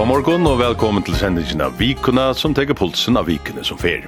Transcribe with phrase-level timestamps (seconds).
[0.00, 4.06] God morgon og velkommen til sendingen av Vikuna som teker pulsen av vikene som fer.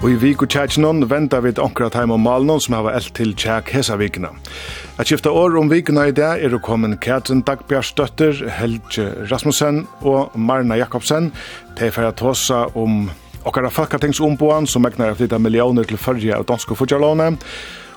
[0.00, 3.34] Og i Viku Tjækjenon venter vi et akkurat heim om Malnån, som hava elt til
[3.36, 4.30] Tjæk hesa vikina.
[4.96, 10.32] Et skifta år om vikina i dag er å kommen Katrin Dagbjørstøtter, Helge Rasmussen og
[10.40, 11.34] Marna Jakobsen.
[11.76, 13.10] De fyrir tåsa om
[13.44, 17.34] okkara fakkatingsomboan som egnar av millioner til fyrja av danske fudjalåne.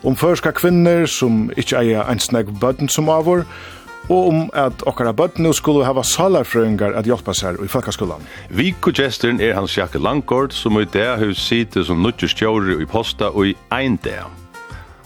[0.03, 3.80] Om førska kvinner som ikkje eier einsnegg bøtten som avår, og
[4.11, 8.25] og om at okkara bøtt nu skulle hava salarfrøyngar at hjelpa seg i folkaskolan.
[8.51, 13.53] Vikugjesteren er Hans Jakke Langkort, som i dag har sittet som nødgjørstjåre i posta og
[13.53, 14.27] i ein dag.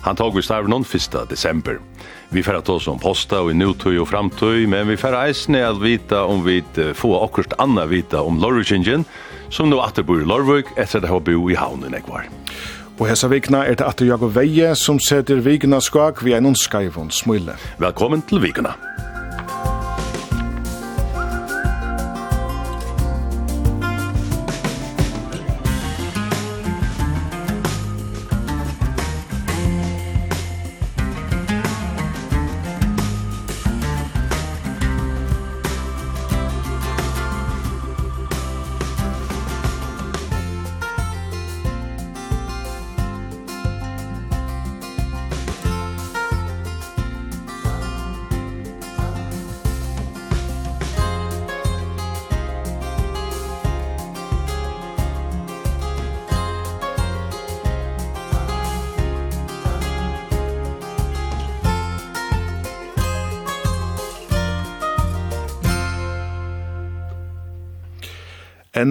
[0.05, 1.17] Han tog vi starv noen 1.
[1.29, 1.79] desember.
[2.33, 5.63] Vi færre ta oss om posta og i nutøy og framtøy, men vi færre eisne
[5.65, 6.59] at vita om vi
[6.97, 9.05] få akkurat anna vita om Lorvikingen,
[9.49, 12.25] som nå atterbor i Lorvik etter at det har bo i havnen ekvar.
[12.25, 12.74] var.
[12.95, 16.55] Og hesa vikna er det Atter Jakob Veie som setter vikna skak via er noen
[16.55, 17.57] skaivån smule.
[17.81, 18.71] Velkommen til vikna.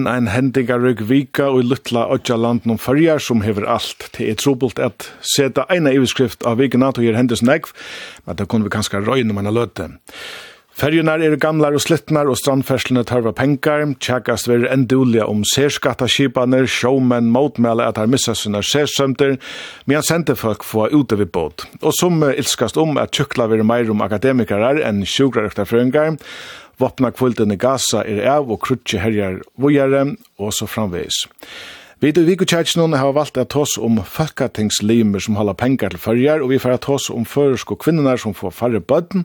[0.05, 4.09] enn ein hendingarøg vika og i luttla odja landen om fyrjar som hever alt.
[4.13, 7.71] Det er trobult at seta eina iverskrift av vikina til gjer hendes negv,
[8.25, 9.89] men det kunne vi kanskje røyne om enn løte.
[10.75, 16.67] Ferjunar er gamlar og slittnar og strandferslene tarva penkar, tjakast verir enn dulia om serskattaskipaner,
[16.67, 19.37] showmen motmæle at har missa sina sersømter,
[19.87, 21.63] men sende folk få ute vid båt.
[21.79, 26.19] Og som ilskast om at tjukla verir meir om akademikarar enn sjuklarøktarfrøyngar,
[26.81, 30.05] våpna kvulten i Gaza er av og krutje herjar vojare
[30.37, 31.25] og så framveis.
[32.03, 36.49] Vi i Vikutjætsnån har valgt at tås om folketingslimer som holder penger til førjar, og
[36.51, 39.23] vi får tås om føresk og kvinner som får færre bøtten,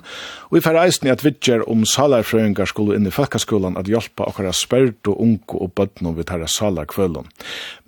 [0.49, 4.28] og vi får eisen i at vidtjer om salarfrøyngar skulle inn i folkeskolan at hjelpa
[4.31, 7.27] okkara spært og unge og bøtten om vi tar salarkvølen.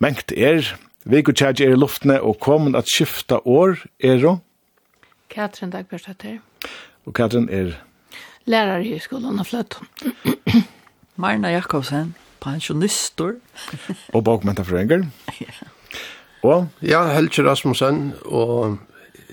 [0.02, 0.66] Mengt er,
[1.06, 4.42] Vikutjæts er i luftene og kommer at skifta år, er og?
[5.30, 6.42] Katrin Dagbjørstater.
[7.06, 7.76] Og Katrin er
[8.44, 9.86] lärare i skolan av flöten.
[11.14, 13.36] Marna Jakobsen, pensionistor.
[14.14, 15.06] og bakmenta frøynger.
[15.40, 15.70] ja.
[16.42, 18.78] Og ja, Helge Rasmussen, og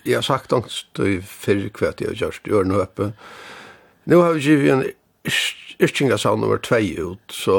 [0.05, 3.07] jeg har sagt angst i fyrre kvæt jeg har gjort, gjør noe oppe.
[4.09, 4.83] Nå har vi givet en
[5.81, 7.57] yrkingasavn nummer 2 ut, så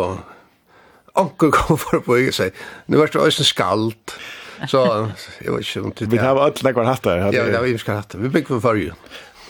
[1.19, 2.62] anker kom for på ikke seg.
[2.87, 4.15] Nå er det også skalt.
[4.69, 4.81] Så
[5.41, 6.10] jeg vet ikke om det er.
[6.12, 7.22] Vi har alt lekvar hatt der.
[7.25, 8.22] Ja, vi har alle hatt der.
[8.22, 8.94] Vi bygger for forrige.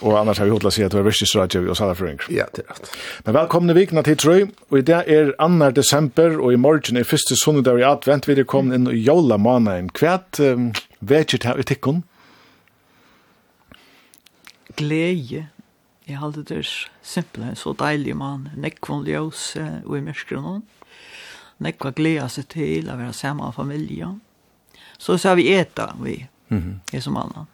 [0.01, 2.19] Og annars har vi hodla sig at du er virkelig stradjev og salafrøyng.
[2.33, 2.89] Ja, det er rett.
[3.25, 5.69] Men velkomne vikna til Trøy, og i dag er 2.
[5.77, 9.37] desember, og i morgen er første sundag i advent, vi er kommet inn i jola
[9.37, 9.91] måneden.
[9.93, 12.01] Hva er um, vekket her i tikkun?
[14.77, 15.47] Gleie.
[16.07, 16.73] Jeg halte det er
[17.05, 18.49] simpelthen så deilig man.
[18.57, 19.53] Nekvon ljøs
[19.85, 20.59] og i mørskere.
[21.61, 24.19] Nekva gleda seg til å være sammen med familien.
[24.97, 26.95] Så så har vi eta, vi, mm -hmm.
[26.97, 27.47] er som annan.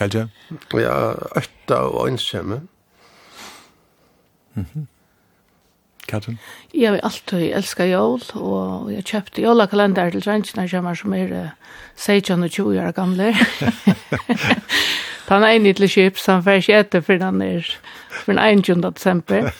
[0.00, 0.26] Helt ja?
[0.74, 2.60] Ja, øtta og ønskjemme.
[4.54, 4.86] Mm -hmm.
[6.08, 6.38] Katrin?
[6.74, 11.50] Jeg vil alltid elska jól, og jeg kjøpte jólakalender til drengene kommer som er
[11.96, 13.34] 16 og 20 år gamle.
[15.28, 17.66] Han er enig til kjip, så han får ikke etter for han er
[18.24, 18.92] for den 21.
[18.96, 19.50] desember.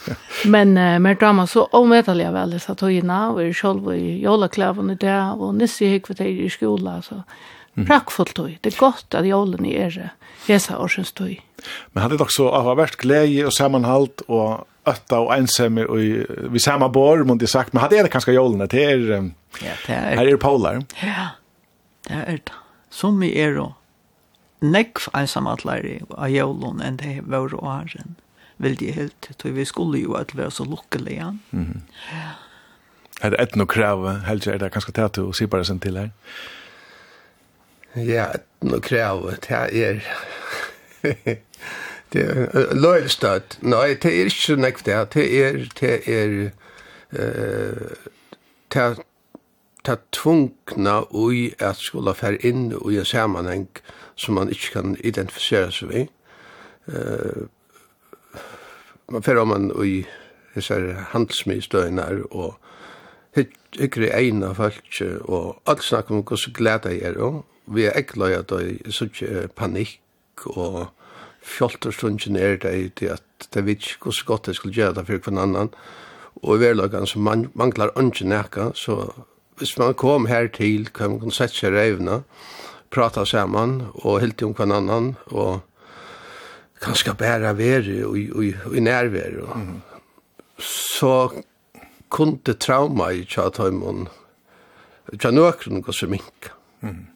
[0.49, 3.91] Men uh, mer drama så omvettelig av alle, så tog jeg nå, og jeg selv
[3.93, 7.23] i jólaklavene der, og nisse jeg gikk for det i skolen, så
[7.87, 8.57] prakkfullt tøy.
[8.63, 10.13] Det er godt at jålen er
[10.47, 11.39] hesa årsens tøy.
[11.93, 15.99] Men hadde dere så av vært glede og sammenhalt og ötta og ensamme og
[16.53, 18.65] vi samme bor, må jeg sagt, men hadde det kanskje jolen?
[18.71, 19.03] det er,
[19.63, 20.81] ja, det er, her er polar.
[21.03, 21.29] Ja,
[22.09, 22.57] det er det.
[22.91, 23.75] Som vi er og
[24.65, 28.17] nekv ensamhetlæri av jolen enn det var og åren,
[28.59, 31.33] vil de helt, tog vi skulle jo at vi er så lukkelige.
[31.51, 31.81] Mm -hmm.
[32.13, 32.31] Ja.
[33.21, 34.21] Er det et noe krav?
[34.27, 36.03] helst er det kanskje tæt og sipare sin til her?
[36.03, 36.58] Ja.
[37.97, 38.27] Ja,
[38.61, 40.01] nå krever det er...
[42.13, 43.59] det er løylstøtt.
[43.63, 45.03] Nei, det er ikke så nekv det.
[45.15, 45.61] Det er...
[45.81, 46.51] Det er...
[48.75, 48.89] Det
[49.89, 53.69] ta tvungna ui at skulle fer inn ui a samanheng
[54.17, 56.03] som man ikkje kan identifisera seg vi.
[56.89, 57.47] Uh,
[59.09, 60.03] man fer om man ui
[60.55, 62.59] hessar handelsmistøynar og
[63.79, 68.31] ykkri eina folk, og alt snakk om hvordan gleda jeg er, og vi er ekla
[68.39, 70.01] at det er sånn panikk,
[70.55, 70.89] og
[71.45, 75.31] fjolterstundjen er det til at det vet ikke hvordan godt jeg skulle gjøre det for
[75.31, 75.73] hver annan,
[76.43, 79.11] og i verlagan så man, manglar ikke nekka, så
[79.59, 82.23] hvis man kom her til, kan man sette seg revna,
[82.91, 85.61] prata saman, og helt om hver annan, og
[86.81, 89.85] kanskje bæra veri og og, og, og, og, og, og, og, og,
[90.59, 91.31] så
[92.11, 94.09] kunde trauma i tja taimon
[95.17, 96.53] tja nøkron gos minka.
[96.85, 97.07] Mm.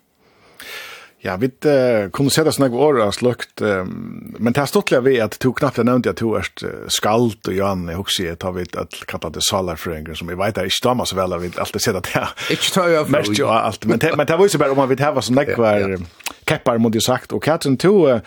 [1.23, 4.99] Ja, vi uh, kunne se det snakk år av slukt, um, men det er stortlig
[5.07, 6.49] vi at du knappt har nevnt at du er
[6.91, 10.59] skalt og Jan, jeg husker jeg tar vi at kallet det salarfrøyngren, som jeg vet
[10.59, 13.11] er ikke damer så vel, jeg vil alltid at det er Ikke tar jeg.
[13.15, 16.01] Mest jo alt, men det var jo bare om man vil heva som nekvar, ja,
[16.01, 17.33] ja keppar mot det sagt.
[17.33, 18.21] Og Katrin, to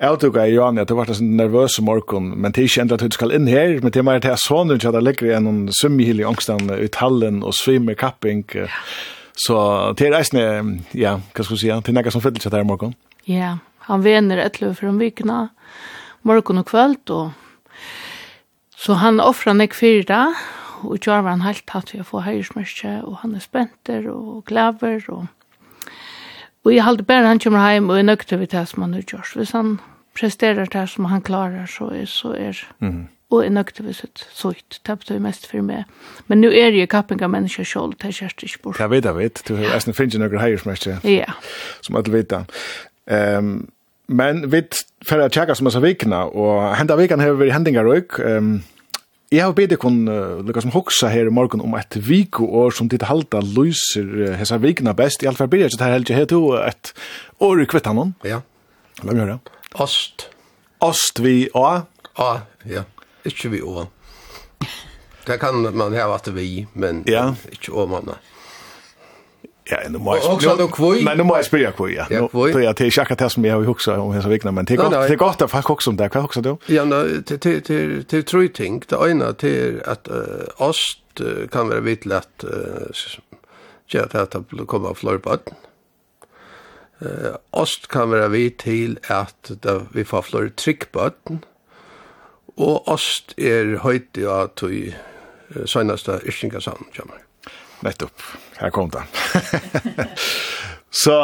[0.00, 2.98] avtuga i Johan, at du var sånn nervøs om morgen, men det er ikke enda
[2.98, 5.36] at du skal inn her, men det er mer til at sånn at det ligger
[5.38, 8.44] en summihil i ångstan i hallen og svimmer kapping.
[9.46, 12.60] Så det är nästan ja, vad ska vi säga det er nekka som fyllelse der
[12.60, 12.94] i morgon
[13.24, 15.48] Ja, han vener etter för om vikna,
[16.22, 17.30] morgon och kväll och
[18.76, 20.34] Så han offrar nek fyra,
[20.82, 25.26] og han helt hatt vi å få höjsmärke och han är spenter och glæver, och
[26.64, 29.02] Og jeg halte bare han kommer hjem og er nøkter ved det som han har
[29.02, 29.32] gjort.
[29.36, 29.78] Hvis han
[30.18, 33.08] presterer det som han klarer, så er, så er mm.
[33.30, 34.80] og er nøkter ved sitt sånt.
[34.86, 35.84] Det betyr mest for meg.
[36.28, 38.80] Men nu er jeg kapping av mennesker selv, det er kjært ikke bort.
[38.80, 39.42] Jeg vet, jeg vet.
[39.48, 41.36] Du har nesten finnet noen heier som ikke, ja.
[41.80, 42.36] som alle vet.
[43.06, 43.70] Um,
[44.10, 44.62] men vi
[45.06, 48.36] får tjekke som er så vikene, og hendet vikene har vært hendinger også.
[48.36, 48.60] Um,
[49.30, 52.72] Jeg har bedt kun uh, lukka som hoksa her i morgen om et viko år
[52.74, 55.22] som ditt halda lyser uh, hessa vikna best.
[55.22, 56.16] I alle fall blir jeg ikke her heldig.
[56.18, 56.90] Heter et
[57.46, 58.10] år i kvittanon.
[58.26, 58.40] Ja.
[59.04, 59.36] La meg høre.
[59.78, 60.26] Ost.
[60.82, 61.84] Ost vi A?
[62.18, 62.32] A,
[62.66, 62.82] ja.
[63.22, 63.86] Ikke vi å.
[65.28, 67.28] Det kan man hava at vi, men ja.
[67.54, 68.18] ikke å manna.
[69.70, 70.62] Ja, nu må jeg spørge.
[70.64, 71.02] Og kvøy?
[71.04, 72.04] Nej, nu må jeg spørge kvøy, ja.
[72.10, 72.52] Ja, kvøy.
[72.52, 74.82] Det er til sjakka det som jeg har hukset om hans vikna, men det er
[74.82, 76.10] godt, det er godt at folk hukser om det.
[76.12, 76.56] Hva hukser du?
[76.68, 77.46] Ja, det
[78.12, 78.82] er tre ting.
[78.90, 80.08] Det ene er at
[80.58, 81.22] ost
[81.52, 82.44] kan være vidt lett
[83.90, 85.56] gjør det at det kommer florbaden.
[87.52, 89.50] Ost kan være vidt til at
[89.94, 91.44] vi får flor trykkbaden.
[92.60, 94.94] Og ost er høyt i at vi
[95.64, 97.22] søgnast av yrsningasamn kommer.
[97.82, 98.22] Nettopp.
[98.60, 99.06] Her kom den.
[101.02, 101.16] så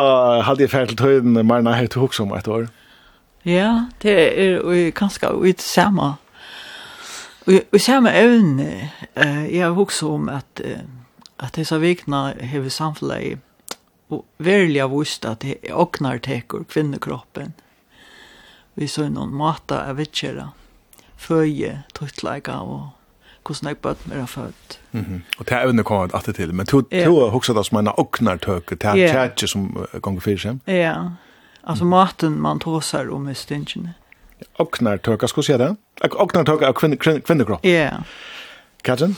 [0.47, 2.69] hadde jeg ferdig til høyden Marna her til Hoksum et år.
[3.47, 6.17] Ja, det er ganske ut samme.
[7.47, 10.62] Og samme evne, jeg har også om at,
[11.38, 13.38] at disse vikene har samfunnet
[14.11, 17.55] og verlig av oss at det åknar teker kvinnekroppen.
[18.75, 20.50] Vi så noen mata av vittjere,
[21.17, 22.95] føje, tøytleika og
[23.48, 24.78] hos nek bøtten er født.
[24.93, 25.38] Mm -hmm.
[25.38, 28.70] Og det er evne kommet alltid til, men to er hoksa det som en oknartøk,
[28.70, 30.58] det er tjætje som gonger fyrir seg.
[30.66, 30.94] Ja,
[31.64, 33.94] altså maten man tåsar om i stingene.
[34.58, 35.76] Oknartøk, skal du si det?
[36.02, 37.64] Oknartøk av kvinnekropp.
[37.64, 37.90] Ja.
[38.84, 39.16] Katjen?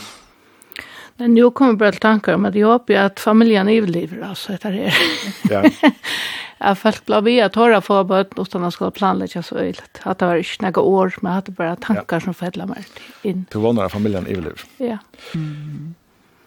[1.19, 4.95] Men nu kommer bara tankar om att jag hoppas att familjen överlever alltså det här.
[5.51, 5.65] Ja.
[6.61, 10.01] Jag folk blir vi att höra för bort utan att ska planlägga så öligt.
[10.03, 12.21] Att det var inte några år men att bara tankar ja.
[12.21, 12.85] som fällde mig
[13.23, 13.47] in.
[13.53, 14.61] Du vann att familjen överlever.
[14.77, 14.99] Ja.
[15.35, 15.95] Mm.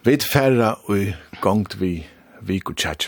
[0.02, 0.96] Vet färra och
[1.40, 2.06] gångt vi
[2.40, 3.04] vi går chatta.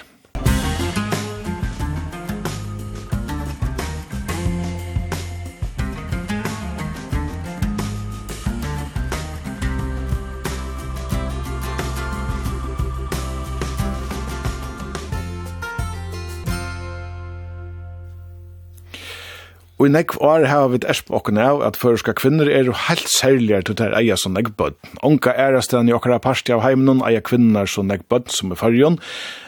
[19.74, 23.08] Og i nekv år har vi ersp okken av at føreska kvinner er jo helt
[23.10, 24.76] særligere til å eia som nekv bød.
[25.02, 28.60] Onka er stedan i okkara parsti av heimnen eia kvinner som nekv bød som er
[28.60, 29.00] fargen,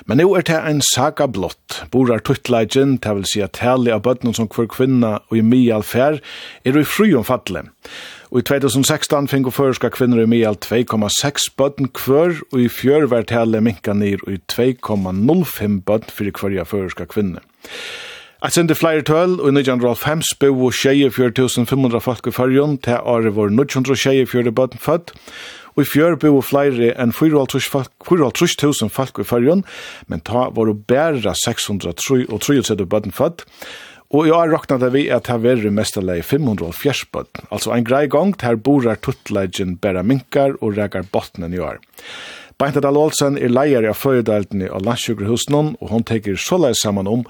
[0.07, 1.85] men nu er det en saga blått.
[1.95, 5.63] Borar tuttleidjen, det vil si at tali av bøddnen som kvar kvinna og i mi
[5.71, 7.69] alfer er jo i fru omfattelig.
[8.35, 13.29] Og i 2016 finko føreska kvinner i mial 2,6 bøtten kvør, og i fjør var
[13.31, 17.47] tali minka nir i 2,05 bøtten fyrir hverja føreska kvinner.
[18.47, 20.21] Eit sindi flere tøl, og i 1905
[20.55, 25.11] bo 24.500 folk i fyrjon, til året var 924 bøtten født,
[25.75, 29.65] og i fjør bo flere enn 4.000 folk i fyrjon,
[30.07, 33.43] men ta var bæra 633 bøtten født,
[34.15, 38.07] Og jeg har råknet det vi at her verre mesterleg 540 bøtten, altså en grei
[38.07, 41.83] gong her borar tuttleggen bæra minkar og regar bottnen i år.
[42.57, 47.11] Beintet Dahl Olsen er leier av føyedeltene av landsjukkerhusen, og hon teker så leis saman
[47.11, 47.27] om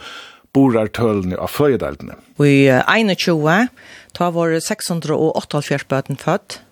[0.56, 2.16] borar tølene av fløyedeltene.
[2.40, 3.68] I 21
[4.16, 6.62] ta var 648 bøten født,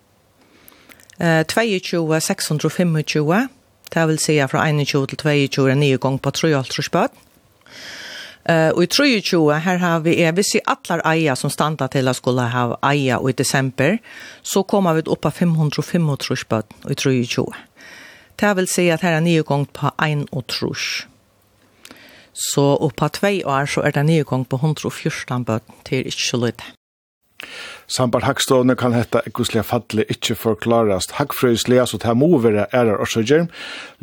[1.20, 3.48] 22 625,
[3.94, 7.20] det vil si fra 21 til 22 er nye gong på 3,5 bøten.
[8.44, 12.10] Uh, og i 23, her har vi, jeg vil si atler eia som standa til
[12.12, 13.96] at skulle ha eia i desember,
[14.42, 17.46] så kommer vi opp av 535 bøten i 23.
[18.36, 21.06] Det vil si at her er nye gong på 1 og trus.
[22.54, 26.40] Så oppa tvei år så er det nye nedgång på 114 bøten til ikke så
[26.46, 26.74] lite.
[27.90, 31.16] Sambar Hagstående kan hetta ekkuslega falli ikkje forklarast.
[31.18, 33.48] Hagfrøyslega så det må være ærar orsøgjer.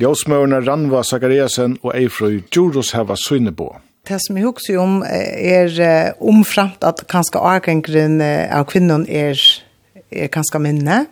[0.01, 3.71] Ljøsmøverne Ranva Sakariasen og Eifrøy Djuros heva Søynebo.
[4.07, 9.39] Det som jeg husker om er omframt at kanskje avgengren av kvinnen er,
[10.11, 11.05] er kanskje minne.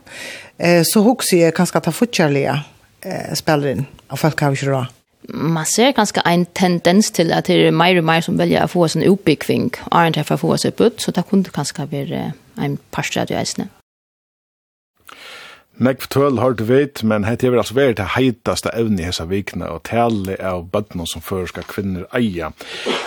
[0.59, 2.59] Så husker jeg kanskje at det fortjellige
[3.39, 4.98] spiller inn og folk har ikke råd
[5.33, 8.71] man ser ganska en tendens till att det är mer och mer som väljer att
[8.71, 12.31] få en uppbyggning och inte för att få sig ut, så det kunde ganska vara
[12.55, 13.67] en parsträd i ägstene.
[15.79, 19.23] Nekv tøl har du vet, men hette er altså vært det heitaste evne i hessa
[19.29, 22.49] vikna, og tale av bøttene som føreska kvinner eia.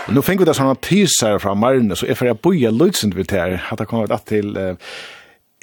[0.08, 3.26] Nå finner vi det sånne teaser fra Marne, så jeg får jeg bøyer løytsint vi
[3.28, 4.56] til her, at det kommer til...
[4.56, 4.94] Uh,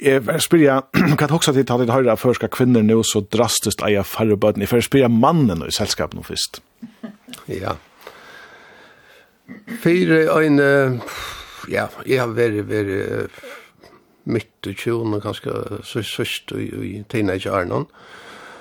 [0.00, 3.20] Jeg vil spørre, hva er også til at jeg hører før skal kvinner nå så
[3.20, 4.62] drastisk eier færre bøten?
[4.64, 6.62] Jeg vil spørre mannen i selskapet nå først.
[7.48, 7.76] Ja.
[9.82, 11.00] Fyre øyne,
[11.68, 13.40] ja, jeg har vært, vært
[14.24, 15.52] mitt og tjone, ganske
[15.84, 17.84] søst i i teenage-arne.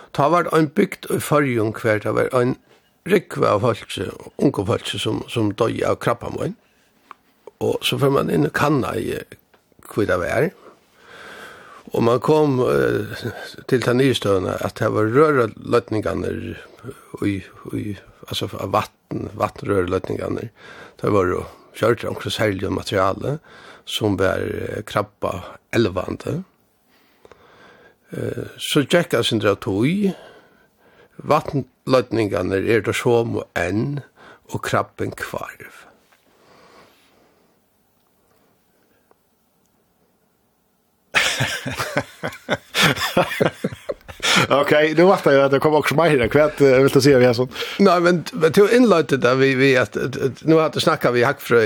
[0.10, 2.56] Det har vært en bygd i fargen hver, det har vært en
[3.08, 4.00] rikve av folk,
[4.38, 6.50] unge folk som, som døg av krabba.
[7.60, 9.14] Og så får man inn og kanna i
[9.90, 10.50] hva det var.
[11.90, 13.24] Og man kom uh,
[13.70, 16.34] til den nye støvende at det var røreløtningene
[17.26, 17.40] i,
[17.74, 17.96] i,
[18.28, 20.50] altså av vatten, vattenrøreløtningene.
[21.02, 21.44] Det var jo
[21.80, 23.40] kjørt omkring særlig materiale
[23.90, 24.44] som var
[24.86, 25.40] krabba
[25.74, 26.44] elvande.
[28.10, 30.10] Eh, så tjekka sin dra tog.
[31.30, 34.00] Vattenløtningene er det som og enn
[34.50, 35.79] og krabben kvarv.
[44.50, 47.26] Okej, nu vart jag att det kommer också mig kvärt, jag vill du se vi
[47.26, 47.52] är sånt.
[47.80, 49.98] Nej, men till inlåt där vi vi att
[50.42, 51.64] nu har det snackat vi hackfrö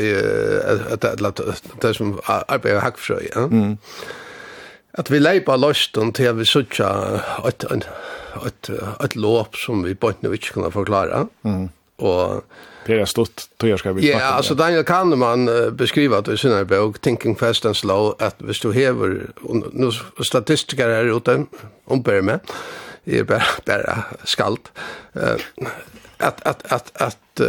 [0.94, 3.42] att att det som arbetar hackfrö, ja.
[3.42, 3.77] Mm.
[4.92, 7.63] Att vi leipar lösten till vi söka ett
[8.48, 8.70] ett
[9.03, 11.27] ett lopp som vi bara inte kan förklara.
[11.44, 11.70] Mm.
[11.96, 12.44] Och
[12.86, 17.00] Det är stort tror ska vi Ja, alltså Daniel Kahneman beskriver det i sin bok
[17.00, 19.28] Thinking Fast and Slow att hvis du hever
[19.72, 19.92] nu
[20.24, 21.46] statistiker är ute
[21.86, 22.40] om på med
[23.06, 24.72] är bara bara skalt
[25.13, 25.36] eh
[26.18, 27.42] att att att att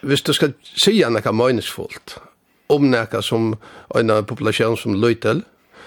[0.00, 2.18] hvis du ska se något meningsfullt
[2.66, 3.56] om något som
[3.94, 5.42] en population som lytel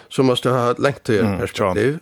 [0.09, 1.03] så måste du ha ett längt
[1.39, 1.99] perspektiv.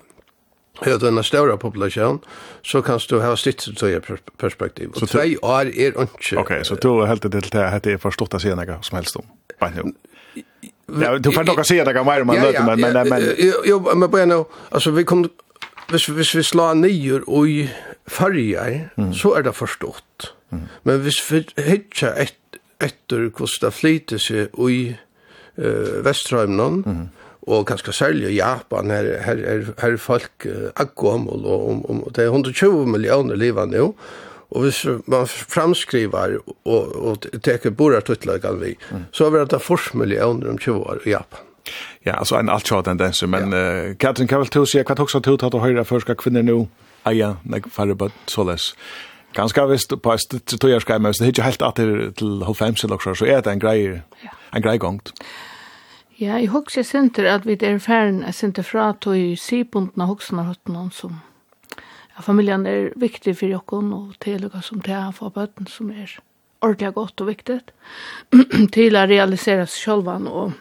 [0.85, 2.19] Ja, du en større population,
[2.63, 4.01] så kan du ha sitt til
[4.39, 4.95] perspektiv.
[4.95, 6.39] Og tvei år er ikke...
[6.39, 9.19] Ok, så du helt til det at det er forstått å si noe som helst
[9.19, 9.27] om.
[11.01, 12.81] Ja, du får nok se det kan mer man løter, men...
[12.81, 13.27] men, men...
[13.67, 15.27] Jo, men bare nå, altså vi kom...
[15.91, 17.65] Hvis, hvis vi slår nyer og i
[18.07, 19.11] farger, mm.
[19.13, 20.31] så er det forstått.
[20.49, 20.67] Mm.
[20.87, 22.37] Men hvis vi hittar et,
[22.79, 27.09] etter hvordan det flyter seg i uh, Vestrøymnen, mm
[27.47, 32.11] og kanskje særlig i Japan, her, her, her, her folk uh, aggommel, og, og, og
[32.15, 33.93] det er 120 millioner livet nå,
[34.51, 39.07] og hvis man framskriver og, og teker borartuttlagene vi, mm.
[39.15, 41.47] så er det 40 millioner om 20 år i Japan.
[42.05, 43.89] Ja, altså en alt sjå tendens, men ja.
[43.89, 46.19] uh, Katrin, kan vel til å si, hva tog så til å høyre først, skal
[46.19, 46.65] kvinner nå
[47.09, 48.73] eie, nek færre bøtt, så les.
[49.33, 52.43] Ganske visst på et støtt til å gjøre skreimer, hvis det ikke helt at til
[52.43, 53.77] 95 eller så er det en grei,
[54.51, 55.13] en grei gongt.
[55.17, 55.50] Ja.
[56.21, 60.43] Ja, jeg husker sinter at vi er ferdig, jeg sinter fra tog i sybundna hoksna
[60.69, 61.15] noen som
[61.73, 66.13] ja, familien er viktig for jokken og tilukka som til å få bøten som er
[66.61, 67.57] ordentlig godt og viktig
[68.77, 70.53] til å realisere seg selv og,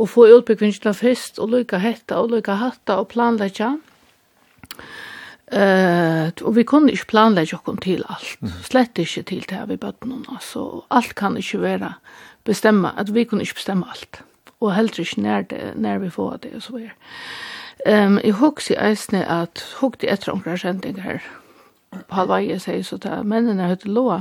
[0.00, 3.74] og få utbyggvinnsla først, og lykke hetta og lykke hatta og planlegja.
[5.54, 8.60] Uh, og vi kunne ikke planlegge oss til alt, mm.
[8.64, 11.98] slett ikke til det vi vi noen, altså alt kan ikke være
[12.48, 14.24] bestemme, at vi kunne ikke bestemme alt
[14.60, 16.96] og heller ikke nær, det, nær vi får det og så videre.
[17.86, 21.20] Um, jeg husker eisne at hukte etter omkring her,
[21.92, 24.20] på halvveie sier så da mennene høyte lå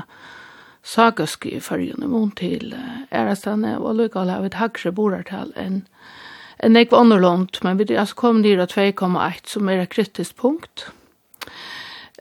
[0.83, 2.73] sagaski i fyrjun i mån til
[3.13, 5.83] ærestane og lukkall av et hagre borartal enn
[6.63, 10.85] en var underlånt, men vi altså kom nira 2,1 som er et kritisk punkt.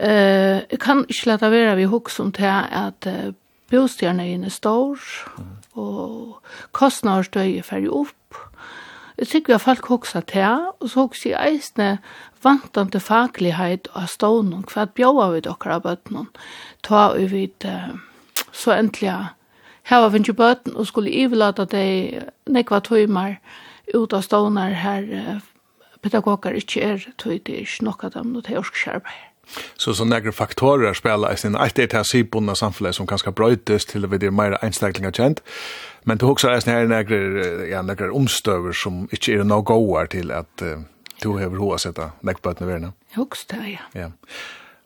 [0.00, 3.35] Uh, jeg kan ikke leta være vi hukk som til at uh,
[3.71, 4.99] bostjerne inne stor,
[5.38, 6.41] mm og
[6.76, 8.38] kostnadsstøy er ferdig opp.
[9.19, 11.91] Jeg tykker at folk hoksa til, og så hoksa i eisne
[12.43, 16.29] vantande faglighet av stånden, hva bjóa vi dere av bøtnen,
[16.83, 17.69] ta vi vid
[18.52, 19.14] så endelig
[19.91, 23.38] her var vi ikke bøtten og skulle ivelata deg nekva tøymer
[23.95, 25.41] ut av stånden her
[26.02, 29.32] pedagoger ikke er tøy, det er ikke nok av dem, det er orskskjerbeir.
[29.76, 33.87] Så så några faktorer spelar i sin att det här sibunda samhället som ganska brötes
[33.87, 35.42] till vid det mer einstaklingar känt.
[36.02, 40.30] Men det också är här några ja några omstöver som inte är några goar till
[40.30, 40.80] att uh,
[41.22, 42.92] du över hur att sätta näckbötna värna.
[43.11, 44.00] Högst ja.
[44.00, 44.11] Ja.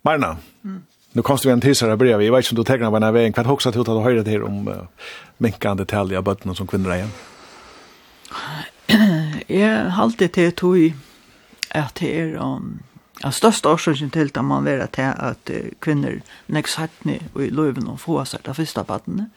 [0.03, 0.37] Marna.
[0.65, 0.83] Mm.
[1.13, 2.29] Nu kommer vi en tisare här bredvid.
[2.29, 3.33] Jag vet inte om du tänker på den här vägen.
[3.33, 4.75] Vad också att du höjde till om uh,
[5.39, 7.09] minkande detaljer av bötterna som kvinnor är.
[9.47, 10.53] Jag har alltid till
[11.71, 12.79] att det är om
[13.27, 17.89] Den största orsaken till att man vera att, at kvinnor nek sattne och i löven
[17.89, 19.31] och få sig det första badene.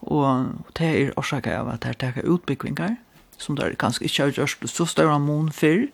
[0.00, 2.96] Och det är orsaken av att det er teka
[3.36, 5.86] som det kanske inte har gjort så større mån för.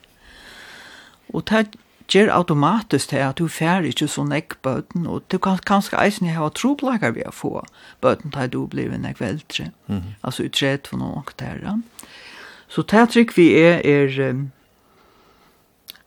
[1.29, 1.67] Och det
[2.09, 6.29] ger automatiskt det att du fär inte så näck böten och du kan kanskje eisen
[6.29, 7.67] har troplagar vi å få
[8.00, 10.12] bøten til du blir nek veldre, mm -hmm.
[10.21, 11.83] Alltså utrett från något där.
[12.69, 14.21] Så det tryck vi är är...
[14.21, 14.50] Um,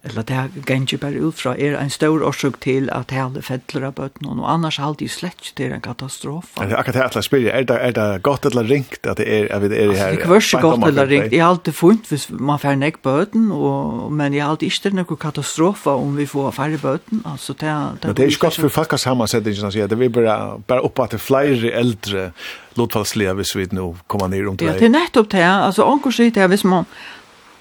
[0.03, 3.89] eller det ganger bare ut fra, er en stor årsøk til at det hele fettler
[3.89, 6.55] av bøtten, og annars har det slett det en katastrofe.
[6.55, 9.27] Er Det akkurat det jeg spiller, er det, er det godt eller ringt at det
[9.27, 10.15] er, at det er her?
[10.15, 13.51] Det er ikke godt eller ringt, jeg har alltid funnet hvis man får nek bøtten,
[13.51, 17.67] og, men jeg har alltid ikke noen katastrofe om vi får færre bøtten, altså det
[17.67, 21.03] det Men det er ikke godt for folk har sammensetningen, det er bare, bare oppe
[21.03, 22.31] at det er flere eldre
[22.79, 24.65] lotfallslige hvis vi nå kommer ned om det.
[24.65, 26.87] Ja, det er nettopp det, altså, onker sier det, hvis man,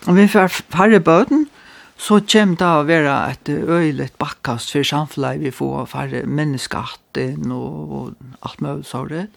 [0.07, 1.49] om vi får færre bøtten,
[1.99, 7.95] så kommer det å være et øyelig bakkast for samfunnet vi får færre menneskehatten og,
[7.99, 9.35] og alt mulig sånt.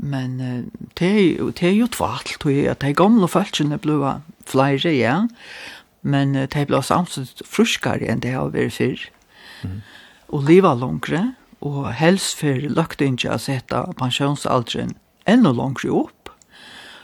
[0.00, 0.38] Men
[0.96, 4.14] det er, det er jo tvalt, tror jeg, at de gamle følelsene ble
[4.48, 5.16] flere, ja.
[6.00, 9.02] Men de ble samtidig fruskere enn det har vært før.
[9.66, 9.80] Mm.
[10.30, 11.24] Og livet langere,
[11.60, 14.94] og helst for løkte ikke å sette pensjonsalderen
[15.28, 16.32] enda langere opp.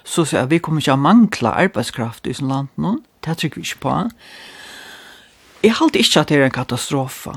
[0.07, 3.67] Så sier vi kommer ikke å mangle arbeidskraft i sånn land noen det trykker vi
[3.67, 3.95] ikke på.
[5.65, 7.31] Jeg halte ikke at det er en katastrofe.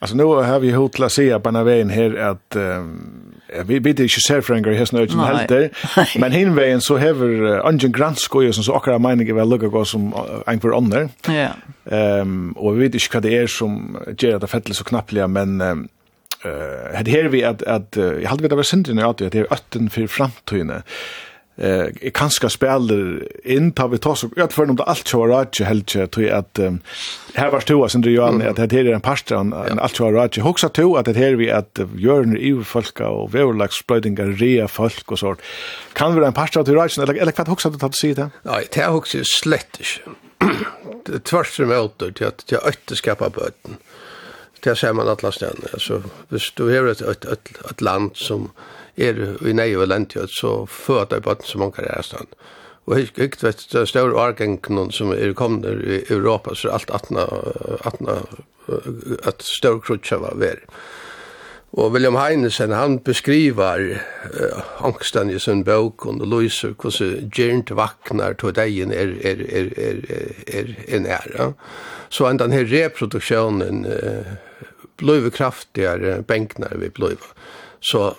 [0.00, 4.20] Alltså nu har vi hot la se på vägen här att um, vi vet inte
[4.28, 5.70] ser Franker har snöt ju helt där.
[6.18, 9.68] Men hin vägen så har uh, Angen Gransko ju som så akra mening väl lugga
[9.68, 10.14] gå som
[10.46, 11.08] en för ånder.
[11.26, 11.48] Ja.
[11.90, 15.60] Ehm och vi vet inte vad det är som ger det fettel så knappliga men
[15.60, 15.88] um,
[16.44, 19.34] uh, det här vi att att jag hade vet det var synd när att det
[19.34, 20.82] är ötten för framtiden
[21.56, 25.26] eh uh, kanska spelar in tar vi tar så jag för om det allt så
[25.26, 26.80] rätt helt tror jag att um,
[27.34, 28.50] här var stora som du gör mm.
[28.50, 29.82] att det är en pastor en ja.
[29.82, 33.74] allt kör rätt huxa to att det här vi att gör i folka och vävlax
[33.74, 35.40] splödingar rea folk och sånt.
[35.92, 38.30] Kan vi en pastor till rätt eller eller vad huxa att ta sig det?
[38.42, 39.78] Nej det huxa slett
[41.06, 43.76] det tvärs emot det att jag ötte skapa böten.
[44.60, 45.62] Det ser man alla ställen.
[45.72, 47.24] Alltså hvis du har ett, ett,
[47.70, 48.50] ett land som
[48.96, 52.28] er i nei og lent så føder jeg bøtten som mange er stand.
[52.86, 56.90] Og jeg ikke vet, det er større årgengen som er kommet i Europa, så alt
[56.90, 57.18] 18,
[57.84, 58.08] 18
[59.26, 60.62] at større krutsa var veri.
[61.76, 68.38] Og William Heinesen, han beskriver uh, angsten i sin bøk, og lyser hvordan gjernt vaknar
[68.40, 69.98] til degen er, er, er, er,
[70.46, 71.50] er, er nære.
[72.08, 74.36] Så enn denne reproduksjonen uh,
[74.96, 77.34] bløyve kraftigere benknar vi bløyve.
[77.82, 78.14] Så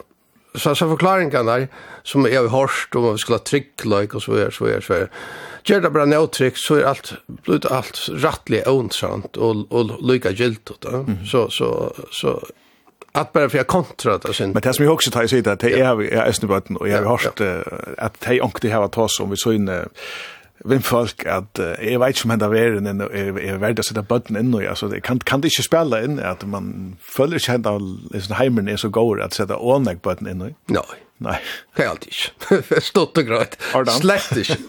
[0.58, 1.68] så så förklaringarna
[2.04, 5.10] som jag har hört om vi skulle tryckla och så vidare så vidare så vidare.
[5.64, 10.32] gör det bara no trick så är allt blut allt rättligt ontrant och och lika
[10.32, 11.26] giltigt mm.
[11.26, 12.48] så så så
[13.12, 14.52] att bara för jag kontra det sen.
[14.52, 17.18] Men det som jag också tar sig det är jag är snubben och jag har
[17.18, 17.42] hört
[17.98, 19.86] att hej onkel det här var tas om vi så inne
[20.66, 24.02] vem folk at eh jag vet ikke om hända värden än er värd å sette
[24.02, 27.52] bøtten inn, og altså, det kan kan det inte spela in att man följer sig
[27.52, 27.78] hända
[28.14, 30.32] liksom hemmen er så god at sette ånegg att sätta onlag Nei.
[30.32, 30.54] in nu.
[30.66, 30.84] Nej.
[31.18, 31.40] Nej.
[31.74, 32.82] Helt inte.
[32.82, 33.58] Stått och grejt.
[34.02, 34.58] Slett ikke.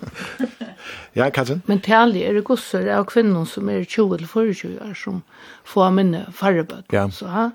[1.12, 1.62] Ja, Katrin?
[1.66, 5.22] Men tali er det gosser av kvinnor som er 20 eller 24 år som
[5.64, 6.94] får minne færre bøtten.
[6.94, 7.10] Ja.
[7.10, 7.50] Så, ha?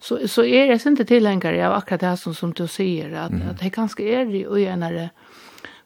[0.00, 3.48] så, så er jeg ikke tilhengere av akkurat det som, som du sier, at, mm.
[3.50, 5.29] at det ganske er i øynere mm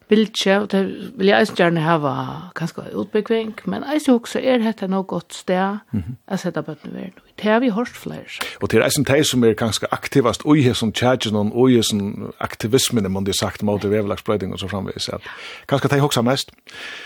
[0.09, 2.13] vilje, og det vil jeg eisen gjerne hava
[2.55, 6.33] kanskje utbyggving, men eisen også er dette noe godt sted mm -hmm.
[6.33, 7.21] å sette bøttene ved nå.
[7.43, 8.39] Det har vi hørt flere.
[8.61, 11.81] Og det er eisen de som er kanskje aktivast og i som tjadjen og i
[11.81, 15.09] som aktivismen, man har sagt, mot vevelagsbrøyding og så framvis.
[15.09, 15.21] At,
[15.67, 16.51] kanskje de også mest?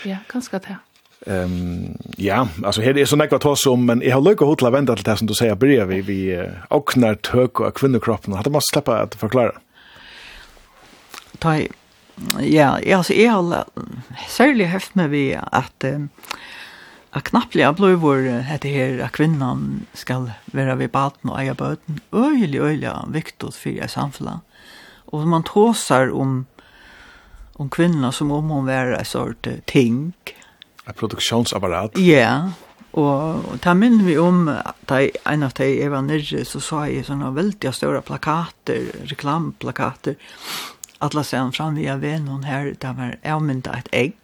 [0.06, 0.76] Ja, kanskje det.
[1.26, 4.96] Ehm ja, alltså här är så näkva tås om men jag har lucka hotla vända
[4.96, 8.60] till det som du säger börjar vi vi och tök hög och kvinnokroppen hade man
[8.72, 9.52] släppa att förklara.
[11.38, 11.60] Ta
[12.42, 13.66] ja, altså, jeg har
[14.28, 16.08] særlig høft med vi at uh,
[17.12, 22.00] at knapplig av heter här her at kvinnan skal være ved baden og eie bøten,
[22.12, 24.40] øyelig, øyelig viktig for jeg samfunnet.
[25.12, 26.46] Og man tåser om,
[27.58, 30.14] om kvinnan som om hon var en sort ting.
[30.86, 31.98] Et produktionsapparat.
[31.98, 32.52] Ja,
[32.92, 34.92] og, og ta minner vi om at
[35.26, 40.14] en av de jeg var nere, så sa jeg sånne veldig store plakater, reklamplakater,
[41.02, 44.14] alla sen fram via vännen här där var ärmynda ett ägg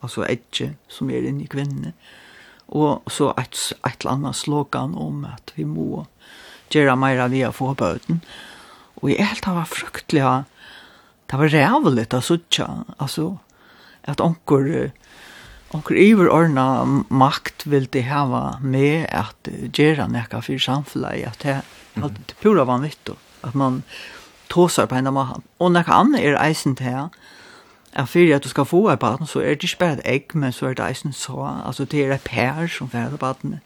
[0.00, 1.92] alltså ägg som är inne i kvinnan
[2.66, 6.06] och så ett ett annat slogan om att vi må
[6.68, 8.20] göra mera via få böten
[9.00, 10.44] och i helt var fruktliga
[11.26, 13.38] det var rävligt att sucha alltså
[14.02, 14.92] att onkur
[15.70, 21.62] onkur överordna makt vill det hava med att göra näka för samhället att det,
[21.94, 23.82] att det pura vanligt då att man
[24.50, 25.40] tåsar på henne maha.
[25.58, 27.08] Og noe annet er eisen til her,
[27.92, 30.34] er fyrir at du skal få et baden, så er det ikke bare et egg,
[30.34, 33.60] men så er det eisen så, altså det er et pær som fyrir baden.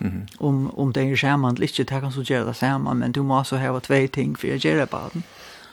[0.00, 0.46] Mm -hmm.
[0.46, 3.38] om, om det er sammen, ikke det kan så gjøre det samme, men du må
[3.38, 5.24] også ha tve ting for å gjøre et baden.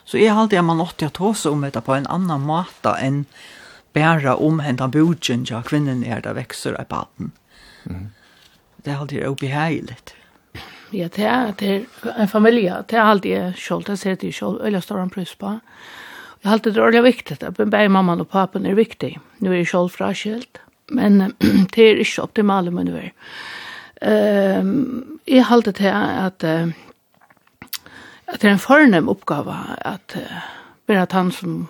[0.05, 2.95] Så jeg har alltid at man åtte at tåsa om dette på en annan måte
[3.01, 3.25] enn
[3.93, 7.31] bare om hentan budgen, ja, kvinnen er det vekser et baden.
[7.85, 8.07] Mm -hmm.
[8.85, 10.15] Det halte jeg er obeheiligt.
[10.93, 11.69] Ja, det er, det
[12.05, 15.09] er en familie, det er alltid jeg selv, det ser jeg selv, øyla står han
[15.09, 15.55] prøys på.
[16.43, 19.15] Jeg har alltid det ordentlig viktig, at bare mamman og papen er viktig.
[19.39, 21.33] Nu er jeg selv fraskilt, men
[21.73, 23.09] det er ikke optimale, men nu er.
[24.03, 26.43] Um, jeg har alltid det at,
[28.27, 30.17] at det er en fornem oppgave, at
[30.87, 31.69] bare at han som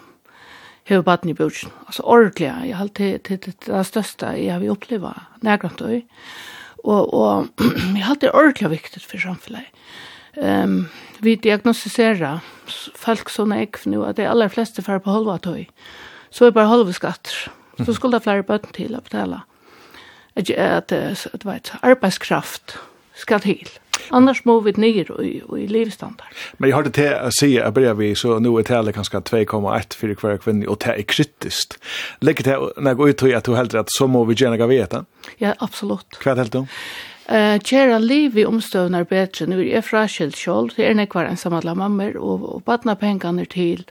[0.90, 4.54] har baden i bjørsen, altså ordentlig, jeg har alltid det, det, det, det største jeg
[4.54, 6.02] har opplevd, nærgrant og
[6.84, 7.48] Og, og
[7.98, 9.70] jeg har det ordentlig viktig for samfunnet.
[10.38, 10.88] Um,
[11.22, 12.42] vi diagnostiserer
[12.98, 15.68] folk som er ikke nå, at de aller fleste får på halva tøy.
[16.34, 17.54] Så er det bare halva skatter.
[17.86, 19.44] Så skulle det flere bøten til å betale.
[20.36, 22.78] At, at, at, at, at arbeidskraft
[23.18, 23.70] skal til.
[24.12, 26.28] Annars må vi ner i, i livstandard.
[26.58, 29.18] Men jag har det till att si, jeg börjar vi så nu er tallet kanske
[29.18, 31.78] 2,1 för kvar kvinne, och det är kritiskt.
[32.20, 35.06] til, det när går ut att du helt at så må vi gärna veta.
[35.38, 36.26] Ja, absolut.
[36.26, 36.68] Vad helt då?
[37.30, 42.18] Eh, kjæra liv i omstøvnar bedre, nu er fraskilt kjold, det er nekvar ensamadla mammer,
[42.20, 43.86] og, og badna pengene til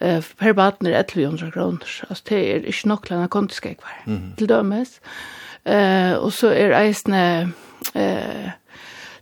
[0.00, 2.04] eh per barn är 1100 kroner.
[2.08, 4.02] Altså, det är inte nog långa kontiskekvar.
[4.06, 4.36] Mm.
[4.36, 5.00] Till dömes.
[5.64, 7.48] Eh och så är eisne
[7.94, 8.50] eh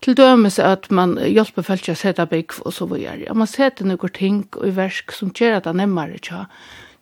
[0.04, 3.22] Til dømes at man hjelper folk å sette bygg og så videre.
[3.24, 6.42] Ja, man setter noen ting i versk som gjør at det er nemmere tja,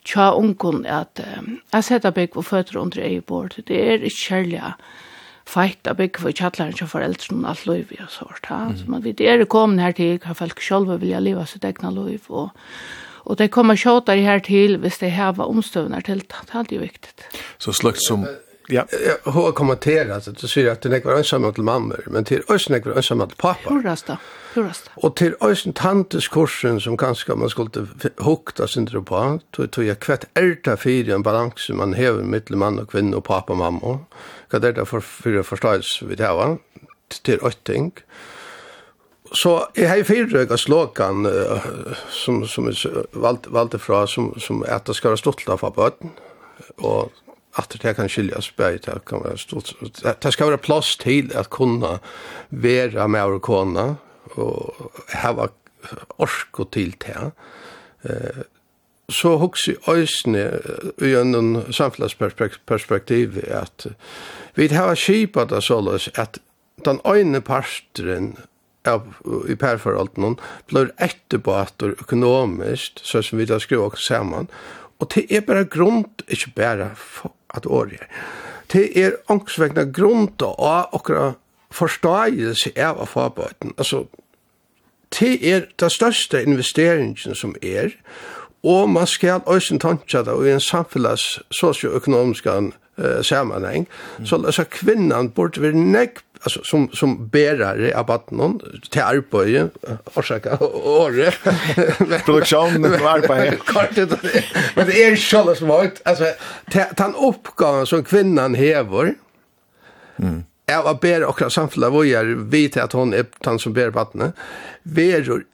[0.06, 3.56] tja ungen at um, jeg setter bygg og føtter under ei bord.
[3.58, 4.62] Det er ikke kjærlig
[5.50, 8.28] feit av bygg for kjattlaren til foreldrene og alt løyv og så.
[8.46, 8.60] Ja.
[8.68, 8.76] Mm.
[8.78, 11.90] Så man vet, er det kommet her til hva folk selv vil leva sitt egna
[11.90, 12.52] løyv og
[13.22, 17.12] Og det kommer kjøter her til hvis det heva omstøvner til, det er alltid viktig.
[17.58, 18.26] Så sløkt som
[18.72, 18.86] Ja.
[19.24, 22.96] Hon kommenterar så att säger att den är ensam till mamma, men till ösn är
[22.96, 23.74] ensam till pappa.
[23.74, 24.16] Hurrast då.
[24.54, 24.90] Hurrast.
[24.94, 27.70] Och till ösn tantes kursen som kanske man skulle
[28.16, 32.22] hukta sin tro på, tog tog jag kvätt ärta för en balans som man häver
[32.22, 33.98] mellan man och kvinna och pappa och mamma.
[34.50, 36.58] Vad det där för för förstås vi det va?
[37.22, 37.92] Till ting.
[39.32, 41.26] Så jeg har ju fyra slogan
[42.08, 46.10] som som är valt valt ifrån som som att det ska vara stolta för bøten.
[46.76, 47.12] och
[47.56, 49.74] at det kan skiljas bæg, det kan være stort
[50.22, 51.98] det ska vara plass till att kunna
[52.48, 53.96] vara med och kunna
[54.34, 55.48] och ha
[56.18, 57.32] ork til det
[58.02, 58.42] eh
[59.12, 60.60] så huxi ösne
[61.02, 63.86] i en samfunnsperspektiv, att
[64.54, 66.38] vi har skipat det således att
[66.84, 68.36] den øyne parten
[68.84, 69.14] av
[69.48, 74.48] i perforalten blir etterbater økonomisk, så som vi da skriver oss sammen.
[74.98, 76.90] Og det er bare grunn, ikke bare
[77.54, 78.06] at året er.
[78.72, 81.38] Det er angstvekkende grunn til å akkurat
[81.72, 83.74] forståelse av farbøten.
[83.78, 84.06] Altså,
[85.18, 87.92] det er den største investeringen som er,
[88.62, 93.88] og man skal også tanke det i en samfunns sosioøkonomisk uh, sammenheng.
[94.18, 94.26] Mm.
[94.26, 99.68] Så altså, kvinnan burde være nekk alltså som som bärare av barnen till arbete
[100.14, 101.30] orsaka åre.
[102.24, 103.56] Produktion av arbete.
[103.66, 104.10] Kortet
[104.74, 106.02] men det är själva smart.
[106.04, 106.24] Alltså
[106.98, 109.14] han uppgåvan som kvinnan häver.
[110.16, 110.44] Mm.
[110.72, 114.32] Av att akkurat och hvor jeg vet att hon är den som bär barnen
[114.82, 115.44] veror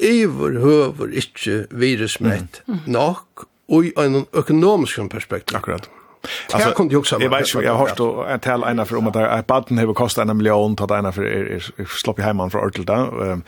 [0.58, 2.78] høver inte virusmett mm.
[2.86, 5.56] nok og i en ekonomisk perspektiv.
[5.56, 5.88] Akkurat.
[6.52, 9.06] Alltså kunde ju också Jag vet ju jag har hört att tala ena för om
[9.06, 11.62] att att baden har kostat en miljon att ena för är
[12.02, 13.40] slopp i hemman för Örtel där.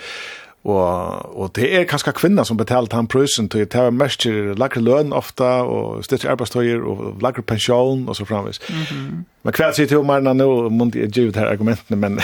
[0.64, 4.26] Og, og det er kanskje kvinner som betalte han prøysen til det var mest
[4.60, 8.60] lagre løn ofte, og styrke arbeidstøyer, og lagre pensjon, og så framvis.
[8.68, 9.24] Mm -hmm.
[9.42, 12.12] Men hva sier til Marna nå, må jeg ut her argumentene, men,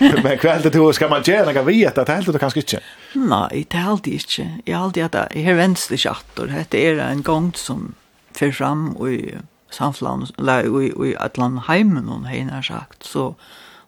[0.00, 2.40] men hva er det til, skal man gjøre noe vi etter, det er helt det
[2.40, 2.80] kanskje ikke?
[3.14, 4.50] Nei, det heldur ikke.
[4.66, 7.94] Jeg heldur at jeg har venstre kjatter, det er en gang som
[8.38, 9.36] fer fram i
[9.74, 13.32] samflaun, eller i, i atlan heimen hon har sagt, så,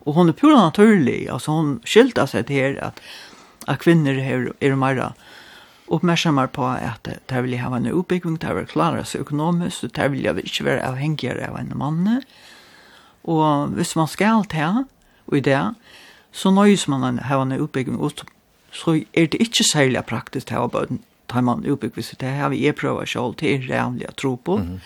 [0.05, 3.01] og hon er pura naturlig, altså hon skilta seg til her at,
[3.69, 5.13] at kvinner her er meira
[5.91, 10.29] uppmärksammar på at det vil ha en utbygging, det vil klara seg økonomisk, det vil
[10.45, 12.21] ikke være avhengigere av en mann.
[13.25, 14.85] Og hvis man skal til,
[15.27, 15.75] og i det,
[16.33, 18.23] så nøys man en, ha en utbygging, og
[18.71, 22.69] så er det ikke særlig praktisk å ha bøten tar man utbyggvis det här vi
[22.69, 24.57] är prövar själv till rämliga tro på.
[24.57, 24.79] Mm -hmm.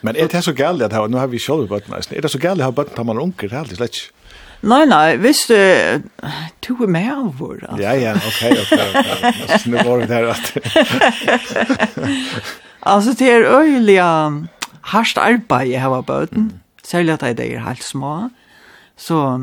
[0.00, 2.18] Men er det så galt at ha nu har vi selv bort nästan.
[2.18, 4.12] Är det så galt at ha bort tar man unker onkel helt slätt.
[4.60, 5.54] Nei, nei, hvis du
[6.64, 7.82] tog er med av vår, altså.
[7.82, 8.78] Ja ja, ok, ok, ok.
[9.26, 9.58] Okay.
[9.66, 10.56] Nu var det her, at...
[12.86, 14.02] Altså, det er øyelig
[14.80, 16.52] hardt arbeid jeg har bøten, mm.
[16.84, 18.28] særlig at det er helt små.
[18.96, 19.40] Så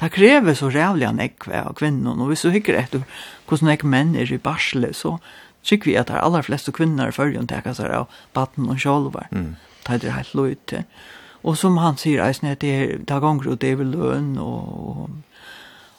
[0.00, 3.00] det krever så rævlig en ekve av kvinnen, og hvis du hikker etter
[3.46, 5.18] hvordan jeg menn er i barsle, så
[5.66, 8.80] tycker vi at att de allra flesta kvinnor följer inte jag sig av baden og
[8.80, 9.28] sjolvar.
[9.32, 9.56] Mm.
[9.86, 10.74] Det er helt lojt.
[11.42, 15.10] Og som han sier, det är det här gånger og det er vel løn og,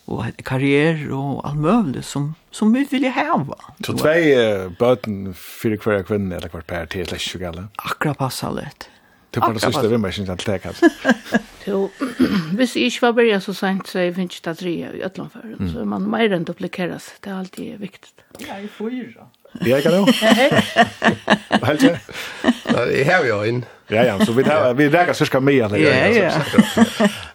[0.08, 3.58] og karriere og alt mulig som som vi vil ha va.
[3.86, 7.68] Så uh, bøten for hver kvinne eller kvar per till slash galla.
[7.78, 8.90] Akra passar lätt.
[9.32, 10.90] Det var det sista vi mest inte det, kanskje.
[11.68, 11.90] Jo,
[12.56, 15.34] hvis jeg ikke var bare så sent, så jeg finner ikke det tre i Øtland
[15.34, 15.50] før.
[15.72, 17.12] Så man må rent duplikeres.
[17.24, 18.14] det er alltid viktig.
[18.48, 19.28] Ja, i fyra.
[19.66, 20.16] Ja, ikke det?
[21.66, 22.00] Helt det?
[22.98, 23.64] Jeg har jo inn.
[23.90, 25.70] Ja, ja, så vi, tar, vi rækker cirka mye.
[25.80, 26.32] Ja, ja.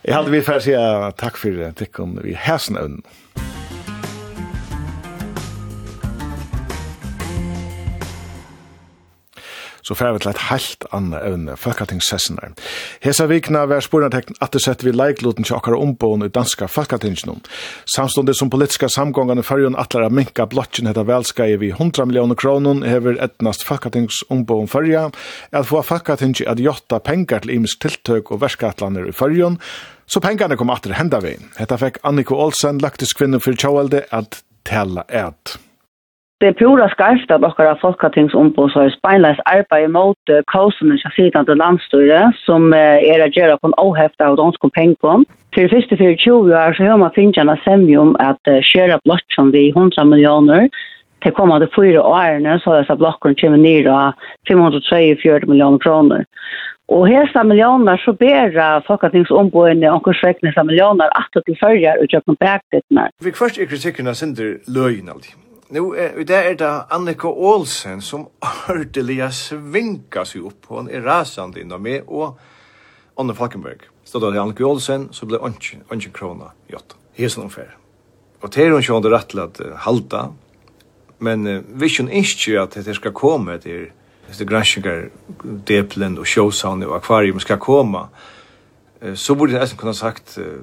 [0.02, 3.02] Jag hade vi för att säga tack för det, tikkum i hæsen øvnen.
[9.86, 12.54] så fer vi til et helt annet evne, Falkatingssessenar.
[13.04, 17.42] Hesa vikna vær spurnartekn at det setter vi leikloten til okkar ombån i danska Folketingsen.
[17.90, 22.38] Samståndet som politiska samgångan i fyrjun atlar a minka blotjen heta velskei vi 100 millioner
[22.38, 25.08] kronon hever etnast Falkatings ombån fyrja,
[25.50, 29.58] at få Folketingsen at jotta pengar til imisk tiltøk og verskatlander i fyrjon,
[30.12, 31.36] Så pengarna kom atter henda vi.
[31.56, 35.54] Hetta fekk Anniko Olsen, laktisk kvinne for tjåelde, at tala eit
[36.42, 40.22] det er pura skarft at att Folketingsombud så er speinleis arbeid mot
[40.54, 45.24] kausen i til landstyre som er att göra på en ohäfta av donsk och penkom.
[45.54, 49.68] För första för 20 år så har man finnarna semjum at köra blott som vi
[49.68, 50.68] 100 millioner
[51.22, 54.12] til kommande fyra årene, så er disse blokkene kommer ned av
[54.48, 56.24] 543 millioner kroner.
[56.88, 62.50] Og hesa millioner så ber Folketingsombudene og kursvekne millioner at det følger utjøkken kjøkken på
[62.56, 63.06] ektittene.
[63.24, 65.41] Vi først er kritikken av Sinder løgn alltid.
[65.72, 68.26] Nu, eh, i dag er det Annika Olsen som
[68.68, 72.34] ordelig svinka seg opp, og han er rasande innom meg, og
[73.16, 73.86] Anne Falkenberg.
[74.04, 76.98] Stod det Annika Olsen, så ble ønsken krona i åtta.
[77.16, 77.70] Hesen omfær.
[78.42, 80.20] Og det er hun sjående rett til at uh, halta,
[81.24, 83.86] men uh, vi kjønner ikke at det skal komme til
[84.28, 85.06] det granskningar,
[85.70, 88.02] deplen og sjåsavn og akvarium skal komme,
[89.00, 90.60] uh, så borde jeg nesten kunne sagt uh,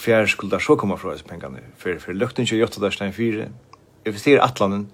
[0.00, 3.12] hver skulle der så komme fra disse pengene, for, for løkten ikke gjøtta der stein
[3.12, 3.50] fire,
[4.04, 4.90] investerar i Atlanten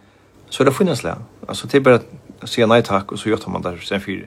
[0.48, 1.18] så är det finnansliga.
[1.46, 2.00] Alltså det är bara
[2.40, 4.26] att säga nej tack och så gör man det sen fyra.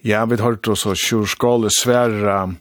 [0.00, 2.54] Ja, vi har hört oss och tjurskål svära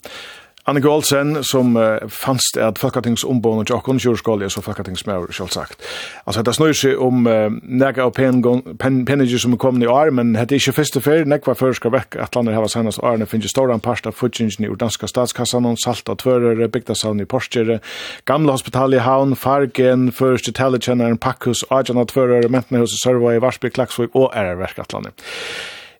[0.65, 5.77] Annika Olsen, som uh, fannst at Falkatingsomboen og Jokkon Kjørskål er så Falkatingsmauer, selvsagt.
[6.25, 10.33] Altså, det snøy seg om uh, nega av penninger som er kommet i år, men
[10.33, 13.53] det er ikke første fer, nekva før skal vekk at landet heva senast årene finnes
[13.61, 17.79] en parst av futsingen i Urdanska statskassan, salt av byggda bygdasavn i Porsche,
[18.25, 23.69] gamle hospital i Havn, Fargen, første telekjenneren, Pakkhus, Ajan av tvørere, Mentenhus i Sørvåg, Varsby,
[23.69, 25.29] Klaksvig og Æreverk at landet.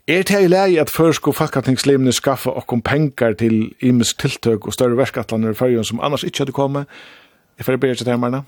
[0.08, 4.98] Er det i lei at førsku fakkatingslemene skaffa okkom pengar til imisk tiltøk og større
[5.00, 6.86] verskatlander i fyrjun som annars ikkje hadde kommet?
[7.58, 8.44] Jeg fyrir byrja til temarna.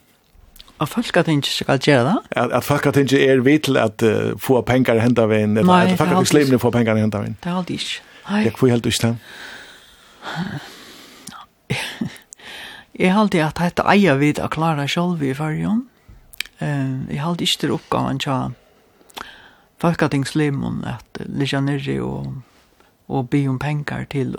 [0.78, 2.16] At fakkatingslemene skal gjøre det?
[2.38, 6.60] At, at fakkatingslemene er vi til at uh, få pengar henta vein, eller at fakkatingslemene
[6.62, 7.34] får pengar henta vein.
[7.42, 8.06] Det er aldri ikke.
[8.30, 8.44] Nei.
[8.44, 9.18] Det er helt ikke det?
[13.00, 15.88] Jeg har alltid at dette eier vi å klare selv i fyrjun.
[16.62, 18.54] Uh, jeg har alltid ikke til oppgaven til
[19.82, 22.32] folketingslimon at ligga nirri og,
[23.08, 24.36] og bi om penger til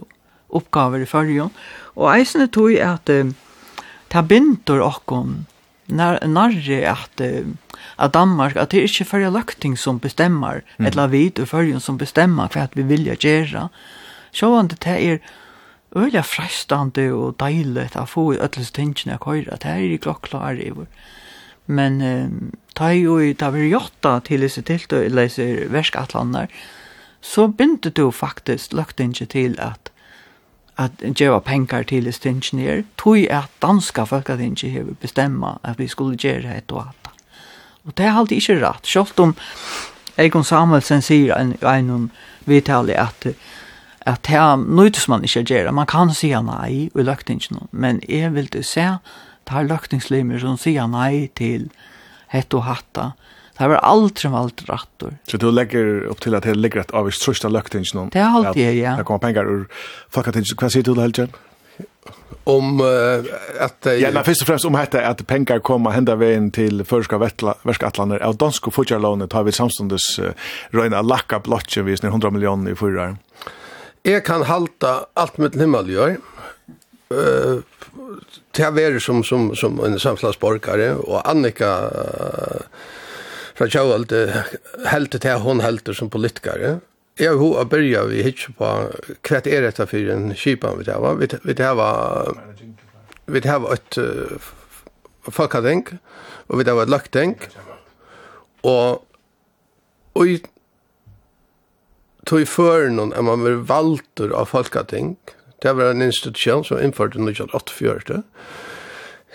[0.49, 1.53] oppgaver i fyrjon.
[1.97, 3.31] Og eisne tog at uh,
[4.09, 5.47] ta bindur okkon
[5.89, 7.47] när at, uh,
[7.99, 10.87] at Danmark at det er ikke förra løkting som bestemmer, mm.
[10.87, 13.69] eller vid og fyrjon som bestemmer för at vi vilja gjera.
[14.33, 15.19] Så det er
[15.97, 19.57] øyla frestande og deilig att få ödlöst tingene att köra.
[19.57, 20.87] Det här är klockklar i vår
[21.69, 22.31] men eh,
[22.75, 26.49] ta jo i ta vi jotta til disse tiltøy, eller disse verskatlander,
[27.21, 29.93] så begynte du faktisk lagt ikke til at
[30.79, 35.79] at gjøre penger til disse tingene tog at danska folk at ikke har bestemma at
[35.79, 37.09] vi skulle gjøre et og alt.
[37.85, 39.35] Og det er alltid ikke rett, selv om
[40.19, 42.11] Egon Samuelsen sier en, en om
[42.49, 43.27] at
[44.07, 48.35] at det er nøytes man ikke gjøre, man kan si nei i løktingen, men jeg
[48.35, 48.99] vil du se
[49.49, 51.71] tar løkningslimer som sier nei til
[52.33, 53.13] hett og hatta.
[53.59, 55.17] Det har aldri valgt rattor.
[55.27, 58.13] Så du legger opp til at det ligger et avvist trøst av løkningen?
[58.15, 58.75] Det er alltid, ja.
[58.77, 58.97] ja.
[59.01, 59.65] Det kommer penger ur
[60.15, 60.55] folketinget.
[60.61, 61.35] Hva sier du det, Helgen?
[62.49, 63.27] Om uh,
[63.61, 63.81] at...
[63.83, 67.19] Uh, ja, men først og fremst om dette at penger kommer henda veien til førska
[67.19, 68.23] verskatlander.
[68.25, 72.79] Av dansk og fortjærlånet tar vi samståndes uh, lacka lakka blotje vis 100 millioner i
[72.79, 73.17] fyrre.
[74.07, 76.17] Jeg kan halta alt mitt himmel gjør.
[77.11, 77.67] Uh,
[78.53, 82.61] till vara som som som en samhällsborgare och Annika uh,
[83.55, 84.13] fra Kjøvald
[84.87, 86.81] helt till hon helt som politiker.
[87.15, 91.17] Jag har hun börja vi hitch på kvätt är detta för en skipan vi där
[91.17, 92.35] vi vi var
[93.27, 93.99] vi där var ett
[95.23, 95.89] folkadänk
[96.47, 96.89] och vi där var ett
[98.61, 99.05] og och
[100.13, 100.27] och
[102.25, 102.47] tog i
[102.91, 105.19] noen är man väl valter av folkadänk
[105.63, 108.23] Det var en institution som innførte 1984.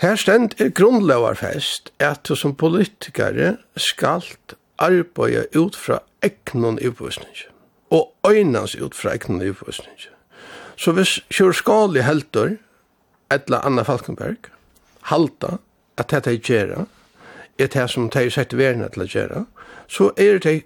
[0.02, 4.24] Her stend er grunnlovarfest at du som politikare skal
[4.82, 7.36] arbeide ut fra egnon utvisning
[7.94, 9.96] og øynans ut fra egnon utvisning.
[10.76, 12.58] Så hvis kjørskali helter
[13.32, 14.50] etla Anna Falkenberg
[15.12, 15.58] halta
[15.98, 16.86] at dette er gjerra
[17.60, 19.44] er det som de sett verden til å gjøre,
[19.88, 20.64] så er det,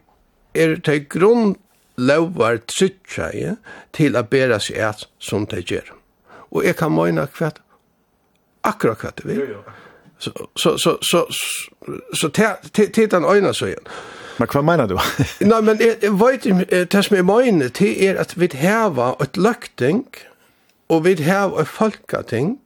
[0.55, 1.57] er det grunn
[1.97, 3.55] lovar trytja ja,
[3.93, 5.93] til a bera seg et som de gjør.
[6.53, 7.59] Og jeg kan møyna kvart,
[8.63, 9.57] akkurat kvart det vil.
[10.19, 11.25] Så, så, så, så,
[12.13, 12.29] så,
[12.73, 13.91] til den øyna så igjen.
[14.37, 14.97] Men hva mener du?
[15.49, 18.97] Nei, men jeg, jeg vet ikke, det som jeg mener til er at vi har
[19.21, 20.05] et løkting,
[20.89, 22.59] og vi har et folketing,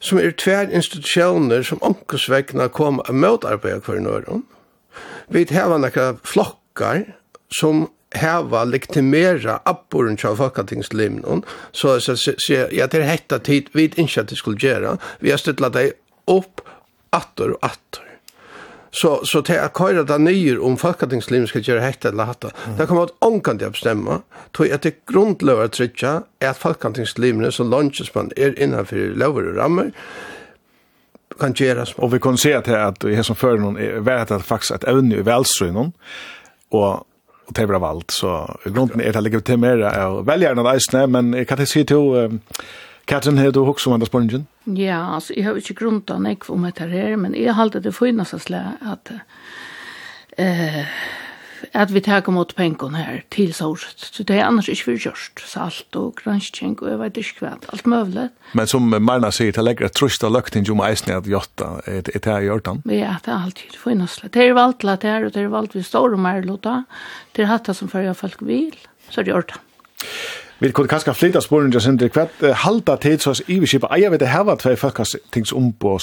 [0.00, 4.44] som er tver institutioner som omkosvegna kom og motarbeid hver nøyron.
[5.28, 7.04] Vi har noen flokkar
[7.54, 13.86] som hava legitimera apporen tja folketingslimnon, så jeg sier, ja, det er hetta tid, vi
[13.86, 15.94] vet ikke at det skulle gjøre, vi har støtla deg
[16.30, 16.64] opp,
[17.14, 18.06] attor og attor.
[18.90, 22.74] Så, så te jeg køyre det nye om folketingslimen skal göra hetta eller hatta, mm.
[22.78, 24.18] det kommer at onkan det bestämma.
[24.50, 29.52] Tror tog at det grunnløver å trykke er at folketingslimene som lunsjesmann er innan lover
[29.52, 29.92] og rammer,
[31.40, 31.94] kan göras.
[31.96, 34.74] Og vi kan se at det er som för någon er at det faktisk er
[34.74, 35.92] et evne i velsøgnen,
[36.70, 37.06] og
[37.50, 40.62] och det är bra valt så i grunden är det ligger till mer av väljarna
[40.62, 42.38] där snä men jag kan inte se till
[43.04, 44.46] Katrin har du också vandrat spongen?
[44.64, 47.92] Ja, altså jeg har inte grundat nek om det her men jeg har alltid det
[47.92, 49.10] finnes at att
[50.38, 50.84] eh
[51.72, 54.08] at vi tar mot pengene her til sorset.
[54.12, 55.42] Så det er annars ikke vi gjørst.
[55.46, 58.28] Salt og granskjeng og jeg vet ikke hva, alt mulig.
[58.58, 62.04] Men som Marna sier, det legger et trøst av løkting om eisen at jotta, er
[62.06, 62.84] det her gjørt han?
[62.90, 64.18] Ja, det er alltid finnes.
[64.22, 66.44] Det er valgt til at det er, og det er valgt vi står og mer
[66.46, 66.82] låta.
[67.36, 68.76] Det er hatt det som følger folk vil,
[69.10, 69.66] så er det gjørt han.
[70.60, 72.26] Vi kunne kanskje flytta sporen til Sindri, hva
[72.60, 75.54] halda tid så i vi kjipa, jeg vet det her var tvei fakkatings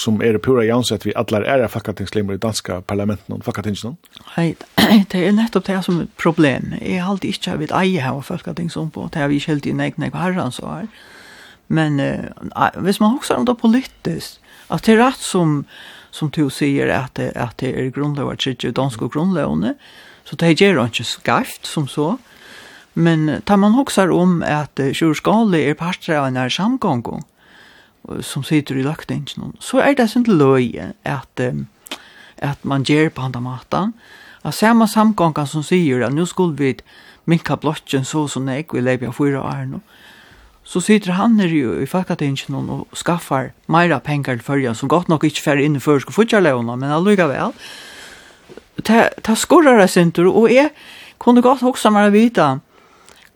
[0.01, 3.93] som er pura jansett vi allar er fakkatingslimmer i danska parlamenten og fakkatingsnån?
[4.33, 4.55] Nei,
[5.11, 6.73] det er nettopp det som er problem.
[6.81, 8.73] Jeg halda ikke jeg vet eie her fakkatings
[9.13, 10.87] det har vi ikke helt i nek nek herran så her.
[11.67, 14.39] Men uh, hvis man hoksar om det politisk,
[14.73, 15.67] at det er rett som,
[16.09, 19.75] som du sier at, det, at det er grunnløy, at dansk og grunnløy,
[20.25, 22.15] så det gjør ikke skarft som så,
[22.97, 27.19] Men tar man hoxar om at tjurskalet er parter av en her samgångo
[28.25, 31.41] som sitter i løktingen, så er det sin løye at,
[32.39, 33.93] at man gjør på andre maten.
[34.47, 36.73] Av samme samgångan som sier at nå skulle vi
[37.27, 39.81] minka blotjen så som så nek, vi lever av fyra år nå,
[40.67, 45.11] så sitter han her jo i fakkatingen og skaffar meira pengar til fyrja, som godt
[45.11, 47.53] nok ikke fer inn i fyrsk og futjarleona, men allukka vel.
[48.83, 50.73] Ta, ta skorrar jeg sinter, og jeg
[51.23, 52.57] kunne godt hoksa meg vita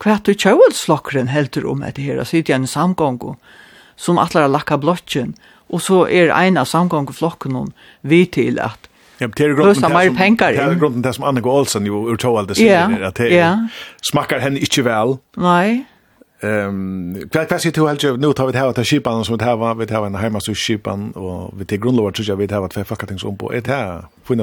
[0.02, 3.36] hva du kjøvelslokkeren helter om etter her, og sitter igjen i samgångo,
[3.96, 5.36] som atler har lakka blotjen,
[5.72, 7.72] og så er en av samgångoflokken
[8.02, 8.88] vi til at
[9.22, 10.52] Ja, det är grunden där som pengar.
[10.52, 13.30] Det er grunden där som Annika Olsen jo ju uttalar det sier, yeah, at det
[13.30, 13.58] yeah.
[14.02, 15.18] smakar henne ikke vel.
[15.36, 15.84] Nei.
[16.42, 19.44] Um, hva, hva sier du helt nå tar vi det här att skipan som vi
[19.44, 22.38] tar var vi tar här en hemma så skipan och vi till grunnlover, tror jeg
[22.38, 24.34] vi tar vad för fucking som på ett här på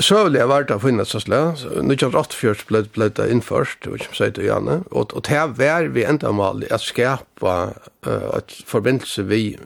[0.00, 1.62] Søvlig var det å finne seg slag.
[1.80, 4.82] 1984 ble, ble det innførst, og ikke sier det Janne.
[4.90, 7.72] Og, og här var vi enda mal att skapa
[8.06, 9.58] uh, et forbindelse vi,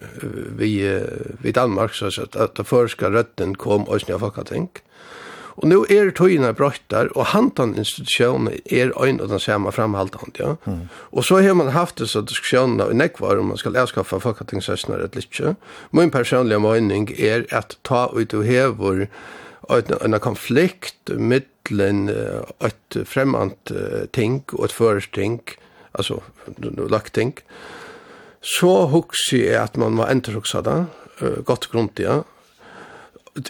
[0.59, 0.73] vi,
[1.43, 4.71] vi Danmark, så at, at det førska røtten kom og snøy folk ting.
[5.57, 7.33] Og nå er tøyene brøtt der, og
[7.79, 10.55] institution er øyn og den samme framhaltende, ja.
[10.67, 10.89] Mm.
[11.13, 15.17] Og så har man haft disse diskusjonene i nekvar om man skal avskaffe folketingssøsner ett
[15.17, 15.57] litt.
[15.91, 19.07] Min personlige mening er at ta ut og hever
[19.69, 22.09] en konflikt mittlen
[22.61, 23.73] ett främmant
[24.13, 25.41] ting och ett först ting
[25.93, 26.23] alltså
[26.89, 27.35] lagt ting.
[28.41, 30.85] Så huxar jag att man var inte huxa där
[31.45, 32.25] gott grund ja.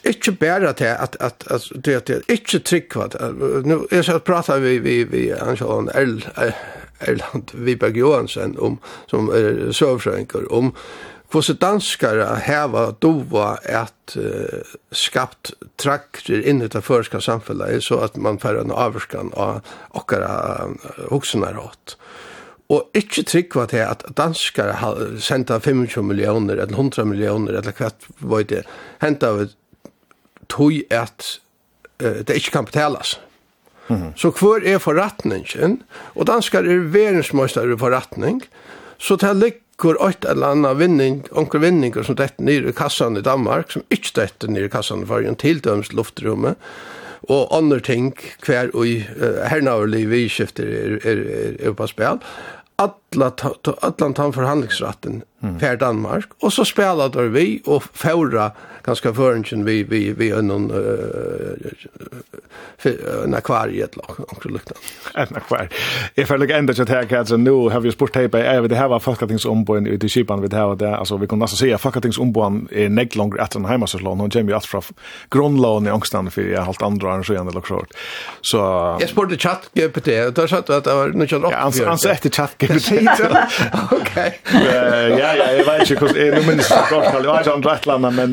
[0.04, 3.16] Ikke bare til at, at, at, at, at det er ikke trygg at,
[3.64, 5.90] nu jeg skal prata vi, vi, vi Ansjøen
[7.00, 10.74] Erland Viberg Johansen om, som er søvfrøyngur om
[11.36, 18.14] Hvordan danskare heva dova at uh, skapt trakter inn i det førska samfunnet så at
[18.16, 19.58] man færre en avvarskan av
[20.00, 20.30] okkara
[21.10, 21.98] voksne uh, rått.
[22.72, 27.92] Og ikkje tryggva til at danskare har senda 25 millioner eller 100 millioner eller hva
[28.32, 28.64] var det
[29.04, 29.44] hentet av
[30.48, 31.28] tog at
[32.00, 33.18] uh, det ikkje kan betalas.
[33.88, 34.12] Mm -hmm.
[34.16, 35.82] Så hver er forretningen,
[36.14, 38.42] og danskare er verdensmøystere i forretning,
[38.98, 43.18] så det ligger kor åt eller annan vinning, onkur vinningar som dette nere i kassan
[43.18, 46.56] i Danmark, som ikke dette nere i kassan i fargen, til døms luftrummet,
[47.32, 48.12] og andre ting
[48.44, 52.22] hver og uh, hernaverlig vidskifter er, er, er, er på spil,
[52.82, 55.58] at alla tan förhandlingsrätten mm.
[55.58, 58.52] för Danmark och så spelade vi och förra
[58.84, 60.72] ganska förringen vi vi vi någon
[63.24, 64.74] en akvariet lag och lukta.
[65.14, 65.72] En akvariet.
[66.14, 68.96] Jag i look ända till här kanske nu have you sport tape I have have
[68.96, 71.42] a fucking things on boy i det skipan vi with how där alltså vi kunde
[71.44, 71.76] nästan se
[72.18, 74.82] on boy är neck longer at den hemma så och Jamie att från
[75.30, 77.88] grundlån i ångstan för jag halt andra än så igen lock short.
[78.40, 78.56] Så
[79.00, 80.34] Jag sportade chat GPT.
[80.34, 81.76] då sa att det var något annat.
[81.76, 83.36] Ja, han sa i chat GPT tid.
[83.90, 84.40] Okej.
[84.52, 87.24] Ja, ja, jag vet inte hur nu minns jag kort kall.
[87.24, 88.32] Jag har rätt landa men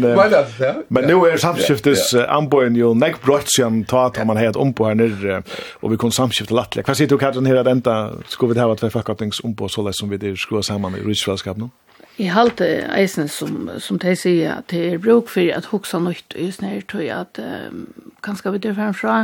[0.87, 5.43] men nu är samskiftes anboen ju neck brotchen ta att man har om på här
[5.73, 6.87] och vi kan samskifta lättligt.
[6.87, 9.81] Vad sitter du Katrin här att vänta ska vi det här att om på så
[9.81, 11.69] läs som vi det skruva samman i ryssfällskap nu.
[12.17, 16.35] I halte eisen som, som de sier at det er bruk for at hoksa nøyt
[16.35, 17.87] og just nær tog at um,
[18.21, 19.15] kanskje vi det fremfra.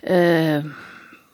[0.00, 0.70] Uh,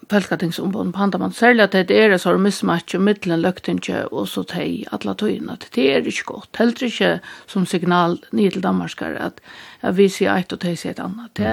[0.08, 4.86] Pelkatingsumboden på Handaman, særlig at det er så mismatch i middelen løgtinge og så teg
[4.94, 9.40] alla tøyene, det er ikke godt, Helt ikke som signal nye til danmarskar at,
[9.82, 11.30] at vi sier eit og teg sier et annet.
[11.36, 11.50] Det,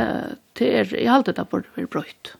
[0.60, 2.36] det er i alt det der burde være brøyt.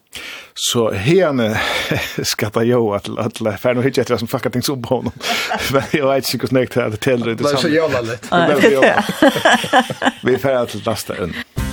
[0.54, 1.56] Så hene
[2.32, 5.12] skal ta jo at alla färd och hittar som fucking things upp honom.
[5.72, 7.34] Men jag vet inte hur snägt det är det till det.
[7.34, 8.30] Det är så jävla lätt.
[10.22, 11.63] Vi färd att lasta under.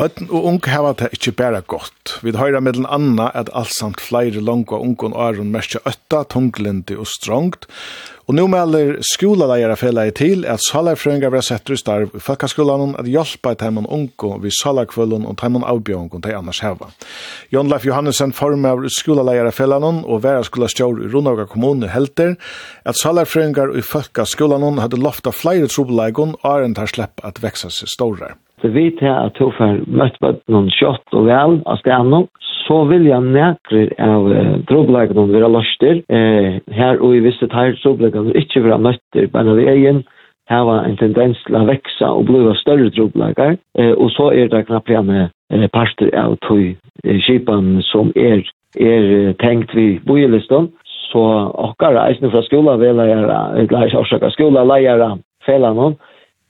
[0.00, 2.14] Høtten og ung hava det ikkje bæra godt.
[2.24, 6.96] Vi høyra mellom anna at allsamt flere langt og ung og åren merkje øtta, tunglindi
[6.96, 7.66] og strongt.
[8.24, 13.52] Og nu melder skolaleierafellet til at salarfrøynga vera setter i starv i folkaskolan at hjelpa
[13.60, 16.88] teimann ungo vi salarkvøllen og teimann avbjørngon tei annars heva.
[17.52, 22.38] Jon Leif Johannesen form av skolaleierafellet og vera skola stjår i Ronaga kommune helter
[22.88, 27.92] at salarfrøyngar i folkaskolan hadde lofta flere trobeleikon og åren tar slepp at veksa seg
[27.98, 32.22] stårar så vet jeg at hun får møtt på noen kjøtt og vel av stedet
[32.70, 36.02] så vil jeg nekre av eh, troblegene være løster.
[36.12, 40.02] Eh, her og i visse teir troblegene ikke være møtter på en av egen,
[40.50, 44.50] her var en tendens til å vekse og bli større trobleger, eh, og så er
[44.52, 48.42] det knappt igjen eh, parter av tog eh, kipan som er,
[48.78, 50.70] er tenkt vi bojelisten,
[51.10, 53.30] så akkurat reisende fra skolen skola vel er,
[53.62, 55.06] eller orsaka skola leier
[55.46, 55.94] fellene,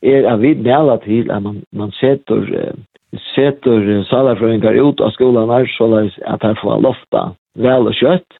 [0.03, 2.47] er at vi mæla til at man, man setur,
[3.35, 5.91] setur salarfrøyngar ut av skolan her, så
[6.27, 8.39] at her får lofta vel og kjøtt.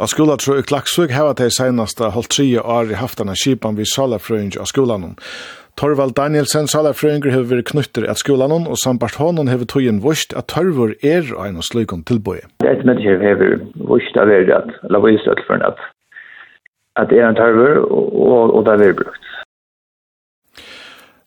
[0.00, 3.84] Av skolan tror jeg Klaksvig heva de senaste halvt tre år i haftana kipan vi
[3.86, 5.12] salarfrøyngar av skolan.
[5.80, 10.50] Torvald Danielsen salarfrøyngar hever vært knytter av skolan, og sambart hånden hever tøyen vust at
[10.52, 12.42] torvor er ein og slukon tilbøy.
[12.68, 15.80] Et mennesker hever vust av er at av vist at
[17.00, 19.28] at er en torvor og, og, og det er brukt.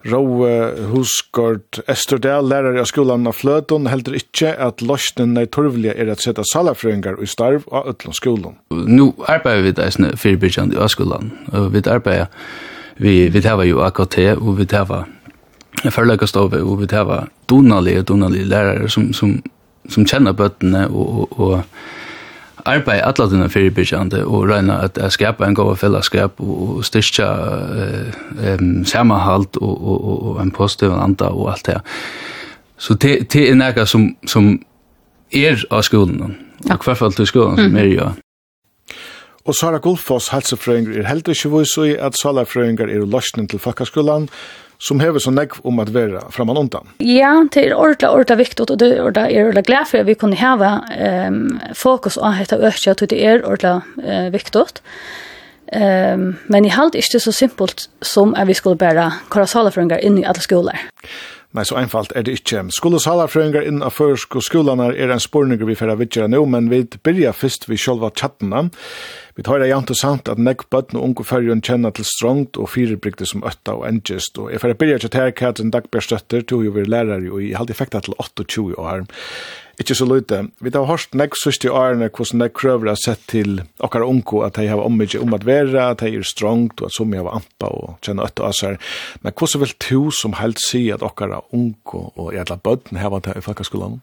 [0.06, 0.50] Roe
[0.92, 6.22] Husgård Esterdal, lærer av skolan av Fløton, heldur ikkje at løsnene i torvlige er at
[6.22, 8.60] sette salafrøyngar i starv av Øtland skolan.
[8.70, 9.90] Nå arbeider vi det
[10.22, 11.34] fyrirbyrkjande i skolan.
[11.74, 12.30] Vi arbeider,
[13.02, 14.94] vi, vi tar jo AKT, og vi tar
[15.84, 19.40] forløkastove, og vi tar donalige, donalige lærere som, som,
[19.90, 21.64] som kjenner bøttene og, og, og
[22.66, 27.28] arbeid alla dina fyrirbyrkjande og reyna at jeg skapa en god fellesskap og styrkja
[27.82, 31.82] eh, um, samahalt og, og, og, og en positiv anda og alt det.
[32.78, 34.56] Så det, det er nekka som, som
[35.34, 36.22] er av skolen,
[36.70, 38.12] og hvert fall til skolen som er ja.
[39.46, 44.26] Og Sara Golfoss, helsefrøyngur, er heldig ikke vise i at salafrøyngur er løsning til fakkaskolan,
[44.86, 46.90] som hever så nekv om at være framan undan.
[47.02, 50.38] Ja, det er ordentlig, ordentlig viktig, og det er ordentlig glad for at vi kunne
[50.38, 50.72] heve
[51.28, 51.40] um,
[51.74, 54.68] fokus av dette økje, at det er ordentlig uh, viktig.
[55.74, 60.28] Um, men jeg halte ikke så simpelt som at vi skulle bære korassalafrøyngar inn i
[60.28, 60.86] alle skoler.
[61.56, 62.66] Nei, så einfalt er det ikke.
[62.76, 66.82] Skolesalarfrøyngar inn av førsk og skolene er en spårninger vi får vidtjere nå, men vi
[66.84, 68.68] byrja først vi sjølva chattene.
[69.36, 72.56] Vi tar det jant og sant at nekk bøtten og unge færgjøren kjenner til strongt
[72.56, 74.40] og firebrygde som øtta og engest.
[74.40, 77.76] Og jeg får byrja til her Katrin Dagbjørstøtter, tog jo vi lærer jo i halde
[77.76, 79.04] effekta til 28 år.
[79.76, 80.40] Ikke så lite.
[80.64, 84.56] Vi tar hørt nekk i årene hvordan nekk krøver har sett til okkar unge at
[84.56, 87.36] de har omvidt om at være, at de er strongt og at som jeg var
[87.36, 88.80] ampa og kjenner øtta av seg.
[89.20, 93.34] Men hvordan vil du som helst si at okkar unge og jævla bøtten har vært
[93.34, 94.00] her i fakkaskolen?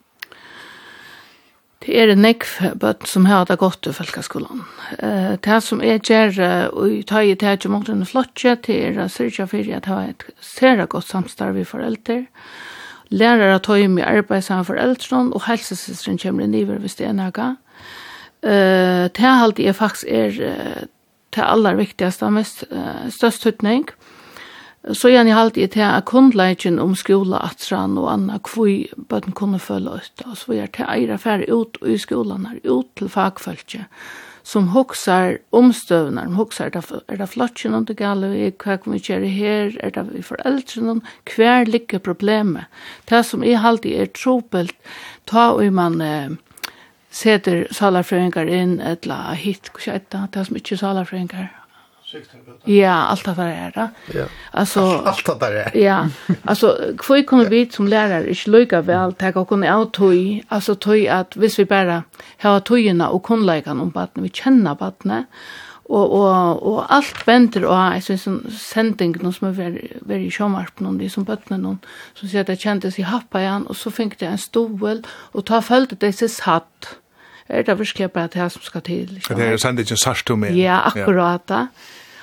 [1.83, 4.62] Det er en nekv bøtt som har det godt i folkeskolen.
[5.03, 6.39] Uh, det som er gjør,
[6.70, 9.91] og i tøyet til ikke måtte en flotje, det er å sørge for at det
[9.91, 12.22] har et særlig godt samstarv i foreldre.
[13.11, 17.11] Lærere tøy med arbeid sammen for eldre, og helsesøsteren kommer inn i hver hvis det
[17.11, 17.51] er noe.
[18.43, 20.89] Uh, det er alltid er faktisk er
[21.33, 23.89] det aller viktigste, mest uh, størst utning.
[23.91, 24.12] Uh,
[24.83, 29.61] Så gjerne jeg halte til at kundleikken om skola atran og anna kvui bøtten kunne
[29.62, 33.12] følge ut, og så gjør er til eira færre ut i skolan her, ut til
[33.12, 33.85] fagfølge,
[34.43, 39.30] som hoksar omstøvnar, som hoksar er det flotjen under gale vi, hva kan vi gjøre
[39.30, 42.66] her, er det vi foreldre noen, hver ligger problemet.
[43.07, 44.74] Det som jeg halte er trobelt,
[45.30, 46.35] ta og man eh,
[47.14, 51.53] seter salarfrøyngar inn, etla hit, hva er det, det som ikke salarfrøyngar,
[52.65, 53.71] Ja, allt det där är.
[53.75, 54.19] det.
[54.19, 54.25] Ja.
[54.51, 55.77] Alltså allt det där är.
[55.77, 56.09] Ja.
[56.45, 60.75] Alltså kvoi kommer vi som lärare inte lycka väl ta och kunna out toy, alltså
[60.75, 62.03] toy att vis vi bara
[62.43, 65.27] ha toyna och kunna kunleikan om barnet vi känner barnet
[65.93, 70.31] og og og alt bendur og eg syns ein sending nú som er veri veri
[70.31, 71.77] sjómarp nú við som bøtna nú
[72.15, 75.03] so sé at kjentis í happa igjen og så fink det en stovel
[75.33, 76.95] og ta følte det seg satt
[77.49, 79.21] er det virkelig bare det som skal til.
[79.29, 81.43] Det er sendt ikke sørst om Ja, akkurat.
[81.51, 81.67] Ja.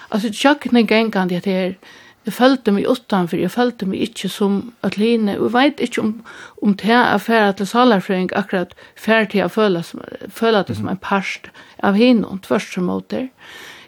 [0.10, 1.78] Alltså tjockna gängan det här.
[2.24, 5.34] Jag följde mig utanför, jag följde mig inte som att lina.
[5.34, 6.24] Jag vet inte om,
[6.62, 9.84] om det här affäret till salarfröing akkurat färdig till att följa,
[10.30, 11.48] följa det som en parst
[11.78, 13.28] av hinnon, först som mot det.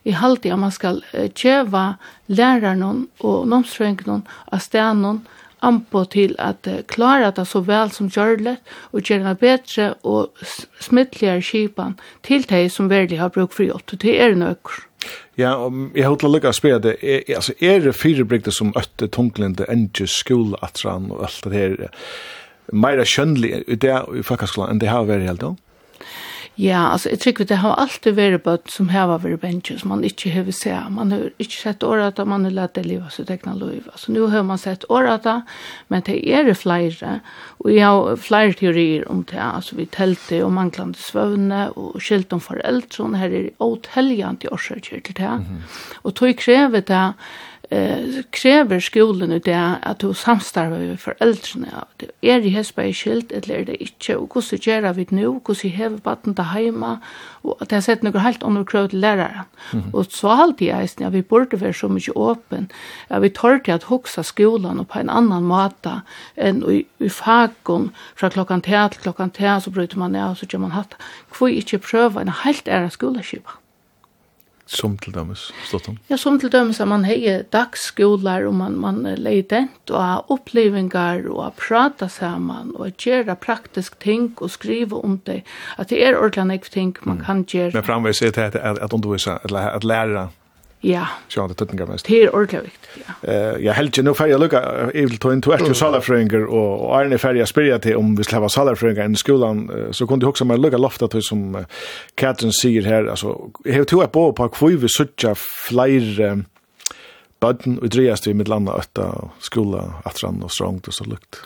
[0.04, 1.00] I halvtid att man ska
[1.36, 1.96] tjäva
[2.26, 5.26] läraren och nomsfröingen av stänen
[5.62, 8.58] ampo til at klara det så vel som gjørlet,
[8.92, 10.46] og gjøre det bedre og
[10.82, 13.94] smittligere skipan til de som virkelig har bruk for hjelp.
[14.02, 14.88] Det er nøkker.
[15.42, 18.26] Ja, og jeg har til å lukke å spørre det, er, altså, er det fire
[18.28, 21.78] brygder som øtte tunglende, enge, skole, atran og alt det her,
[22.72, 25.56] mer kjønnelig i det i folkeskolen enn det har vært helt da?
[26.62, 30.04] Ja, altså, jeg tror det har alltid vært bøtt som har vært bensjen, som man
[30.06, 30.92] ikke har sett.
[30.94, 33.88] Man har ikke sett året at man har lett det livet som tegner liv.
[33.90, 35.26] Altså, nå har man sett året
[35.90, 37.20] men det er det flere.
[37.66, 39.42] Og jeg har flere teorier om det.
[39.42, 45.02] Altså, vi telte og manglande svøvne, og skilt om foreldre, her er åtelgjant i årsøkjer
[45.02, 45.32] til det.
[45.32, 45.98] Mm -hmm.
[46.04, 47.14] Og tog krevet det
[47.72, 52.94] eh, kräver skolan ut det att du samstarvar med föräldrarna det är det hespa i
[52.94, 56.44] skilt, eller er det och Og så gör vi nu hur så hever baden där
[56.44, 57.00] hemma
[57.44, 59.94] Og det har sett några helt andra krav till läraren Mm.
[59.94, 62.70] Og så halte jeg eisen at vi borde vara så mycket öppen
[63.10, 66.02] ja vi tar till at huxa skolan og på en annan måte
[66.36, 70.38] enn i, i fagon från klockan 10 till klockan 10 så bryter man ner och
[70.38, 70.96] så gör man hatt.
[71.38, 73.61] Hvor inte pröva en helt ære skoleskipa?
[74.72, 75.98] Som til dømes, Stotton?
[76.08, 80.32] Ja, som til dømes at man heier dagsskolar og man, man leier dent og har
[80.32, 85.42] opplevingar og har prata saman og gjøre praktisk ting og skriva om det.
[85.78, 87.76] At det er ordentlig ting man kan gjøre.
[87.76, 89.50] Men framveg sier det at, at, at, at, at, at, at, at, at, at, at,
[89.52, 90.41] at, at, at, at, at, at, at,
[90.82, 91.06] Ja.
[91.30, 92.08] Så det tøtningar mest.
[92.10, 93.16] Det er ordentlig vikt, ja.
[93.22, 94.62] Eh, jeg heldt jo nå ferdig lukka,
[94.96, 98.42] jeg vil ta inn to etter salarfrøyngar, og Arne ferdig spyrja til om vi skulle
[98.42, 101.60] hava salarfrøyngar i skolan, så kunne du hoksa meg lucka lofta til som
[102.18, 106.34] Katrin sier her, altså, jeg har to på på hvor vi suttja flere
[107.42, 109.10] bøtten og dreiast vi mitt landa øtta
[109.44, 111.42] skola, atran og strongt og så lukt.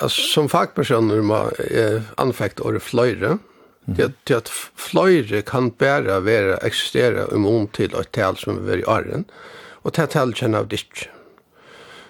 [0.00, 3.36] Alltså, som fagpersoner må eh, anfekt året fløyre,
[3.96, 8.76] Det at, det at kan bara vara existera om om til et tal som är
[8.76, 9.24] i arren.
[9.82, 11.08] Och det tal känner av ditt.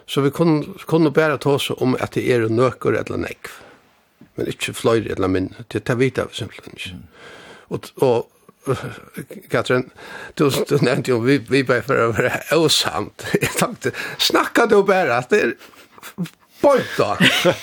[0.07, 3.51] Så vi kunde, kunde bara ta oss om att det är nökor eller nekv,
[4.35, 5.55] men inte flöjre eller minne.
[5.69, 7.07] Det tar vi av simpelthen inte.
[7.69, 8.31] Och, och
[9.51, 9.91] Katrin,
[10.35, 13.25] du, du nevnte jo, vi, vi bare for å være åsamt.
[13.41, 15.55] Jeg tenkte, snakka du bare, det er
[16.61, 17.19] Bojta.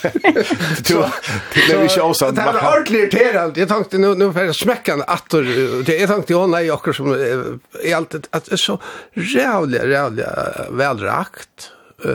[0.88, 1.06] Du
[1.68, 3.60] det är ju också Det är ordentligt irriterande.
[3.60, 5.30] Jag tänkte nu nu för smäckan att
[5.86, 7.12] det jag tänkte hon är också som
[7.84, 8.80] är alltid att så
[9.14, 10.26] jävla jävla
[10.70, 11.72] välrakt
[12.06, 12.12] eh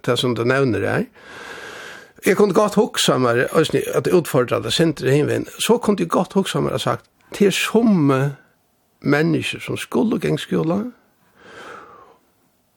[0.00, 1.06] det som du nämner där.
[2.24, 3.46] Jag kunde gott huxa mig
[3.94, 5.46] att utfordra det sentret hemvin.
[5.58, 8.30] Så kunde jag gott huxa mig att sagt till som
[9.00, 10.92] människor som skulle gå i skolan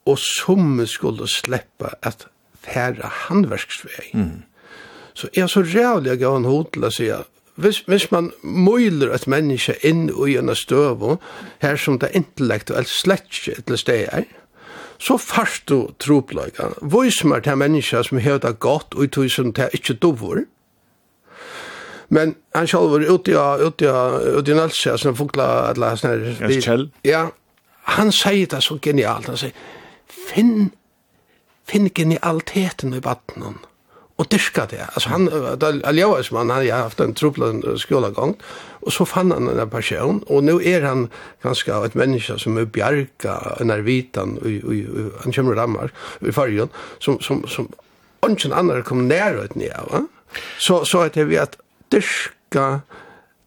[0.04, 2.28] och som skulle släppa att
[2.74, 4.14] færa handverksvei.
[4.14, 4.44] Mm.
[5.14, 7.28] Så jeg er så rævlig gav en hod til å si at
[7.60, 11.18] hvis, hvis man møyler et menneske inn i en støv,
[11.60, 14.30] her som det intellektuelt slett ikke til steg er,
[15.00, 16.70] så først du tropløyga.
[16.82, 20.46] Vois mer til menneske som har det godt, og tog som det ikke dover.
[22.10, 26.26] Men han selv var ute av, ute av, ute i Nelsia, som fukla, eller sånn
[26.40, 26.88] her.
[27.06, 27.28] Ja,
[28.00, 29.30] han sier det så genialt.
[29.30, 29.54] Han sier,
[30.10, 30.72] finn
[31.70, 33.60] finn i alltheten i vattnen
[34.20, 34.82] og dyrka det.
[34.84, 35.30] Altså han,
[35.88, 38.36] Aljauas mann, han har haft en troblan skolagang,
[38.82, 41.08] og så fann han en person, og nu er han
[41.44, 44.36] ganske et menneske som er bjerga, en er vitan,
[45.24, 47.70] han kommer i i fargen, som, som, som
[48.28, 50.10] ønsken andre kom nær ut nye av.
[50.60, 51.56] Så, så er det vi at
[51.92, 52.82] dyrka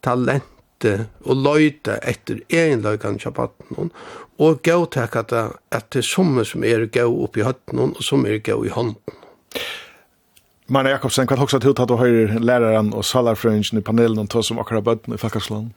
[0.01, 0.49] talent
[0.83, 3.91] etter og løyte etter egenløykan tja batten
[4.41, 8.25] og gau teka det at det er summe som er gau oppi høtten og som
[8.25, 9.19] er gau i hånden.
[10.67, 14.41] Marna Jakobsen, hva hoksa til at du høyrer læreren og salarfrøyngen i panelen og to
[14.41, 15.71] som akkurat bøtten i Falkarsland?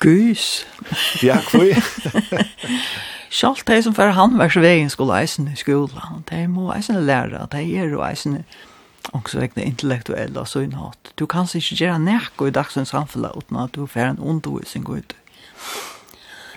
[0.00, 0.66] Gus.
[1.22, 1.76] ja, kvui.
[3.32, 7.88] Sjalt de som fører handverksvegen skulle eisen i skolen, de må eisen lære, de er
[7.92, 8.71] jo eisen i skolan
[9.12, 10.98] också vegna intellektuella synhat.
[11.14, 14.96] Du kan sig inte göra näkko i dagsens samfälla utan att du får en undervisning
[14.96, 15.12] ut.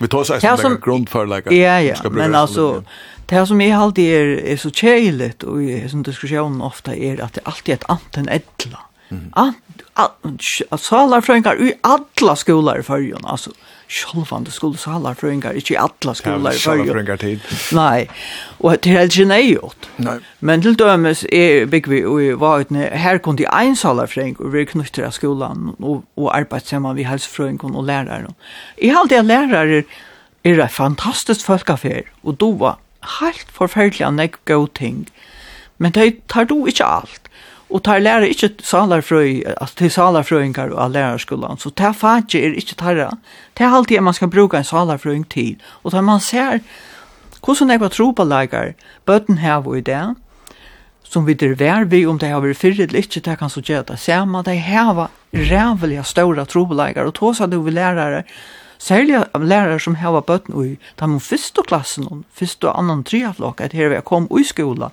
[0.00, 1.54] Vi tar sig som en grundförläggare.
[1.54, 2.84] Ja, ja, men alltså
[3.26, 7.32] det som är alltid är, är så tjejligt och i som diskussionen ofta är att
[7.32, 8.78] det alltid är ett anten ädla.
[9.08, 9.32] Mm.
[9.90, 13.50] Att salarfröngar i alla skolor i förrjun, alltså
[13.88, 17.44] sjálvande skolsalarfrøyngar, ikke alla skolar i Sjalvarfrøyngar tid.
[17.76, 18.06] Nei,
[18.58, 19.88] og det er helt geneiot.
[20.02, 20.16] Nei.
[20.40, 24.64] Men til dømes er Bigvi og i Vautne, her kom de ein salarfrøyng, og vi
[24.66, 28.34] er av skolan, og, og arbeid sammen vi helsefrøyngon og læraren.
[28.82, 29.84] I halde jeg lærare
[30.44, 32.78] er et fantastisk folkafer, og då var
[33.20, 35.06] helt forferdelig nek god ting.
[35.78, 37.25] Men det tar du ikke alt.
[37.70, 42.76] Og tar lærer ikke salarfrøy, altså til salarfrøyngar og lærerskolan, så det fatje er ikke
[42.78, 43.08] tarra.
[43.58, 45.56] Det er alltid man skal bruka en salarfrøyng til.
[45.82, 46.60] Og tar man ser
[47.46, 48.72] hvordan jeg var tropaleikar
[49.06, 50.14] bøtten her og i det,
[51.02, 53.62] som vi der vær vi om det har vært fyrre eller ikke, det kan så
[53.62, 54.42] gjøre det samme.
[54.42, 58.24] De har rævelige store tropeleikar, og tås sa du vi lærere,
[58.78, 63.72] særlig lærere som har bøtten i, de må første klassen, første og annan triaflokk, at
[63.72, 64.90] her vi kom i skolan,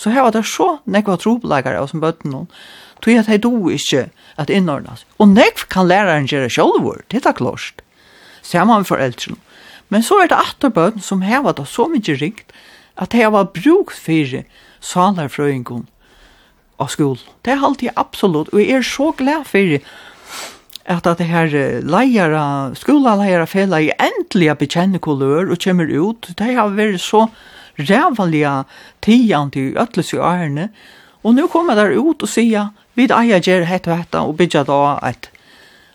[0.00, 2.48] så her var det så nekva trobeleikare av som bøtten noen,
[3.04, 4.06] tog at hei do ikkje
[4.40, 5.04] at innordnas.
[5.20, 7.84] Og nekv kan læraren gjere sjolvor, det er klart.
[8.40, 9.36] Saman med foreldren.
[9.92, 12.54] Men så er det atter bøtten som her var det så mykje ringt,
[12.96, 14.46] at hei var bruk fyrir
[14.80, 15.84] salarfrøyngon
[16.80, 17.18] av skol.
[17.44, 19.84] Det er alltid absolutt, og jeg er så glad fyrir
[20.90, 21.52] at at det her
[21.86, 26.32] leiara, skola leiara fela i endelig bekjenne kolør og kommer ut.
[26.38, 27.28] Det har vært så
[27.88, 28.62] rævaliga
[29.02, 30.68] tian til ötlis i ærene,
[31.22, 34.64] og nu kommer der ut og sier, vi eier gjer hette og hette, og bygger
[34.64, 35.30] da et,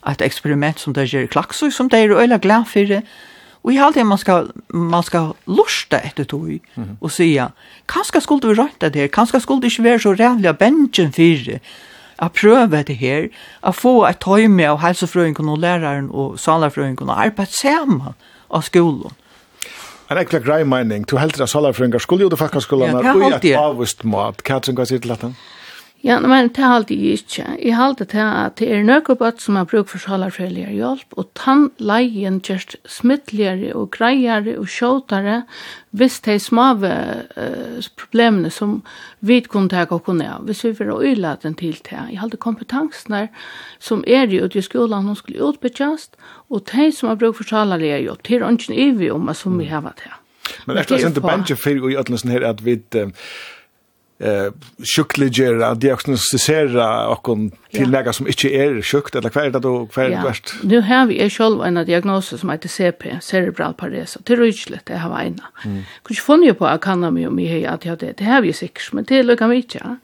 [0.09, 3.01] et eksperiment som der gjer klaksøy, som der er øyla glad for det.
[3.65, 6.95] Og i halvdelen man skal, man skal lusta etter tog mm -hmm.
[7.01, 7.47] og sier,
[7.87, 11.11] kanskje skulle vi rønta det her, kanskje skulle det ikke være så rævlig av bensjen
[11.11, 11.59] for det?
[12.19, 13.27] at prøve det her,
[13.63, 18.15] at få et tøyme av helsefrøyngen og læreren og salerfrøyngen og arbeid sammen
[18.49, 19.11] av skolen.
[20.11, 23.23] En ekla grei mening, du heldur at salarfrøyngar skulle jo det fakka skulle ja, og
[23.31, 24.43] et avvist mat.
[24.45, 25.31] Katrin, hva sier til dette?
[25.33, 25.54] Ja,
[26.05, 27.43] Ja, men det halde jeg ikke.
[27.63, 31.31] Jeg halte til at det er noe bøtt som har brukt for salarfrelier hjelp, og
[31.33, 35.39] tann leien gjørst smittligere og greiere og sjåtere
[35.97, 36.91] hvis de smave
[37.39, 38.77] uh, problemene som
[39.25, 41.97] vi kunne ta og kunne av, hvis vi var øyladen til det.
[41.97, 43.29] Jeg halde kompetansene
[43.79, 46.19] som er i ute i skolen som skulle utbytjast,
[46.53, 49.71] og de som har brukt for salarfrelier hjelp, det er ikke ivig om som vi
[49.73, 50.19] har vært her.
[50.69, 52.77] Men etter det er bare ikke fyrir i ødelsen her at vi
[54.19, 54.51] eh
[54.95, 60.03] sjukligera diagnostisera och kon till några som inte är sjukt eller kvar det då kvar
[60.03, 60.23] ja.
[60.23, 60.53] värst.
[60.63, 64.17] Nu har vi själv en diagnos som heter CP, cerebral pares.
[64.23, 65.35] Det är rysligt det har varit.
[65.63, 68.17] Kunde ju funna på att kan mig om mig att jag det.
[68.17, 69.97] Det har vi säkert men det lukar vi inte.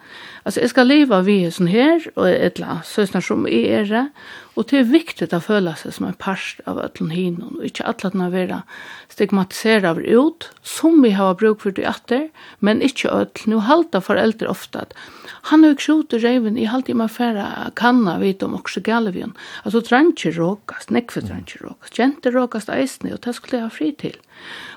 [0.43, 4.09] Alltså jag ska leva vid sån här och ett la sösnar som är er, det
[4.53, 7.83] och det är viktigt att följa sig som en part av ötlun hinon och inte
[7.83, 8.61] alla att vara
[9.09, 12.29] stigmatiserad av ut som vi har bruk för det åter
[12.59, 14.93] men inte ötl nu halta föräldrar ofta att
[15.25, 19.81] han har skjuter reven i halta i man färra kanna vet om också galvion alltså
[19.81, 23.91] tranche rokas neck för tranche rokas gente rokas eisne och det skulle jag ha fri
[23.91, 24.17] till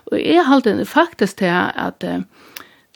[0.05, 2.05] och är halta faktiskt det att, att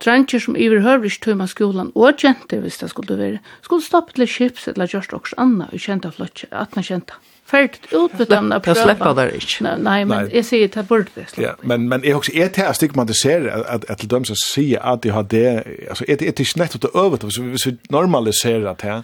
[0.04, 4.28] Dranger som iver høvrig tøyma skolan og kjente, hvis det skulle være, skulle stoppe til
[4.30, 7.18] chips eller gjørst også anna og kjenta flott, man kjente.
[7.48, 8.28] Ferdigt ut med
[8.60, 8.74] prøva.
[8.74, 9.64] Det slipper der ikke.
[9.64, 10.34] Nei, nei men nei.
[10.36, 11.46] jeg sier det burde det slippe.
[11.46, 14.84] Ja, men, men jeg også, er det her stigmatisere at, at til dem som sier
[14.84, 15.46] at de har det,
[15.88, 19.02] altså er det, ikke nettopp det øvet, hvis vi normaliserer det her,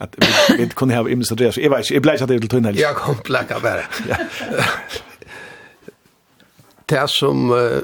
[0.00, 0.28] at vi,
[0.58, 2.44] vi kunne ha imens det, så jeg vet ikke, jeg ble ikke at det er
[2.44, 2.76] til tunnel.
[2.76, 3.88] Jeg kom plakka bare.
[4.08, 4.16] Ja.
[6.90, 7.80] det som uh,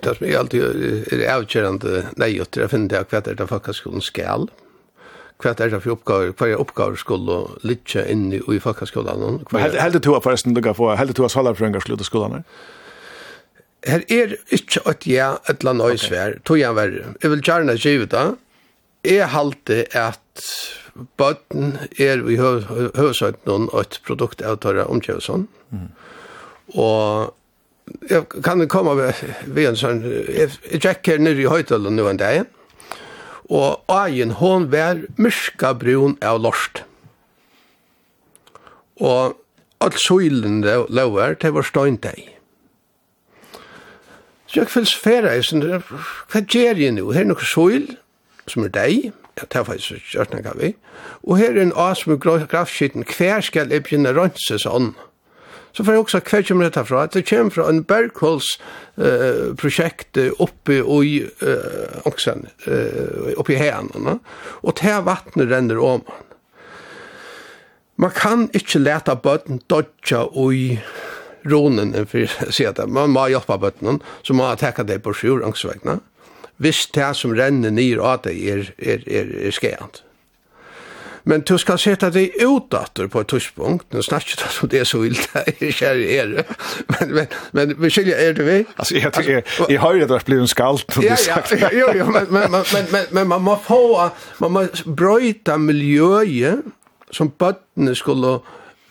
[0.00, 3.48] Det som er alltid er avgjørende nei å til å finne det hva er det
[3.50, 4.48] folkeskolen skal,
[5.40, 9.42] hva er det for oppgaver, hva er oppgaver skulle lytte inn i folkeskolen.
[9.52, 12.44] Heldig to er forresten du kan få, heldig to er salarprøyngar slutt av skolen,
[13.80, 17.14] Her er ikke et ja, et eller annet svær, tog jeg verre.
[17.22, 18.24] Jeg vil gjerne skrive det,
[19.08, 20.44] jeg halte at
[21.16, 25.86] bøten er i høvesøyden og et produkt av Tørre Omkjøvesson, mm.
[26.76, 27.32] og
[28.08, 29.14] jag kan komma med
[29.44, 30.02] vi en sån
[30.70, 32.44] jag checkar ner i höjden nu en dag
[33.50, 36.82] och ajen hon var myska brun av lost.
[39.00, 39.34] och
[39.78, 42.36] all soilen lower det var støynteg.
[44.46, 45.62] Så jag fylls filsfera i sånn,
[46.32, 47.96] vad gjør jeg nu här er noe soil,
[48.46, 49.12] som är dig.
[49.36, 50.74] ja, det er faktisk kjørtna gav vi,
[51.22, 54.94] og her er en as med grafskitten, hver skal jeg begynne rønse sånn?
[55.72, 57.04] så får jeg også hva kommer dette fra?
[57.06, 57.84] Det kommer fra en
[59.00, 59.50] eh
[60.16, 64.20] uh, oppe i uh, Anksen, uh, oppe i Hænen,
[64.62, 66.02] og til vattnet renner om.
[67.96, 70.78] Man kan ikke lete bøtten dodja i
[71.44, 75.12] ronen, for å si det man må hjelpe bøtten, så må man teka det på
[75.12, 76.00] sjur angstvegna.
[76.60, 80.02] Hvis det som renner ner av det er, er, er, er skjent.
[81.24, 83.86] Men du skal sette deg ut datter på et tidspunkt.
[83.92, 85.26] Nå snakker du om det er så vilt
[85.60, 86.34] det kjære er.
[86.92, 88.58] Men, men, men beskylja er det vi?
[88.76, 91.00] Altså, jeg, jeg, jeg, jeg har jo rett blitt en skalt.
[91.04, 93.82] Ja, ja, ja, jo, jo, men, men, men, men, men, men man må få,
[94.40, 96.64] man må brøyta miljøet
[97.14, 98.38] som bøttene skulle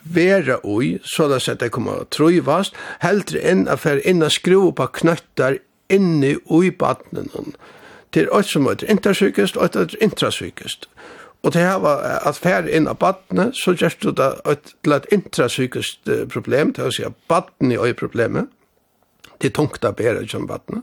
[0.03, 4.33] vera ui, så da sett det kommer å trøyvast, heldre enn at fer inn og
[4.33, 5.59] skru på knøttar
[5.91, 7.57] inni ui bøttene noen.
[8.13, 10.87] Det er alt som er intrasykest, og det er intrasykest.
[11.43, 11.93] Og til hava
[12.27, 14.29] at fær inn av badene, så gjør du det
[14.83, 18.49] til et intrapsykist problem, til å si at badene er problemet,
[19.39, 20.81] det er tungt å bære som badne,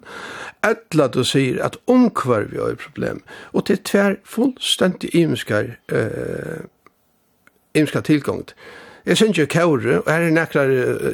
[0.65, 3.21] eller du sier at omkvarv er problem,
[3.53, 6.65] og til tvær fullstendig imenskar eh,
[7.77, 8.55] imenskar tilgångt.
[9.07, 10.65] Jeg synes jo kjøre, og her er nekra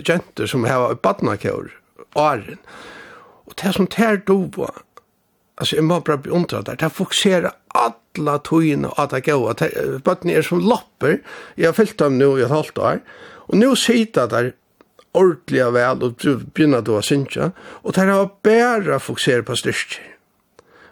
[0.07, 1.75] jenter som hava badna kjøre,
[2.15, 2.63] åren,
[3.51, 4.71] og det som tær doba,
[5.59, 9.45] altså jeg må bare beundra der, det fokuserer alla tøyene at det gav.
[10.05, 11.21] Bøttene är som lopper.
[11.55, 13.01] Jag har fyllt dem nu i et halvt år.
[13.49, 14.53] Og nu sitter der
[15.13, 16.17] ordentlig vel og
[16.55, 17.53] begynner då å synka.
[17.85, 20.01] Og der har bara fokusera på styrker.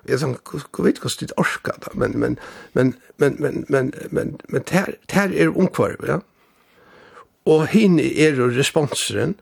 [0.09, 2.39] Jeg sånn, jeg vet hvordan det orker da, men, men,
[2.73, 6.21] men, men, men, men, men, men, der, der er omkvarve, ja.
[7.45, 9.37] Og hinne er jo responseren,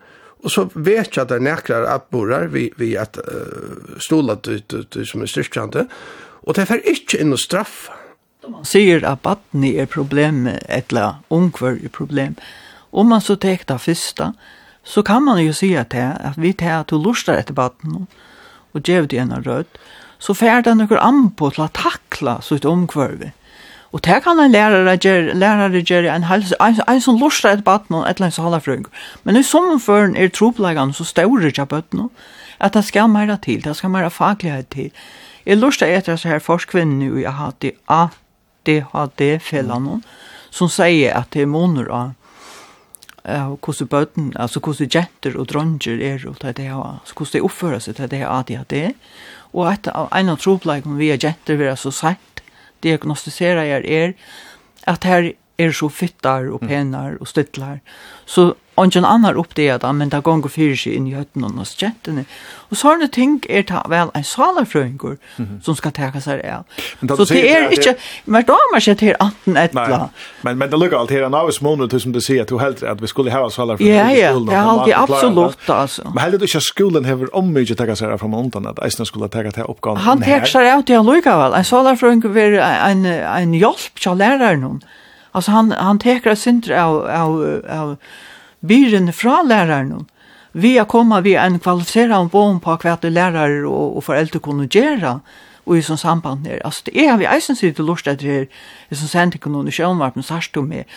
[0.45, 4.51] Og så vet jeg at det er nekrar abborar vi, vi at uh, stola ut,
[4.70, 5.86] ut, ut som er styrkjande,
[6.43, 7.97] og det er ikke inn å straffa.
[8.49, 12.36] Man sier at badni er problemet, etla ungver er problem.
[12.91, 14.30] Om man så tek det første,
[14.84, 18.07] så kan man jo si at, det, at vi tar at du lustar etter badni,
[18.72, 19.68] og gjev det en rød,
[20.18, 23.34] så fer det noen anpå til å takla sitt omkvarve.
[23.93, 27.64] Og det kan en lærare gjøre, lærare gjøre en, helse, en, en som lustar etter
[27.64, 28.89] badni, et eller annet halafrøng.
[29.24, 32.09] Men i sommerføren er troplegene så større ikke badni,
[32.61, 34.91] at det skal mer til, det skal mer faglighet til.
[35.49, 37.25] Jeg lurte etter så her forskvinnene i
[38.69, 39.95] ADHD-fellene,
[40.53, 42.09] som sier at det er måneder av
[43.29, 47.45] og hvordan bøten, altså hvordan jenter og dronger er og det er, altså hvordan de
[47.45, 48.93] oppfører seg til det er ADHD.
[49.53, 52.43] Og et av en av tropleikene vi er jenter er så sagt
[52.85, 54.13] diagnostisera er, er
[54.89, 57.81] at her er så fyttar og penar og stytlar.
[58.25, 61.76] Så ingen annar oppdager det, men det går fyrir sig in i hötten och hos
[61.76, 62.24] kjettene.
[62.70, 65.61] Och sådana ting är det väl en salarfrøyngur mm -hmm.
[65.62, 66.64] som ska täcka sig av.
[67.16, 70.09] Så det är inte, men då har man sett her anten ettla.
[70.43, 72.59] Men, men det lukar alltid här en av månader til som du säger att du
[72.59, 74.55] helt att vi skulle ha salarfrøyngur ja, i skolen.
[74.55, 76.03] Ja, ja, det är alltid absolut alltså.
[76.14, 78.79] Men heller du inte att skolan har om mycket täcka sig av från måneden, att
[78.85, 80.03] eisne skulle teka til oppgaven.
[80.03, 81.55] Han täcker sig av til lukar väl.
[81.55, 84.81] En salarfrøyngur är en, en hjälp till läraren.
[85.33, 87.97] Alltså han, han teker sindre av, av, av
[88.67, 90.07] byren fra læreren,
[90.53, 94.67] vi er kommet vi en kvalifiserad bom på hva det lærere og, og foreldre kunne
[94.67, 95.19] gjøre,
[95.69, 96.63] og i sånn samband her.
[96.65, 98.47] Altså, det er vi eisen sier til lort etter her,
[98.89, 100.89] i sånn sendingen under sjønvarpen, sørste med.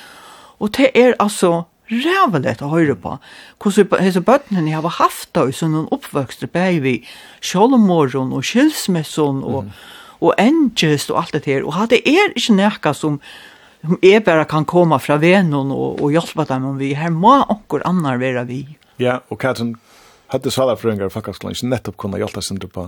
[0.64, 3.18] Og det er altså rævelet å høre på.
[3.62, 6.96] Hvordan disse bøttene har haft da i sånne oppvøkste bæg vi
[7.44, 9.74] sjålmoren og skilsmesson og, mm.
[10.22, 11.68] og engest og alt det her.
[11.68, 13.20] Og det er ikke nekka som
[13.84, 16.94] om jeg bare kan komme fra vennen og, og hjelpe dem om vi.
[16.98, 18.66] Her må anker annar være vi.
[19.02, 19.76] Ja, og Katrin,
[20.32, 22.88] hadde salafrøyngar og fakkaskolen ikke nettopp kunne hjelpe sindre på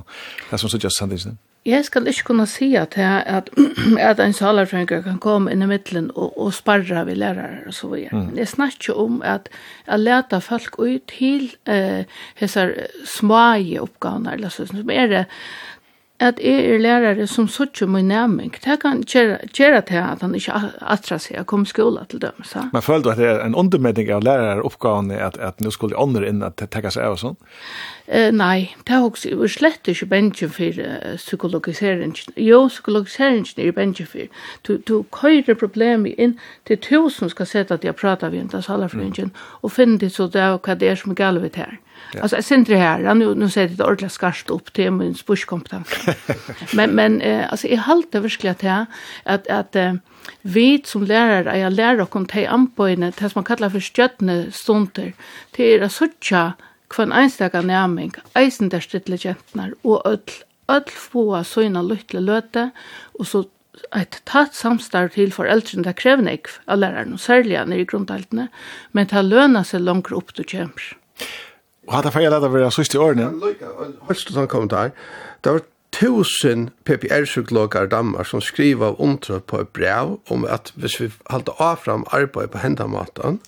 [0.51, 1.35] det som just sendes det?
[1.63, 3.49] Jeg skal ikke kunne si at, jeg, at,
[4.09, 7.87] at en salafrøyngar kan komme inn i mitten og, og sparra vi lærere og så
[7.93, 8.19] videre.
[8.19, 8.25] Mm.
[8.29, 9.47] Men jeg snakker om at
[9.87, 12.03] jeg leta folk ut til eh,
[12.39, 12.67] dessa
[13.07, 13.45] små
[13.79, 15.23] oppgavene, eller så som er det
[16.19, 19.39] at jeg er lærere som sørger min nærming, det kan gjøre
[19.81, 22.43] til at han ikke atra seg å komme skola til dem.
[22.45, 22.67] Så.
[22.73, 25.97] Men føler du at det er en undermedding av lærere oppgaven at, at nå skulle
[25.97, 27.37] ånder inn at det seg av og sånn?
[28.07, 32.15] Eh, nei, det er også er slett ikke bensjen for uh, psykologiseringen.
[32.37, 34.43] Jo, psykologiseringen er bensjen for.
[34.67, 36.37] Du, du køyrer problemet inn
[36.67, 39.47] til to som skal sette at jeg prater ved en av salerfringen, mm.
[39.63, 41.79] og finner det så det er hva det er som er galt ved det her.
[41.79, 41.92] Mm.
[42.13, 42.21] Ja.
[42.21, 43.13] Alltså jag syns det här.
[43.13, 45.87] Nu nu säger det ordla skarpt upp till min spurskompetens.
[46.73, 48.87] men men eh, alltså jag håller verkligen att
[49.23, 49.93] att att eh,
[50.41, 54.51] vi som lärare jag lär och kom till anpojne det som man kallar för stjärtne
[54.51, 55.13] stunder
[55.51, 56.53] till att söka
[56.87, 60.19] kvann enstaka närming eisen där stittle gentnar och öll,
[60.67, 62.69] öll få såna lytle löte
[63.19, 63.43] och så
[63.95, 68.49] ett tatt samstarv til foreldrene det krever nekv av læreren, og særlig nere i grunndeltene,
[68.91, 70.93] men det løna seg langt opp du kjemper.
[71.87, 73.29] Og hatt er feil at det var sørst i årene.
[74.07, 74.93] Hørst du sånn kommentar?
[75.43, 80.99] Det var tusen PPR-psykologer i Danmark som skriver av på et brev om at hvis
[81.01, 83.39] vi halte av fram arbeid på hendamaten,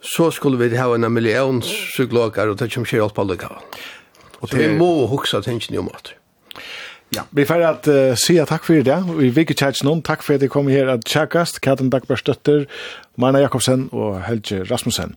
[0.00, 3.38] så skulle vi ha en million psykologer og det kommer ikke alt på alle
[4.40, 6.14] Og Så vi må huske tingene om at.
[7.14, 7.22] Ja.
[7.30, 10.02] Vi får at uh, sige takk for det, og vi vil ikke noen.
[10.02, 12.64] Takk for at jeg kom her at tjekkast, Katten Dagberg Støtter,
[13.16, 15.14] Marna Jakobsen og Helge Rasmussen.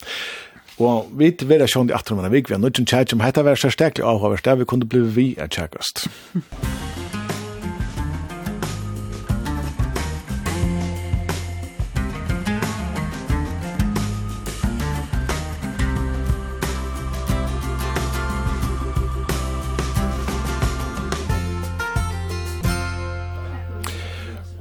[0.79, 3.43] Og vi vera sjón i aftur manna vik, vi har nødt til tjekk om hetta
[3.43, 6.07] vera særsteklig avhavast, der vi kunne bli vi er tjekkast.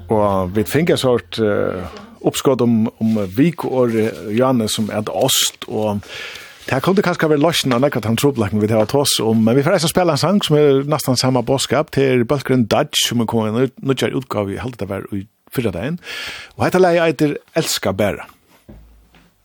[0.09, 3.91] Og vi finner sort uh, uppskott om, om Vik och
[4.31, 5.97] Janne som är er ost, och
[6.69, 9.21] det här kunde kanske vara lösna när nekket han troblakken vi til å ta oss
[9.21, 12.67] om, men vi får reise spela en sang som är nästan samma bådskap till Bølgren
[12.67, 15.99] Dutch, som er kommet Nu kör utgave i halvdelt av hver i fyrre dagen,
[16.57, 18.27] og hette leie etter Elska bära.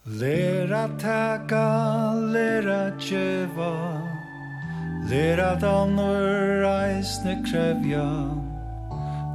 [0.06, 3.72] Lera taka, lera tjeva,
[5.10, 8.04] lera danur eisne krevja,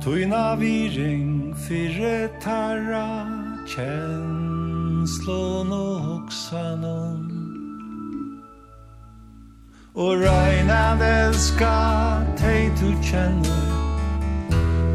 [0.09, 3.26] Tøyna viring fyrre tarra
[3.68, 7.26] Kjenslån og hoksanon
[9.92, 11.74] Og røyna velska
[12.40, 13.68] tei tu kjenner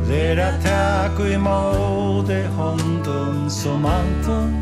[0.10, 4.56] Lera tak og imode hånden som anton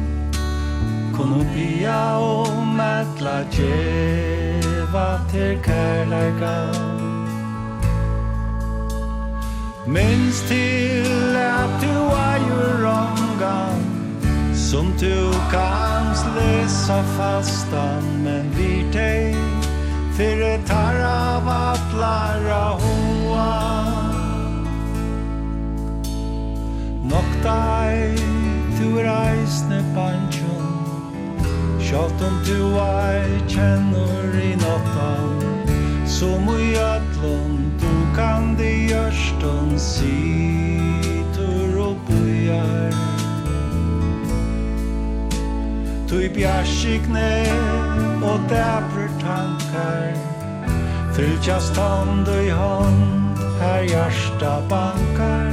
[1.15, 7.00] Kono bia og medla djeva til kærleikan
[9.93, 13.83] Minns till att du är ju rongan
[14.55, 19.35] Som du kan läsa fastan Men vi teg
[20.17, 23.85] Fyre tarra vart lära hoa.
[27.03, 28.17] Noktag
[28.79, 30.61] Du reisne banjon
[31.79, 35.41] Sjalt om du ei kjennur i nottan.
[36.07, 37.70] Som i ötlund
[38.11, 42.91] kokande gjørstånd situr og bojar.
[46.09, 47.29] Tui bjarsikne
[48.23, 50.11] og dæbrer tankar.
[51.15, 55.51] Fylkjast hånd i hånd her hjärsta bankar.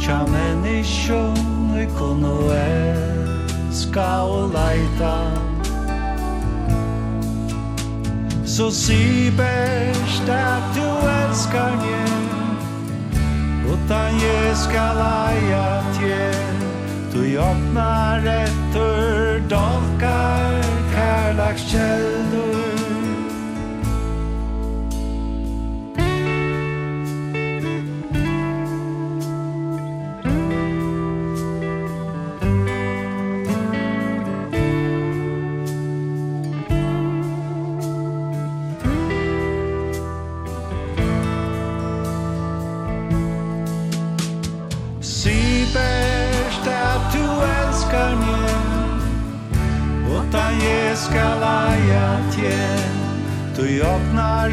[0.00, 5.57] Tja människan vi kunne elska og leita
[8.48, 12.08] Så si best at du elskar mig
[13.72, 16.32] Utan je skal aja tje
[17.12, 22.57] Du jopnar etter dolkar kærlagskällor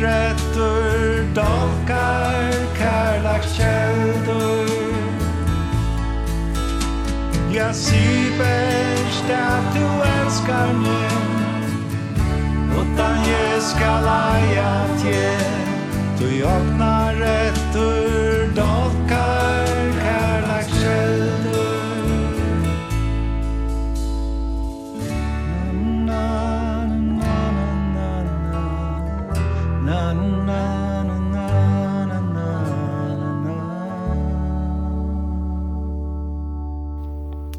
[0.02, 4.72] røtter dolkar kærlaks kjeldur
[7.56, 11.14] Ja, siberst at du elskar meg
[12.76, 15.30] Utan jeg skal eia tje
[16.20, 19.25] Du joknar røtter dolkar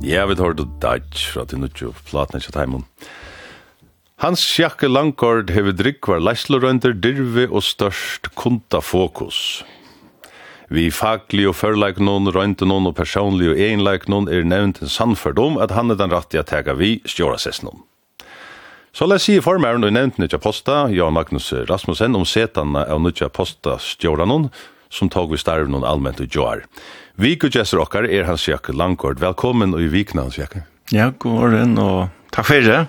[0.06, 2.84] Ja, vi tar det dæts fra til nødt til platen ikke teimen.
[4.22, 9.64] Hans Sjakke Langkord hever drikk var leislerønder, dirve og størst kundafokus.
[10.70, 14.94] Vi faglig og førleik noen, røynte noen og personlig og egenleik noen er nevnt en
[14.94, 17.82] sannførd om at han er den rette jeg tega vi stjåra sess noen.
[18.94, 23.02] Så la si i formæren og nevnt nødja posta, Jan Magnus Rasmussen, om setana av
[23.02, 24.52] nødja posta stjåra noen,
[24.90, 26.64] som tog vi starv noen allmänt og joar.
[27.16, 29.20] Vi og Jesser Okkar er hans Jakke Langkort.
[29.20, 30.64] Velkommen og i vikna hans Jakke.
[30.92, 32.86] Ja, god morgen og takk for det.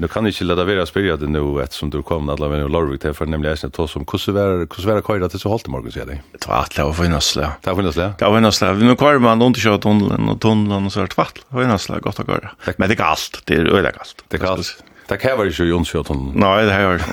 [0.00, 3.00] Nu kan ikkje lada vera spyrja det nu ett som du kom alla vänner Lorvik
[3.00, 6.22] till för nämligen att ta som kusuvär kusuvär kajda til så hållt morgen, sier dig.
[6.32, 7.42] Det var att og finnesle.
[7.42, 8.12] Det Det finnesle, ja.
[8.18, 8.72] Det var finnesle.
[8.72, 11.34] Vi nu kör man runt kör tunneln och tunneln och så vart vart.
[11.34, 12.50] Det finnas finnesle, gott att göra.
[12.76, 14.24] Men det är galt, Det är öde galt.
[14.28, 14.84] Det är galt.
[15.08, 16.32] Det kan vara ju tunnelen.
[16.34, 17.02] Nej, det här är.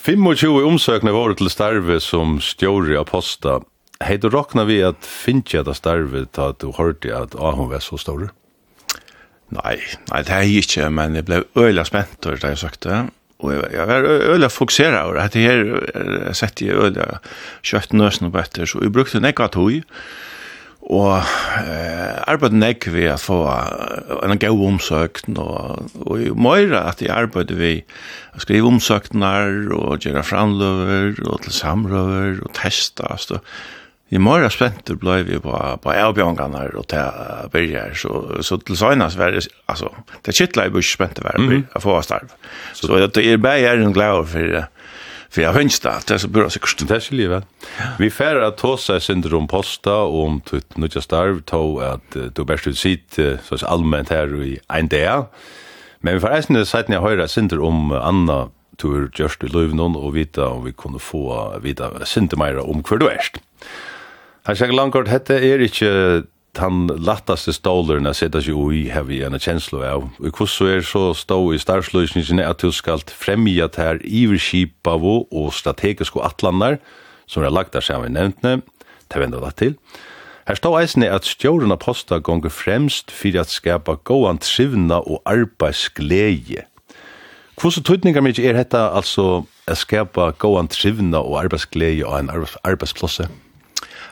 [0.00, 3.58] 25 omsøkene var til starve som stjåri av posta.
[4.00, 7.84] Hei du råkna vi at finnje at starve til at du hørte at Ahon var
[7.84, 8.30] så stor?
[9.52, 9.74] Nei,
[10.08, 13.02] nei, det er jeg ikke, men jeg ble øyla spent over det jeg søkte.
[13.44, 15.26] Og jeg var øyla fokusera over det.
[15.34, 17.20] Dette her sett jeg øyla
[17.60, 19.68] kjøtt nøsene på etter, så jeg brukte nekka tog.
[19.68, 19.84] Og
[20.90, 21.22] og
[21.62, 23.38] eh, arbeid nek vi at få
[24.26, 26.30] en gau omsøkten og, og i
[26.74, 27.74] at jeg arbeid vi
[28.34, 33.38] at skrive omsøktenar og gjøre framløver og til samrøver og testa så
[34.10, 39.18] i møyra spenter blei vi på, på avbjørnganar og til byrja så, så til søgnas
[39.18, 39.92] var det altså
[40.26, 42.34] det kittla i busk spenter var mm å få starv
[42.74, 44.66] så, så det er bare er en glad for
[45.30, 46.88] för jag hönst det det så börjar sig kust.
[46.88, 47.44] Det är livet.
[47.98, 52.16] Vi fär att ta sig syndrom posta och om tut nu just där ta att
[52.34, 55.24] du bäst ut sitt så så allmänt här i en där.
[56.00, 60.16] Men vi får det sett när höra syndrom om Anna tur just i Lövnon och
[60.16, 63.20] vita om vi kunde få vita syndrom om kvar du är.
[64.46, 66.22] Jag säger långt hette är inte
[66.60, 70.06] han lattaste ståleren jeg sitter seg ui, har vi en kjenslo av.
[70.20, 75.52] Og hvordan så er så stå i starsløsningene at du skal fremja ter iverskipa og
[75.56, 76.78] strategiske atlanar
[77.30, 78.62] som er lagt der sammen nevntene,
[79.10, 79.76] det vender vi til.
[80.48, 86.64] Her står eisne at stjórna posta gonger fremst fyrir at skapa gåan trivna og arbeidsgleie.
[87.60, 92.32] Hvordan tøytningar mykje er hetta altså at skapa gåan trivna og arbeidsgleie og en
[92.64, 93.28] arbeidsplasse?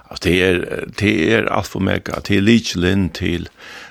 [0.08, 3.48] Alltså det är det är allt för mycket till Lichlin till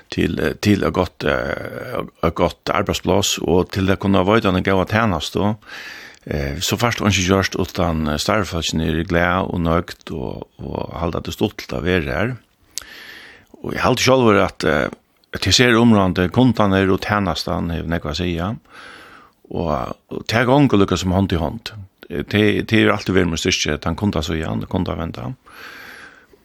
[0.09, 5.33] till till ett gott ett gott arbetsplats och till att kunna vara den goda tjänst
[5.33, 5.55] då.
[6.23, 11.31] Eh så fast hon just utan starfalsen är glad och nökt och och hålla det
[11.31, 12.35] stolt av er där.
[13.51, 14.65] Och jag håller själv att
[15.41, 18.55] till ser området kontaner och tjänsten något att säga.
[19.49, 19.77] Och
[20.27, 21.69] ta gång och lyckas som hand i hand.
[22.09, 25.21] Det det är alltid väl med styrke att han kontar så igen, kontar vänta.
[25.21, 25.31] Eh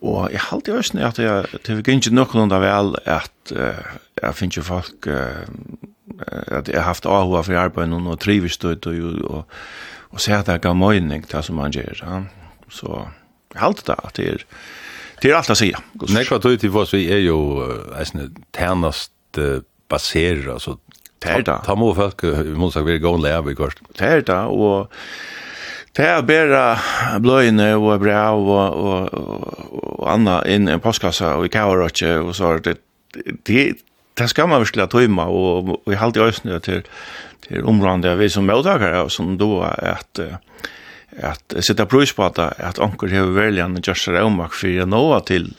[0.03, 3.97] Og jeg halte jo også at jeg, det fikk ikke noen av vel at uh,
[4.19, 5.47] jeg finner ikke folk uh,
[6.51, 9.59] at jeg har haft avhåa for arbeid noen og trives ut og, og,
[10.11, 12.03] og se at jeg gav møyning til som man gjør.
[12.03, 12.21] Ja.
[12.73, 12.89] Så
[13.55, 14.47] jeg halte det at det er,
[15.23, 15.71] det er alt å si.
[16.11, 17.39] Nei, hva tog til oss vi er jo
[17.99, 19.39] eisne tænast
[19.93, 20.77] baserer, altså
[21.23, 21.59] Det er det.
[21.67, 23.79] ta må folk, vi må sagt, vi er gående leve i kort.
[23.99, 24.91] Det er det, og
[25.97, 31.47] Det er bare bløyene og brev og, og, og, og annet inn i postkassa og
[31.47, 32.79] i kavarotje og så det,
[33.45, 33.67] det,
[34.17, 36.87] det skal man virkelig tøyma og, og jeg halte i øyne til,
[37.45, 40.21] til området vi som møttakere og som då at
[41.13, 45.21] at sitta prøys på at at anker hever veljan og gjørs raumak for jeg nåa
[45.29, 45.53] til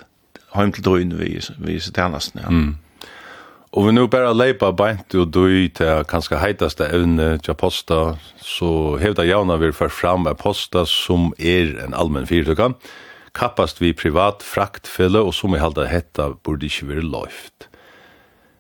[0.55, 2.45] heim til døgn vi, vi sitt tjenestene.
[2.45, 2.49] Ja.
[2.49, 2.75] Mm.
[3.73, 8.99] Og vi nu bara leipa beint og døy til kanskje heitaste evne til posta, så
[9.01, 12.75] hevda jauna vi for fram av posta som er en allmenn fyrtøkka,
[13.33, 17.67] kappast vi privat fraktfelle, og som vi halda hetta burde ikkje være loift.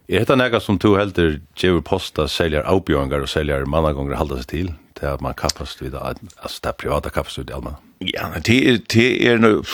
[0.09, 4.49] Er hetta nega som to helder djever posta seljar avbjørngar og seljar mannagongar halda seg
[4.49, 7.77] til, til at man kappast vid att altså det er privata kappast vid allmenn?
[8.01, 9.65] Ja, det det är nog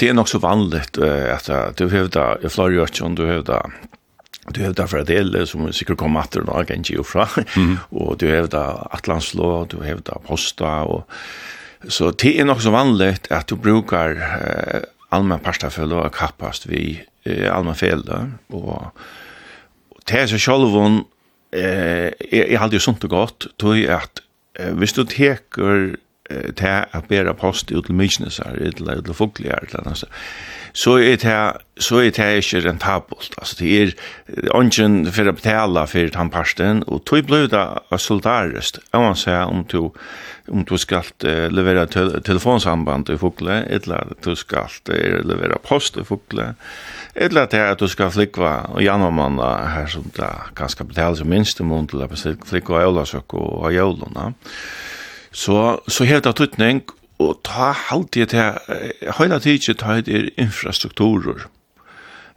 [0.00, 3.70] det är nog så vanligt att du hövda i Florida och du hövda
[4.54, 7.26] Du hevda fra del, som sikkert kom atter da, gengi og fra,
[7.56, 7.76] mm.
[7.98, 8.62] og du hevda
[8.94, 11.06] Atlanslå, du hevda Posta, og
[11.92, 17.00] så det er nok så vanligt at du brukar eh, allmenn parstafölje og kappast vi
[17.26, 18.22] eh, allmenn fälla,
[18.54, 18.94] og
[20.06, 21.02] det er så sjálvun,
[21.52, 24.22] eh, jeg, jeg jo sunt og godt, tog at
[24.58, 25.96] eh, hvis du teker
[26.28, 30.04] til at bera post ut til Mykinesar, eller til Fugliar, eller annet,
[30.76, 31.36] så er det,
[31.80, 33.34] så er det ikke rentabelt.
[33.38, 37.64] Altså, det er ånden for å betale for tannparsten, og tog blir det
[38.02, 39.92] soldarist, om man sier om du,
[40.52, 41.08] om du skal
[41.54, 44.68] levera telefonsamband til Fugle, eller du skal
[45.24, 46.52] levera post til Fugle,
[47.14, 51.32] eller det at du skal flikva og janumanna her som det kan skal betale som
[51.32, 54.28] minst i mån til å flikva og jævla og jævla
[55.36, 55.56] Så,
[55.88, 56.80] så helt av tøtning,
[57.20, 58.56] og ta halvtid til,
[59.18, 61.46] høyla tid ta høyt er infrastrukturer.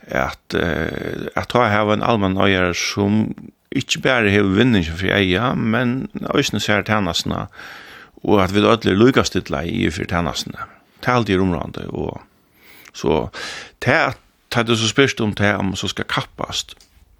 [0.09, 3.27] At, at ta hava en allmann nøyere som
[3.75, 7.45] ikke bare har vinning for eia, men òsne ser tennasene,
[8.25, 10.67] og at vi da ødler lukastidla i for tennasene.
[10.99, 12.19] Det er alltid området, og
[12.91, 13.27] så
[13.85, 14.19] det at
[14.49, 16.73] ta det så spyrst om det om så skal kappast.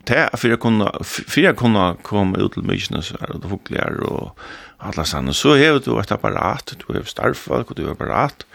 [0.08, 3.52] Det er for jeg kunne, for jeg kunne komme ut til mysene, så er det
[3.52, 4.34] fugler og
[4.80, 7.10] alla sanna så hevur du eitt apparat du hevur
[7.60, 8.46] og du hevur apparat.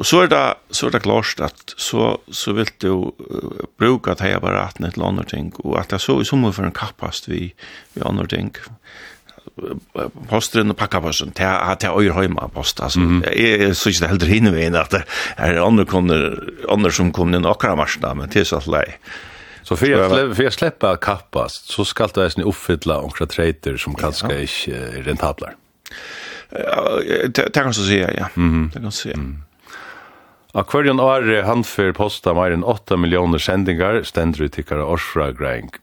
[0.00, 0.44] Og så er det
[0.76, 5.28] så er det klart at så så vil du uh, bruka at hevur apparaten et
[5.28, 7.54] ting og at det så i summa for en kappast vi
[7.94, 8.54] vi annar ting.
[10.28, 13.00] Posten og pakkaposten til at jeg øyer høyma post altså.
[13.00, 13.40] Mm -hmm.
[13.40, 15.02] jeg synes ikke det heldur hinne veien at det
[15.36, 16.36] er andre kunder
[16.68, 18.84] andre som kommer inn akkurat marsna men til så at lei
[19.70, 23.76] Så för jag släpper för jag släpper kappas så ska det ens uppfylla några trader
[23.76, 24.40] som kanske ja.
[24.40, 25.50] inte är rentabla.
[26.50, 27.00] Ja,
[27.34, 28.28] det kan så säga ja.
[28.36, 28.70] Mm.
[28.74, 29.14] Det kan säga.
[29.14, 29.42] Mm.
[30.52, 35.74] Aquarian Are han posta mer än 8 miljoner sändningar ständer ut i Karoshra Grank.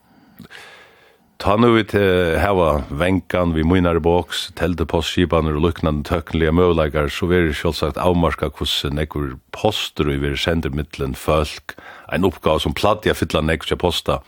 [1.38, 7.06] Ta nu vi til heva venkan vi munar boks, telde postskipaner og luknande tøknelige møvleikar,
[7.14, 11.76] så vi er sjålsagt avmarska hvordan nekkur poster vi er sender mittlen folk,
[12.10, 14.18] ein oppgave som platja fytla nekkur til posta.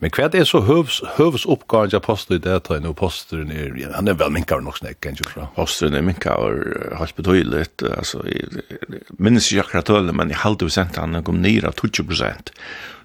[0.00, 3.76] Men hva er så høvs, høvs oppgave til posta i det ta enn posteren er,
[3.92, 5.50] han er vel minkar nok snakk, enn fra?
[5.58, 6.56] Posteren er minkar
[6.96, 8.64] har betøylet, altså, jeg
[9.20, 12.54] minnes ikke akkurat tøylet, men jeg halde vi sent han kom nira 20 prosent,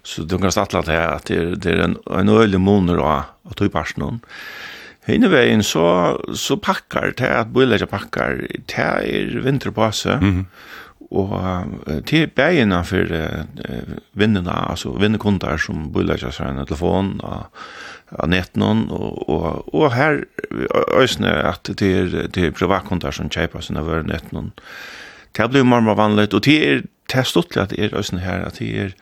[0.06, 3.34] Så du kan statla til at det, er, det er en, en øyelig måneder av,
[3.48, 4.22] av tog personen.
[5.06, 5.84] Hinne veien så,
[6.34, 10.44] så pakkar, det at bøylegger pakkar, det er vinterpåse, mm -hmm.
[11.10, 17.46] og det er beina for uh, vinnerne, altså vinnekundar som bøylegger seg en telefon og
[18.14, 20.20] av netten og, og, og her
[20.94, 24.52] øsne at det er, det er privatkundar som kjeipar sine vører netten.
[25.36, 28.46] Det blir mer vanligt, og det er, det er stått at det er øsne her,
[28.46, 28.94] at det er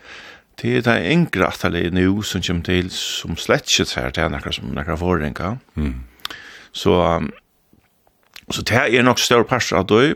[0.61, 4.13] Det er det enkle at det er nu som kommer til, som slett ikke ser
[4.15, 5.57] til nekra som nekra forringa.
[5.75, 6.05] Mm.
[6.73, 6.95] Så,
[8.51, 10.15] så det er nok større pers av det,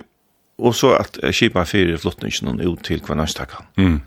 [0.59, 3.66] og så at kjipa fyrir flottningen ut til hver nøystakkan.
[3.76, 4.01] Mm.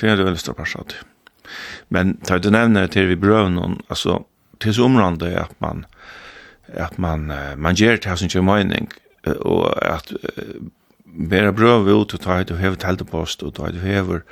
[0.00, 1.02] Det er det veldig større pers av det.
[1.88, 4.24] Men tar du nevner til vi brøv noen, altså
[4.62, 5.84] til så omrande at man,
[6.66, 8.90] at man, man gjør det her som ikke mening,
[9.40, 10.12] og at
[11.16, 14.22] bera brøv ut og ta heit og hever teltepost og ta heit og hever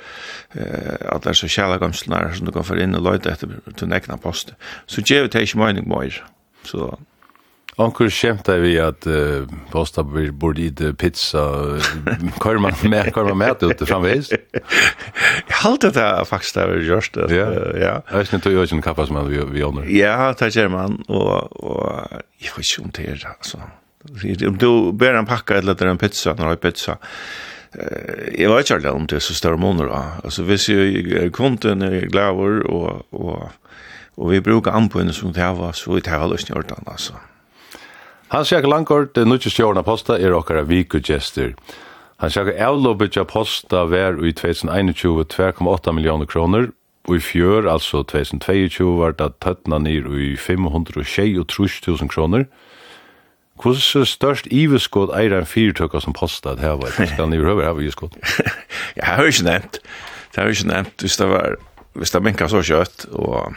[0.55, 3.91] at det er så kjæla gamslnar som du kan få inn og løyta etter til
[3.91, 4.53] nekna post
[4.85, 6.21] så gjevet det ikke mening mer.
[6.63, 6.93] så
[7.75, 11.41] Onkur skjemta vi at uh, posta blir bord i det pizza
[12.39, 14.29] kvar man med kvar man med ute framvis.
[14.31, 17.19] Jeg halte det faktisk det vi gjørst.
[17.35, 17.95] Ja, ja.
[17.99, 19.89] Jeg vet ikke, du gjør kappa som vi, vi åner.
[19.91, 23.59] Ja, det gjør man, og, og jeg vet ikke om det er, altså.
[24.47, 26.97] Om du ber en pakka eller en pizza, når en pizza,
[27.75, 29.91] jeg vet ikke om det er så større måneder.
[30.23, 33.49] Altså hvis jeg er kunden, er glaver, og, og,
[34.17, 37.13] og vi bruker anbøyene som det var, så vi tar løsning i orden, altså.
[38.27, 41.53] Hans Jakob Langkort, det nødvendig stjørne posta, er okkara vikudgjester.
[42.17, 46.71] Hans Jakob avlåbet av posta var i 2021 2,8 millioner kroner,
[47.05, 52.47] og i fjør, altså 2022, var det tøttene nir i 500 000 kroner,
[53.61, 56.81] Hvordan er størst iveskått eier en fyrtøkker som postet her.
[56.91, 58.17] Skal ni jo høre her iveskått?
[58.97, 59.79] Jeg har jo ikke nevnt.
[60.33, 61.55] Det har jo ikke nevnt hvis det var,
[61.95, 63.55] hvis det minket så kjøtt, og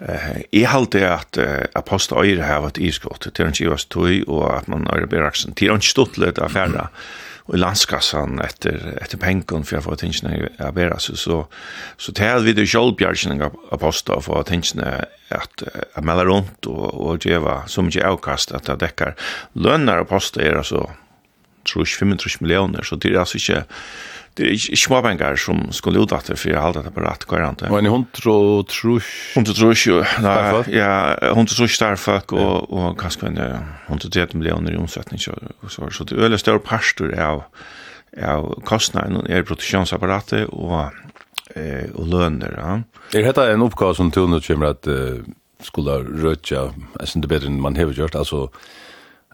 [0.00, 1.38] eh jag hade att
[1.74, 5.70] apostel eier har varit iskott til en givas tøy, og at man är beraksen till
[5.70, 6.88] en stortlet affär
[7.54, 11.42] i landskassan etter, etter penken for å få tingene av vera så, så,
[11.96, 15.62] så tar vi det kjølbjergsen av posta att få tingene at,
[15.94, 19.14] at melde rundt og, og gjeva så mye avkast at det dekker
[19.54, 20.88] lønner av posta er altså
[21.66, 23.64] 35 millioner, så det er altså ikke
[24.36, 27.44] det er ikke småpengar som skulle ut utdatter for å halde det på rett hver
[27.46, 27.70] andre.
[27.72, 28.36] Men hundra
[28.68, 29.08] trus?
[29.34, 29.72] hund tror
[30.24, 30.36] nei,
[30.76, 30.92] ja,
[31.36, 33.40] hund tror der folk, og, og kanskje en
[33.88, 35.34] hund tror tret millioner i omsetning, så,
[35.68, 37.46] så, så det er veldig større parster av,
[38.20, 40.92] av kostnaden er produksjonsapparatet og,
[41.54, 42.60] eh, og lønner.
[42.60, 42.78] Ja.
[43.16, 45.24] Er dette en oppgave som Tone kommer at uh,
[45.64, 46.68] skulle røtja,
[47.00, 48.50] jeg synes det bedre enn man har gjort, altså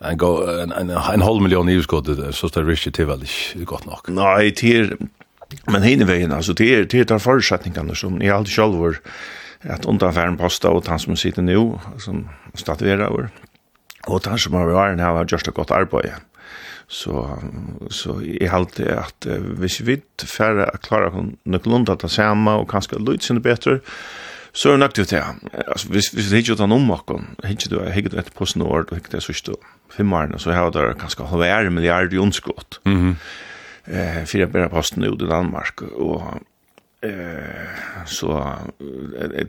[0.05, 3.87] en go en en, en halv miljon i skott så står Richie till väldigt gott
[3.87, 3.99] nog.
[4.09, 4.97] Nej, till
[5.67, 8.97] men hinner vi in alltså till till tar förutsättningarna som i allt var
[9.63, 13.29] att undanfärden posta och han som sitter nu som statuerar över.
[14.07, 16.15] Och han som har varit här har just gott arbete.
[16.89, 17.39] Så
[17.91, 19.27] så i allt det att
[19.59, 20.01] vi vill
[20.39, 23.81] färra klara kon nuklunda ta samma och kanske lite sen bättre
[24.53, 25.23] Så er det nok til det.
[25.53, 28.85] Altså, hvis, hvis det ikke er noen makken, ikke du har hegget etter på snår,
[28.85, 29.57] og ikke det sørste
[29.93, 32.81] fem årene, så har det kanskje halvær milliard i ondskott.
[32.85, 33.15] Mm -hmm.
[33.95, 36.41] eh, Fyra bæra posten ut i Danmark, og
[37.03, 37.77] eh,
[38.07, 38.59] så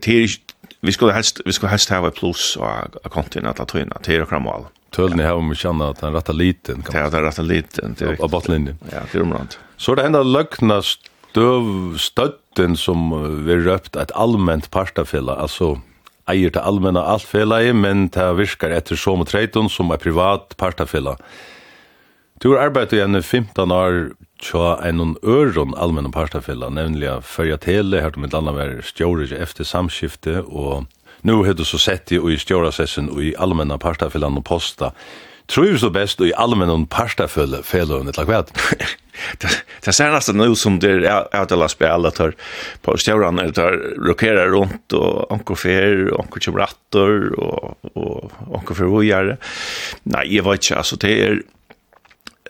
[0.04, 0.40] det
[0.80, 4.28] vi skulle helst, vi skulle helst ha et plus av kontinent at tøyna, til og
[4.28, 4.66] kramal.
[4.92, 6.84] Tølni har vi kjanna at den retta liten.
[6.92, 8.16] Ja, den retta liten, det er.
[8.22, 8.78] Av botlinjen.
[8.92, 9.56] Ja, det er omrand.
[9.76, 11.96] Så er det enda løgna støv,
[12.54, 13.10] røpten som
[13.44, 15.80] vi røpt et allment partafella, altså
[16.28, 21.16] eier til allmenna altfelaget, men det virkar etter som og treiton som er privat partafella.
[22.42, 28.10] Du har arbeidet igjen 15 år tja en øron allmenna partafella, nemlig fyrja tele, her
[28.10, 30.86] til mitt landa var stjåret efter samskifte, og
[31.22, 34.92] nu har du så sett i stjåra sessen og i allmenna partafella og posta,
[35.46, 38.52] Trivs du best i allmennum parstafølge fellowen et lagvæt?
[39.84, 42.34] Det ser nästan ut som det är att alla spela tar
[42.82, 43.72] på stjärnan eller tar
[44.08, 49.36] rokerar runt och onkur fer og onkur kjemrattor och och onkur för vojare.
[50.02, 51.42] Nej, jag vet inte alltså det är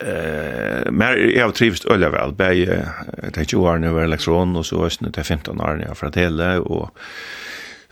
[0.00, 2.32] Eh, men jag har trivst öliga väl.
[2.32, 5.96] Bäj, det är ju var nu elektron och så är det 15 år när jag
[5.96, 6.90] för att hela och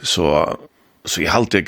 [0.03, 0.57] så
[1.05, 1.65] så jag halt det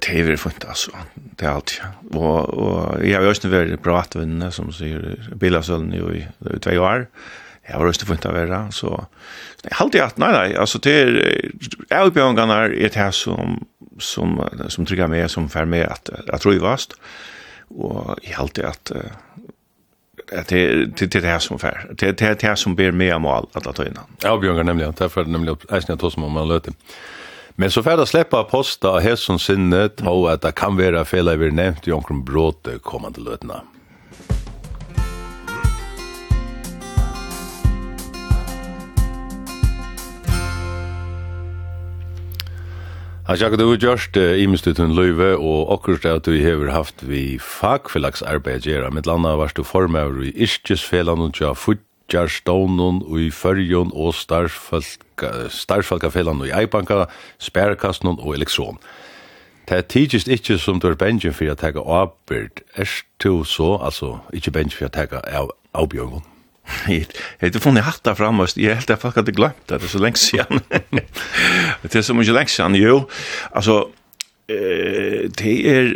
[0.00, 4.72] tv fint alltså det allt ja och och jag har just varit privat vänner som
[4.72, 7.06] säger bilasöln ju i två år
[7.68, 9.06] jag har just fint att vara så
[9.62, 11.00] jag halt det att nej nej alltså det
[11.88, 13.66] är utbildningarna är det här som
[13.98, 16.92] som som tryggar mig som för mig att jag tror ju vast
[17.68, 18.92] och jag halt det att
[20.32, 23.26] att det det det här som för det det det här som ber mig om
[23.26, 24.04] allt att ta innan.
[24.22, 26.72] Ja, Björn nämligen därför nämligen att jag tar som om man löter.
[27.58, 31.50] Men så färda släppa posta av hälsons sinne ta att det kan vara fel över
[31.50, 33.60] nämnt i omkring bråte kommande lötna.
[43.26, 48.68] Han sjakka du gjørst imist utun løyve, og akkurat at du hever haft vi fagfellagsarbeid
[48.68, 51.50] gjerra, mitt landa varst du formaver i Iskjesfellan og tja
[52.12, 57.04] Jar Stonen og i Førjon og Starfalkafellan og i Eibanka,
[57.42, 58.78] Spærkasten og Elektron.
[59.66, 62.60] Det er tidligst ikke som du er bensin for å tega avbyrd.
[62.78, 62.86] Er
[63.22, 66.22] du så, altså, ikke bensin for å tega av, avbjørngon?
[66.90, 67.06] Jeg
[67.40, 69.92] har ikke funnet hatt der fremme, jeg helt at folk hadde glemt det, det er
[69.92, 70.60] så lenge siden.
[71.82, 73.08] det er så mye lenge siden, jo.
[73.54, 73.74] Altså,
[74.46, 75.94] det er,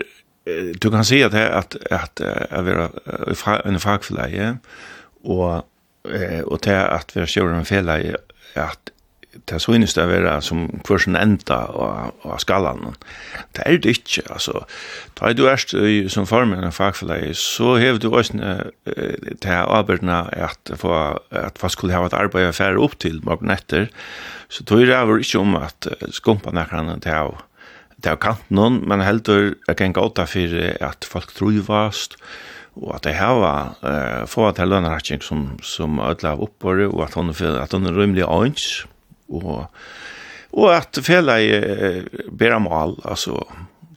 [0.82, 2.74] du kan si at det er at, at, at, at, at, at,
[3.66, 3.78] at,
[4.18, 4.54] at,
[5.30, 5.69] at,
[6.04, 8.14] eh, och det att vi har sjøren en fel i
[8.54, 8.90] att
[9.46, 12.94] det så inne å vara som kursen ända och och skallan.
[13.52, 14.66] Det är det inte alltså
[15.20, 15.74] Da du erst
[16.08, 18.34] som formen av fagfellet, så har du også
[18.86, 23.24] eh, til avbørdene att få, att vad skulle ha ett arbete för upp till magneter.
[23.24, 23.88] morgen etter.
[24.48, 27.38] Så det over inte om att skumpa nekkerne til å
[28.02, 32.18] det har kant någon men helt jeg kan gå ta för att folk trivast, og
[32.76, 37.14] og at det hava eh få til lønratching som som ødla av oppåret, og at
[37.14, 38.86] hun, føler at hun er rymelig ans
[39.28, 39.66] og
[40.52, 43.44] og at fjellet fella i bera mal altså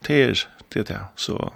[0.07, 1.53] det er det det, så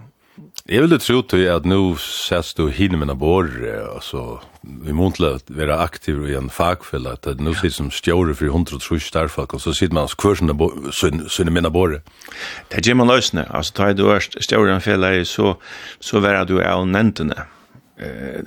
[0.68, 3.48] Jeg vil tro til at nå ses du hinne med bor,
[3.94, 8.52] altså, vi må ikke være aktiv i en fagfell, at nå sitter som stjåre for
[8.52, 10.36] 130 starfag, og så sitter man hos hver
[11.32, 11.96] sinne med bor.
[11.96, 15.54] Det er ikke man løsne, altså, tar du stjåre en fell, så,
[16.04, 17.48] så være du av nentene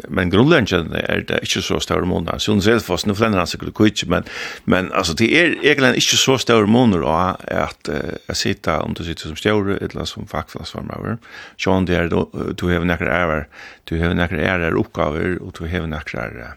[0.09, 2.39] men grundläggande är det inte så stora månader.
[2.39, 4.25] Så hon själv fast nu fländer han sig kvitt men
[4.65, 7.89] men alltså det är egentligen inte så stora månader att att
[8.27, 11.19] jag sitta om du sitter som stjärre eller som facklas var med.
[11.59, 13.49] Sean där då du har några är
[13.85, 16.55] du har några är uppgifter och du har några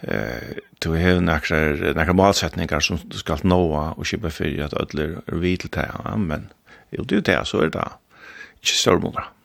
[0.00, 5.22] eh du har några några målsättningar som du ska nå och köpa för att ödlor
[5.26, 5.82] är vitt till
[6.16, 6.48] men
[6.90, 7.88] jo det är så är det.
[8.60, 9.37] Inte stora månader.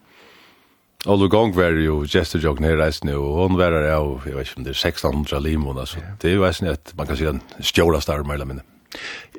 [1.03, 4.38] Og du Gong var jo gestor jog nere reisende, og hon var her av, jeg
[4.38, 6.03] vet ikke om det er 1600 limon, altså.
[6.21, 8.67] Det er jo reisende at man kan si en stjåla star, mer eller mindre.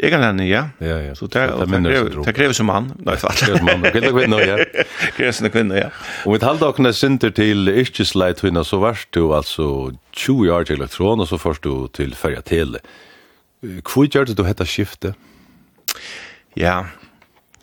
[0.03, 0.65] Jeg kan henne, ja.
[0.83, 1.15] Ja, ja.
[1.15, 2.91] Så det, det, krever som mann.
[3.07, 4.57] Nei, det krever som mann, og kvinne kvinne, ja.
[5.17, 5.93] krever som kvinne, ja.
[6.27, 9.69] Og mitt halvdakene synder til yrkesleit hvinna, så varst du altså
[10.19, 12.83] 20 år til elektron, og så først du til fyrja tele.
[13.63, 15.17] Hvor gjør du hetta skiftet?
[16.59, 16.83] Ja,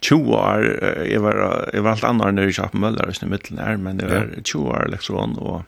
[0.02, 0.64] 20 år,
[1.06, 1.42] jeg var,
[1.74, 4.88] jeg var alt annet nere i Kjappmøller, i midten her, men det var 20 år
[4.88, 5.62] elektron, og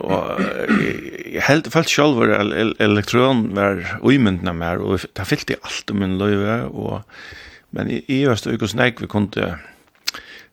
[0.00, 5.92] og jeg helt følte selv at elektron var uimyndende mer, og det fyllte jeg alt
[5.92, 7.02] om min løyve, og,
[7.76, 9.48] men i, i øst og hvordan vi kunne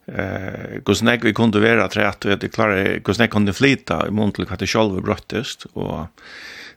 [0.08, 4.36] eh hvordan vi kunne være trett, og jeg klarer hvordan jeg kunne flyta i måned
[4.36, 6.10] til hva det selv brøttest, og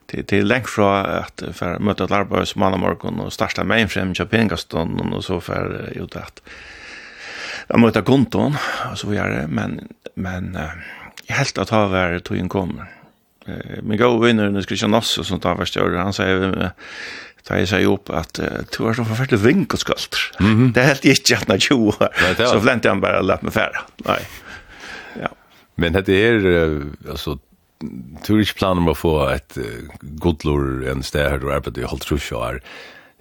[0.07, 3.65] det det är längt från att för möta ett arbete som man morgon och starta
[3.65, 4.57] mainframe i främja
[5.13, 6.43] och så för ut att
[7.69, 8.57] jag möta konton
[8.93, 10.59] och så vidare men men
[11.27, 12.87] jag helt att ha varit tog in kommer.
[13.47, 16.71] Eh men gå vinner nu ska jag nossa som tar värst han säger
[17.45, 20.21] Da jeg sier opp at uh, du er så forferdelig vinkelskalter.
[20.41, 20.73] Mm -hmm.
[20.73, 21.93] Det er helt ikke at når 20.
[22.39, 23.85] Så flente han bare å lette meg færre.
[24.07, 24.21] Nei.
[25.21, 25.29] Ja.
[25.77, 26.41] Men dette er,
[27.11, 27.37] altså,
[28.25, 29.89] tror ikke planer om å få et uh,
[30.23, 32.61] godlor en sted her du arbeider i holdt trus og er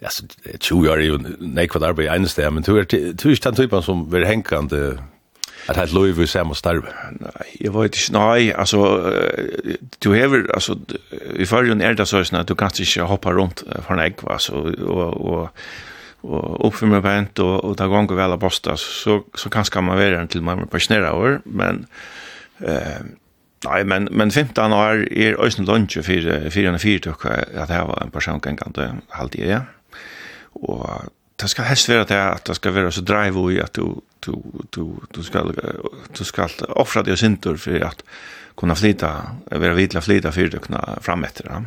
[0.04, 0.28] altså,
[0.60, 4.06] 20 år er jo nekvad arbeid i ene sted, men tror ikke den typen som
[4.12, 4.98] vil henkende
[5.72, 6.92] at helt lov i samme starve?
[7.22, 8.82] Nei, jeg vet ikke, nei, altså,
[10.04, 10.76] du hever, altså,
[11.40, 14.66] i førjen er det sånn at du kan ikke hoppa rundt for en egg, altså,
[14.84, 15.66] og, og,
[16.28, 20.00] og oppfyr med pent, og, og det ganger vel av bosta, så, så kanskje man
[20.00, 21.86] være til man er pensjonere år, men,
[22.60, 23.04] eh,
[23.64, 28.12] Nei, men, men 15 år er øyne lunge for 404 tukker at det var en
[28.12, 29.62] person gengande halvdige, ja.
[30.54, 34.02] Og det skal helst være det at det skal være så drive i at du,
[34.26, 34.36] du,
[34.76, 35.54] du, du skal,
[36.18, 38.04] du skal offra deg sintur for at
[38.60, 39.14] kunna flyta,
[39.52, 41.64] være vidla flyta fyrtøkna fram etter, ja.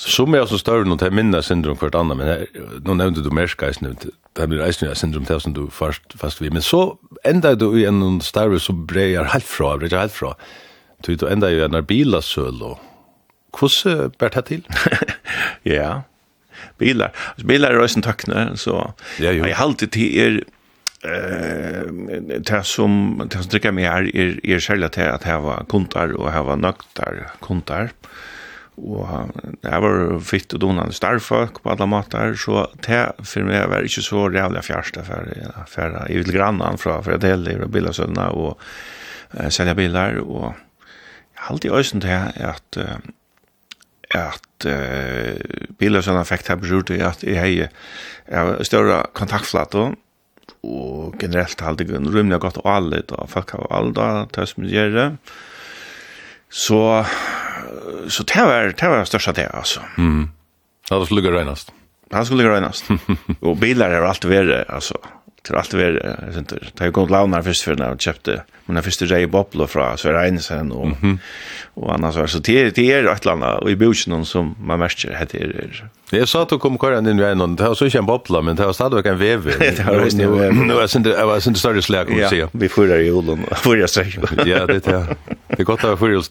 [0.00, 2.44] Som er altså større noe til minne syndrom hvert annet, men her,
[2.86, 6.40] nå nevnte du merska eisen, det blir eisen av syndrom til som du fast, fast
[6.40, 6.94] vi, men så
[7.26, 10.32] enda du i en større som breier helt fra, breier helt fra,
[11.06, 12.78] Du då ända ju när bilar sölo.
[13.60, 14.62] Hur bært det till?
[15.62, 16.02] ja.
[16.78, 17.12] Bilar.
[17.46, 18.92] Bilar er også en tackna så.
[19.20, 19.44] Ja, jo.
[19.44, 20.40] har alltid til er
[21.04, 21.86] eh
[22.48, 26.32] det som det som dricker mig är är är själva till att ha kontar och
[26.32, 27.90] ha nöktar kontar.
[28.76, 29.08] Och
[29.62, 34.02] det var fitt och donande starfolk på alla matar så det för mig var inte
[34.02, 38.30] så jävla fjärsta för för i vill grannan från för det heller och bilar sådana
[38.30, 38.60] och
[39.48, 40.54] sälja bilar och
[41.46, 42.80] halt i øysen til at
[44.10, 45.36] at uh,
[45.78, 47.68] bilar sånn effekt her beror at jeg hei
[48.26, 49.94] er større kontaktflater
[50.66, 54.66] og generelt halde jeg rymlig godt og alle og folk har alle da til som
[54.66, 55.06] gjør det
[56.50, 56.80] så
[58.10, 60.28] så det var det var størst det altså mm.
[60.90, 61.70] Ja, det skulle ligge regnast.
[62.10, 62.88] Det skulle ligge regnast.
[63.46, 64.98] og bilar er alltid verre, altså
[65.44, 68.06] til alt alltid vært, jeg synes ikke, det har gått lavnere først før når jeg
[68.06, 68.40] kjøpte
[68.70, 71.16] men jeg første rei bobler fra Sverre Einesen og, mm -hmm.
[71.76, 72.26] og annars var.
[72.26, 75.38] Så det er, det er et eller annet, og i bøtjen som man merker heter
[75.38, 75.82] er.
[76.12, 78.42] Jeg sa at du kom kvar inn ved noen, det var så ikke en bobler,
[78.42, 79.44] men det var stadigvæk en vev.
[79.58, 80.52] det var også en vev.
[80.52, 82.36] Nå er det ikke større slag, kan man si.
[82.36, 84.18] Ja, vi fyrer i julen, fyrer seg.
[84.46, 85.16] ja, det er det.
[85.48, 86.22] Det er godt å fyrer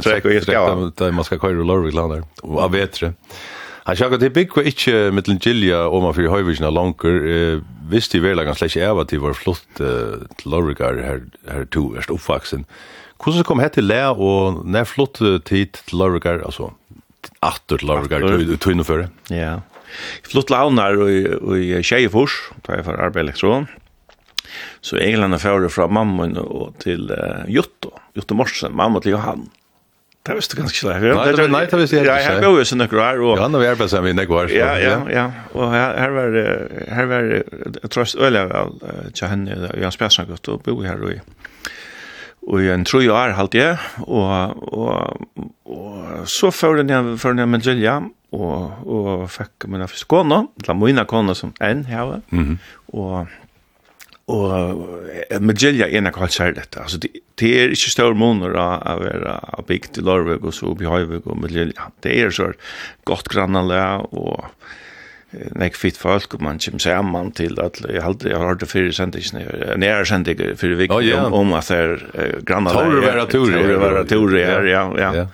[0.00, 0.52] seg,
[0.98, 3.08] da man skal kvar i Lorvik lander, og av vetre.
[3.08, 3.57] Mm.
[3.88, 7.62] Han sjakka til bygg var ikkje mittel gilja og man fyrir høyvisina langer.
[7.88, 12.66] Visst i verlagan slett ikke at de var flott til Lorrigar her to erst oppvaksen.
[13.16, 16.68] Hvordan kom hette Lea og nær flott tid til Lorrigar, altså
[17.40, 18.28] atter til Lorvigar,
[18.60, 19.08] tog inn og føre?
[19.32, 19.54] Ja.
[20.28, 22.36] Flott launar og i Tjejefors,
[22.66, 23.70] da jeg for arbeid elektron.
[24.84, 26.28] Så England er fyrir fra mamma
[26.84, 27.08] til
[27.48, 29.48] Jotto, Jotto Morsen, mamma til Johan.
[30.28, 31.12] Det visste du ganske ikke.
[31.16, 32.16] Nei, det, nei, det visste jeg ikke.
[32.20, 33.40] Ja, her var jo sånn noen år.
[33.40, 34.50] Ja, når vi arbeidet sammen i nekvar.
[34.52, 35.24] Ja, ja, ja.
[35.56, 36.36] Og her var,
[36.98, 38.74] her var, jeg tror jeg øyelig vel,
[39.16, 41.16] til henne, Jan Persson gått og bo her i,
[42.48, 47.64] og en tro år halvt jeg, og, og, og så før jeg, før jeg med
[47.64, 47.98] Gilja,
[48.36, 52.56] og, og fikk mine første kone, eller mine kone som en her, mm -hmm.
[52.92, 53.26] og
[54.28, 54.82] og
[55.30, 56.82] med Magellia er nok alt helt dette.
[56.82, 59.36] Altså, det, det er ikke større måneder av å være
[59.68, 61.88] bygd i Larvøk og så oppe i Høyvøk og med Magellia.
[62.04, 62.50] Det er så
[63.08, 63.80] godt grannale
[64.12, 64.50] og
[65.60, 68.94] nek fitt folk og man kommer sammen til at jeg har jeg har det fire
[68.96, 74.56] sendingene nære sendinger fyrir vik om, om at det er grannale Torre være Torre ja,
[74.96, 75.26] ja, ja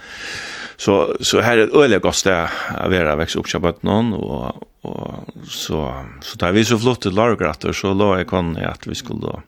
[0.76, 5.24] så så här är ett öliga gott att vara växa upp på någon och och
[5.48, 9.20] så så där vi så flott ett lagratter så låg jag kan att vi skulle
[9.20, 9.42] då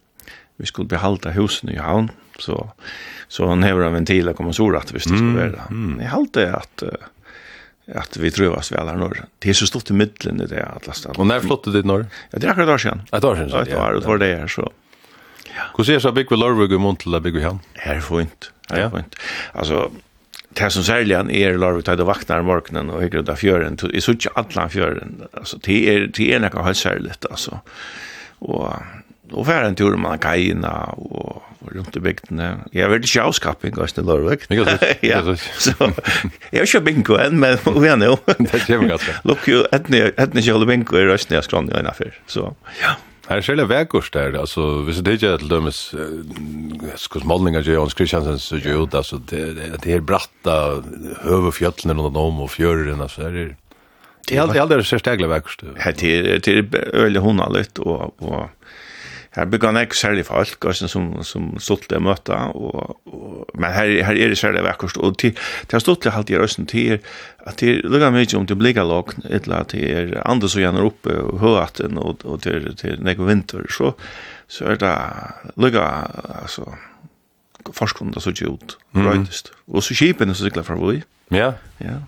[0.56, 2.70] vi skulle behålla husen i havn så
[3.28, 5.62] så han har en ventil kommer så rätt visst det skulle vara.
[5.70, 6.00] Mm.
[6.00, 6.82] Jag håller att
[7.94, 9.24] att vi trövas väl här norr.
[9.38, 11.16] Det är så stort i mitten i det alla ställen.
[11.16, 12.06] Och när flottade det dit norr?
[12.30, 13.02] Ja, det är akkurat år sedan.
[13.12, 13.62] Ett år sedan.
[13.62, 14.72] Ett år, det var det här så.
[15.56, 15.62] Ja.
[15.76, 17.58] Hur ser så big vi Lorvig och Montel där big vi hem?
[17.74, 18.52] Här är fint.
[18.68, 19.16] Här är fint.
[19.52, 19.90] Alltså
[20.58, 23.76] det som särligen är er, larvigt att vakna om morgonen och hyggrar där fjörden.
[23.76, 25.22] Det är så inte alla fjörden.
[25.32, 27.26] Alltså, det är, det är något helt särligt.
[27.30, 27.58] Alltså.
[28.38, 28.72] Och,
[29.32, 32.42] og färre en tur man Kajina og, och runt i bygden.
[32.70, 34.40] Jag vet inte avskappning av Stig Lorvik.
[35.00, 35.74] ja, så
[36.52, 38.12] jeg har ikke bingo enn, men vi er nå.
[38.38, 39.16] Det kommer ganske.
[39.24, 39.88] Lukk jo, ett
[40.34, 42.14] ni kör bingo i rösten jeg skrann i ena för.
[42.26, 42.94] Så, ja.
[43.26, 45.80] Her er særlig vekkurs der, altså, hvis det ikke er til dømes,
[47.02, 50.56] skos målninger til Jons Kristiansen, så gjør det, altså, det er bratta,
[51.24, 53.54] høve fjøtlene rundt om, og fjøren, altså, her er,
[54.28, 55.74] det er aldri særlig vekkurs der.
[55.82, 58.48] Her er øyelig hundalit, og, og,
[59.36, 63.74] Her bygger han ikke særlig folk, altså, som, som stolt er møtta, og, og, men
[63.74, 65.36] her, her er det særlig vekkert, og til,
[65.68, 66.96] til stolt er alltid røsten til
[67.46, 70.64] at det er lukka mye om det blir lagt, eller at det er andre som
[70.64, 73.92] gjerne oppe, og høyaten, og, og til, til nek vinter, så,
[74.48, 74.94] så er det
[75.60, 75.84] lukka,
[76.40, 76.70] altså,
[77.76, 79.06] forskunden så ikke ut, mm.
[79.06, 79.52] -hmm.
[79.68, 81.02] Og så kjipene er så sikla fra vi.
[81.30, 81.52] Ja.
[81.80, 82.00] Ja.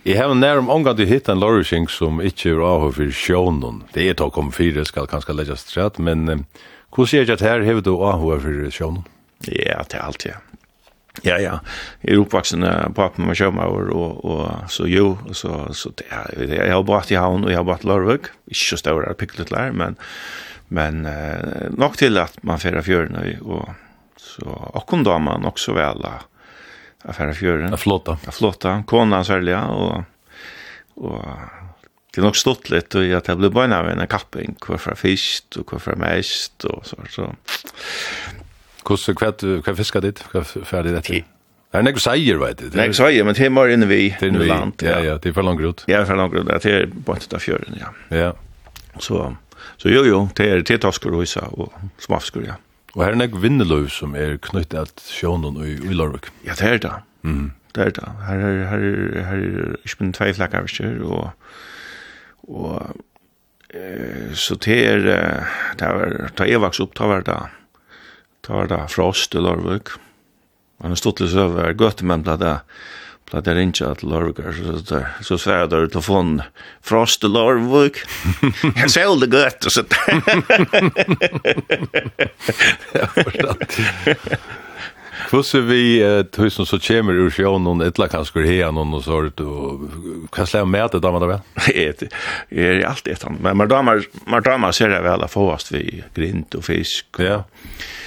[0.00, 3.82] Jeg har nær om omgang til hitt en lorishing som ikke er avhør for sjånen.
[3.92, 6.44] Det er takk om fire skal kanskje legge stratt, men um,
[6.88, 9.02] hvordan sier jeg at her har du avhør for sjånen?
[9.44, 10.38] Ja, det er alt, ja.
[11.26, 11.58] Ja, ja.
[12.00, 12.64] Jeg er oppvaksen
[12.96, 17.12] på appen med sjømaur, og, og så jo, så, så det, ja, jeg har bort
[17.12, 18.32] i havn, og jeg har bort Lorvøk.
[18.48, 20.00] Ikke så større piklet lær, men,
[20.72, 23.68] men uh, nok til at man fyrir fjørene, og
[24.16, 24.48] så
[24.80, 26.24] akkurat da man nok så vel, uh,
[27.02, 27.74] affära fjören.
[27.74, 28.18] Att flotta.
[28.26, 30.04] Att flotta, kona särliga og,
[30.94, 31.24] og
[32.14, 35.80] det är nok stått lite och at jeg ble bøyna en kapping, hvorfor fyrst, og
[35.80, 36.96] för mest, og så.
[37.08, 37.28] så.
[38.82, 40.24] Hvordan, hva, hva fisker ditt?
[40.32, 41.22] Hva ferdig dette?
[41.70, 42.70] Det är nekko säger vet du.
[42.74, 44.16] Nej, seier, men det är mer inne vi.
[44.20, 44.82] i land.
[44.82, 45.84] ja, ja, det er for langt ut.
[45.86, 48.16] Ja, for langt ut, det är bare ut av fjøren, ja.
[48.16, 48.32] Ja.
[48.98, 49.36] Så,
[49.76, 52.54] så jo, jo, det er taskor och så og smafskur, ja.
[52.96, 56.30] Og her er nek vinneløv som er knyttet at sjånen i, i Lorvik.
[56.46, 56.94] Ja, det er det.
[57.22, 57.52] Mm.
[57.74, 58.08] Det er det.
[58.26, 60.66] Her er, her er, her er ikke min tvei flakker,
[61.06, 61.30] og,
[62.50, 62.96] og
[63.70, 65.04] eh, så det er,
[65.78, 67.38] det er, da jeg vokste opp, da var det,
[68.46, 69.94] da var det frost i Lorvik.
[70.80, 72.56] Han en stått søv er gøtt, men det
[73.30, 76.32] Lad det ikke at Lorgar, så, så så sværa der til å få en
[76.82, 78.00] Frost og Lorvuk,
[78.74, 80.00] jeg ser det gøtt, og så der.
[82.96, 83.78] Jeg forstått.
[85.30, 85.82] Hvordan vi
[86.34, 89.86] tusen så kommer ur sjøen noen etla kanskje her noen og sånt, og
[90.32, 91.40] hva slags med det damer det vel?
[91.76, 92.10] Jeg
[92.50, 97.20] er alltid etter, men man damer, ser jeg vel at oss vi grint og fisk.
[97.20, 97.42] Ja.
[97.44, 97.98] Yeah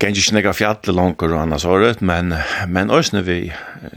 [0.00, 2.34] kan ikke snakke fjall langer og annars året, men,
[2.68, 3.38] men også når vi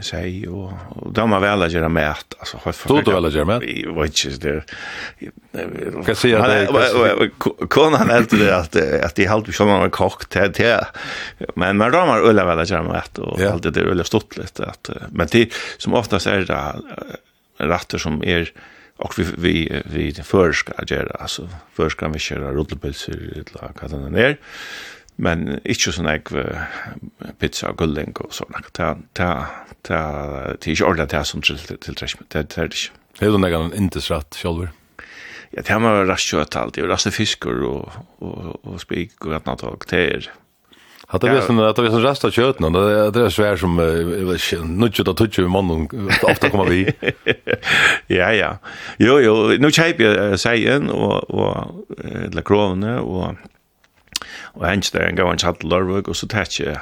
[0.04, 3.48] sier, og, og da må vi alle gjøre med at, altså, Tog du alle gjøre
[3.48, 3.66] med?
[3.66, 4.54] Jeg vet ikke, det...
[4.54, 6.00] er...
[6.06, 7.28] Hva sier det?
[7.72, 10.78] Konan heldte det at, at de halte som han var kokk til det,
[11.54, 13.52] men man rammer øyla vel gjøre med at, og yeah.
[13.54, 15.46] halte det er veldig stort litt, at, men de,
[15.78, 16.64] som oftast er det
[17.58, 18.52] retter som er,
[18.98, 24.22] och vi vi vi förska göra alltså förska vi köra rullpulser eller vad det nu
[24.22, 24.36] är
[25.18, 26.24] men ikke sånn jeg
[27.42, 28.54] pizza og gulling og sånn.
[28.78, 32.94] Det er ikke ordentlig det som tiltrekker meg, det er det ikke.
[33.18, 34.70] Er du negan en indesrett sjálfur?
[35.50, 39.40] Ja, det er man rast kjøtt alltid, og rast fiskor og, og, og spik og
[39.40, 40.30] annet og det er...
[41.08, 43.76] Hatt det visst att det är rasta av köttet det det är svär som
[44.78, 45.88] nutch och touch i mannen
[46.22, 46.92] ofta kommer vi.
[48.06, 48.58] Ja ja.
[48.98, 51.86] Jo jo, nu chape jag säger och och
[52.32, 53.34] la krona och
[54.58, 56.80] og hengt der en gav en kjall lørvøk, og så tætje jeg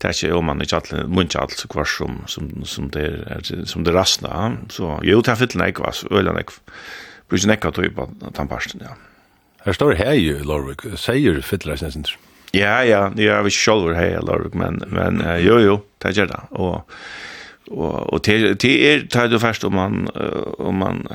[0.00, 3.44] det er om man ikke alle, munch alt så kvar som, som, som det er,
[3.68, 4.56] som det rastna.
[4.72, 6.46] Så jo, det er fyllene jeg, altså, øyne jeg,
[7.28, 8.96] bruker nekka tog på tannparsten, ja.
[9.66, 12.06] Her står hei, Lorvik, sier fyllene jeg sin
[12.56, 16.40] Ja, ja, jeg er ikke selv hei, Lorvik, men, men jo, jo, det er det,
[16.50, 16.86] og
[17.70, 20.08] och och det det er tar du först om man
[20.58, 21.06] om man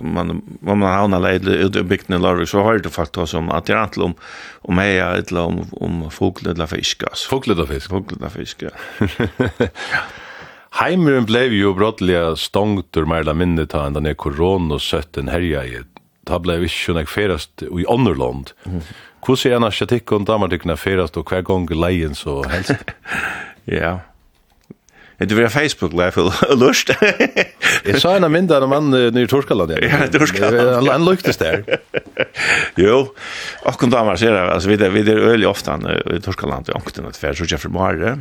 [0.00, 0.30] man
[0.66, 3.66] om man har några led ut i bygden eller så har det faktiskt som att
[3.66, 4.14] det handlar om
[4.62, 7.12] om heja eller om om fåglar eller fiskar.
[7.28, 8.70] Fåglar eller fisk, fåglar eller fiskar.
[10.70, 15.16] Heimeren blev jo brottliga stångt ur mer eller mindre ta den ner korona och sött
[15.16, 15.78] en härja i.
[16.26, 18.50] Det blev inte något i Ånderland.
[19.26, 22.72] Hur ser annars jag tycker om damartikna färast och hver gång leien så helst?
[23.64, 24.00] Ja,
[25.28, 26.90] Det var Facebook live för lust.
[27.84, 29.72] Det sa en mindre en man nu i Torskaland.
[29.82, 30.88] Ja, Torskaland.
[30.88, 31.64] Han luktes där.
[32.76, 33.14] Jo.
[33.64, 35.80] Och kom damer ser alltså vi det vi det öl ofta
[36.16, 38.18] i Torskaland och åkte något färd så jag för bara.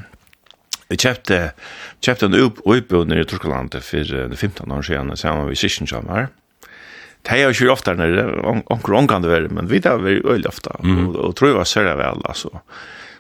[0.88, 1.52] Jag köpte
[2.02, 6.28] köpte en upp upp i Torskaland för 15 år sedan samman med Sission Jamar.
[7.22, 10.46] Det är ju ofta när onkel onkel kan det vara men vi det var öl
[10.48, 12.60] ofta och tror jag var så väl alltså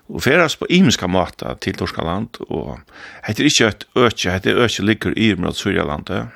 [0.10, 2.80] og ferast på imiska mata til Torska land, og
[3.27, 6.34] heter ikkje et økje, heter økje ligger i Irmrad Syrjalandet,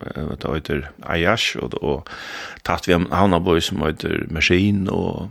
[0.00, 2.08] det heter Ayash, og, og
[2.64, 5.28] tatt vi havna boi som heter Meshin, og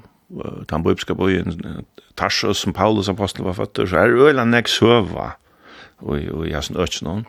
[0.70, 1.42] den boipska boi,
[2.20, 5.34] Tarsus, som Paulus apostel var føtter, så er øyla nek søva,
[6.02, 7.26] og, og jeg sånn økje noen.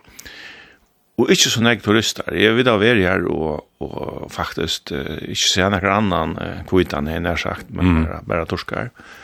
[1.21, 2.29] Og ikkje så nek turister.
[2.35, 7.11] Jeg vil da være her og, og faktisk uh, ikkje se nekker annan uh, kvitan,
[7.11, 7.99] jeg har sagt, men mm.
[8.07, 8.89] bare, bare torskar.
[8.93, 9.21] Mm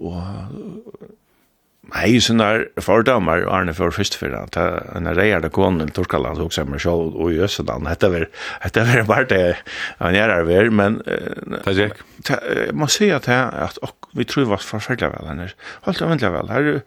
[0.00, 1.08] og
[1.88, 6.36] Nei, sånn sånne fordommer, Arne, for første fyrre, at en reier det kone til Torskaland,
[6.36, 8.26] og også meg selv, og i Østland, dette var,
[8.66, 9.38] dette var bare det
[10.02, 10.98] han gjør her ved, men...
[11.06, 12.36] Det er ikke.
[12.58, 13.80] Jeg må si at, at
[14.18, 15.48] vi tror var forferdelig vel, henne.
[15.86, 16.82] Holdt det vel, her er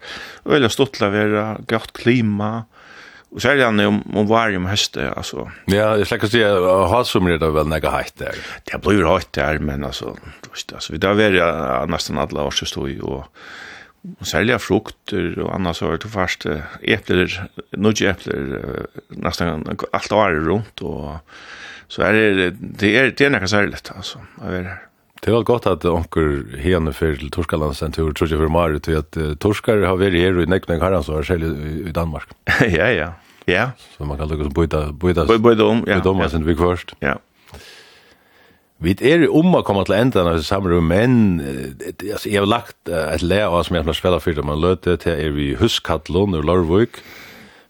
[0.54, 2.81] veldig stått til å være godt klima, og
[3.32, 5.46] Og så er det om, om varje om høste, altså.
[5.72, 6.42] Ja, jeg slett å si,
[6.92, 8.36] halsummer er det vel nega heitt der?
[8.68, 10.12] Det blir heitt der, men altså,
[10.50, 11.48] just, altså vi der var ja,
[11.88, 13.24] nesten alle år så stod i, og,
[14.12, 16.44] og særlig frukter, og annars har det først
[16.84, 17.40] epler,
[17.80, 18.86] nudge epler,
[19.16, 21.22] nesten alt året rundt, og
[21.92, 24.88] så er det, det er, det er nega særlig, altså, å være her.
[25.22, 28.80] Det var godt at onker hene fyrir til Torskaland sen tur, tror jeg for Mari,
[28.82, 32.32] til at uh, Torskar har vært her i Nekning Haransvar, selv i, i Danmark.
[32.78, 33.12] ja, ja.
[33.46, 33.68] Ja.
[33.94, 36.00] Så man kan lukke som bøyda, bøyda, bøyda om, ja.
[36.00, 36.26] Bøyda om, ja.
[36.26, 36.96] Bøyda vi først.
[37.02, 37.14] Ja.
[38.82, 43.22] Vi er om å komme til enden av samrum, men altså, jeg har lagt et
[43.22, 46.98] le av som jeg har spela fyrir, man løte til er vi Huskattlund og Lorvøk,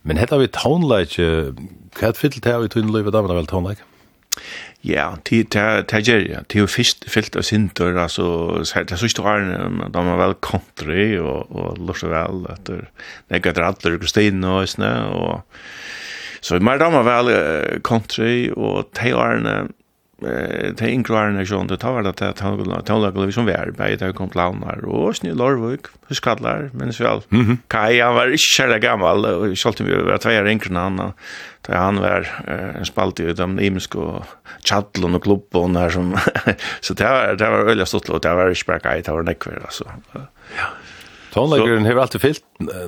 [0.09, 3.43] men hette vi Townlight, hva er fyrt til det vi tog inn løyve damen av
[3.43, 3.85] vel townlike?
[4.83, 6.43] Ja, det gjør jeg.
[6.51, 8.25] Det er jo først av sinter, altså,
[8.67, 9.45] det er så ikke var
[9.95, 12.89] da man vel country, og, og lust og vel, etter
[13.31, 15.45] nekka drattler og Kristin og sånn, og
[16.43, 17.31] så mer da man vel
[17.87, 19.55] country, og de årene,
[20.19, 23.87] de yngre årene, sånn, det tar vel at det er vi som vi er på,
[24.03, 27.25] det kom til launar, og snø Lorvik, huskadler, men så vel,
[27.71, 31.15] Kai, han var ikke så gammal, og selv om vi var tveier yngre enn han,
[31.67, 34.25] Da han var en spalt i de imensk og
[34.67, 36.15] tjattlen og klubben her som...
[36.85, 39.29] så det var, det var øyelig stått, og det var ikke bare geit, det var
[39.29, 39.87] nekver, altså.
[40.59, 40.73] Ja.
[41.33, 42.43] Tonleggeren har alltid fyllt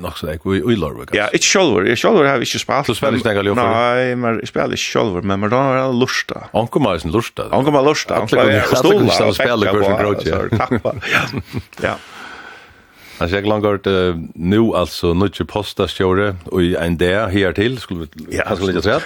[0.04, 1.14] nok så ikke i Lorvik.
[1.16, 1.86] Ja, ikke shoulder.
[1.88, 2.90] Jeg shoulder har ikke spalt.
[2.90, 3.54] Du spiller ikke nekka?
[3.56, 6.44] Nei, men jeg spiller ikke men man har alle lusta.
[6.52, 7.48] Anko meg sin lusta.
[7.48, 8.20] Anko meg lusta.
[8.20, 8.76] Anko meg lusta.
[8.76, 9.30] Anko meg lusta.
[9.30, 10.42] Anko meg lusta.
[10.60, 11.08] Anko meg lusta.
[11.80, 12.13] Anko meg
[13.18, 18.00] Alltså langt långt uh, nu alltså nutje posta stjore och en där här till skulle
[18.00, 19.00] vi ja, skulle jag säga.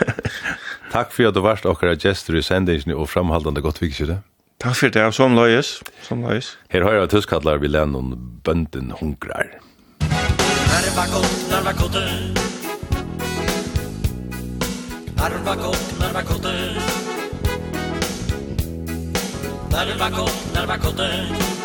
[0.93, 4.19] Tack för att du varst och era gäster i sändningen och framhållande gott vikskifte.
[4.59, 5.83] Takk för det, som löjes.
[6.03, 6.57] Som löjes.
[6.69, 9.61] Her har jag tuskkallar vi län om bönden hungrar.
[10.79, 11.97] Arva gott, arva gott.
[15.17, 16.47] Arva gott, arva gott.
[21.01, 21.58] Arva.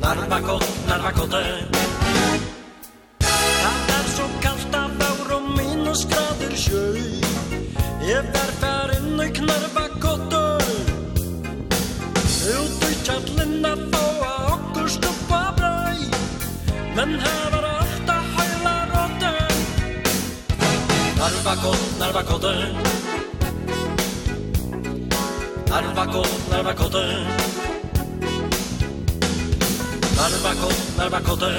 [0.00, 1.42] Narvakot, Narvakote.
[3.20, 6.84] Det er så kallt av vår og minusgrader sjø
[8.08, 10.40] Jeg var fær inn i Knarvakote
[12.50, 14.24] Ut i kjallinna av
[14.54, 16.08] okkur stuppa brei
[16.96, 19.34] Men her var alt av høyla råte
[21.20, 23.20] Narvakot, Narvakote Narvakot, Narvakote.
[25.70, 27.49] Narvakot, Narvakote.
[30.20, 31.50] Narvakot, Narvakote.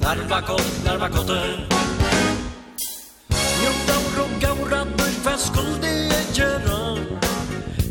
[0.00, 1.40] Narvakot, Narvakote.
[3.64, 6.78] Jo, gaur og gaur annur, hva skulle jeg gjøre?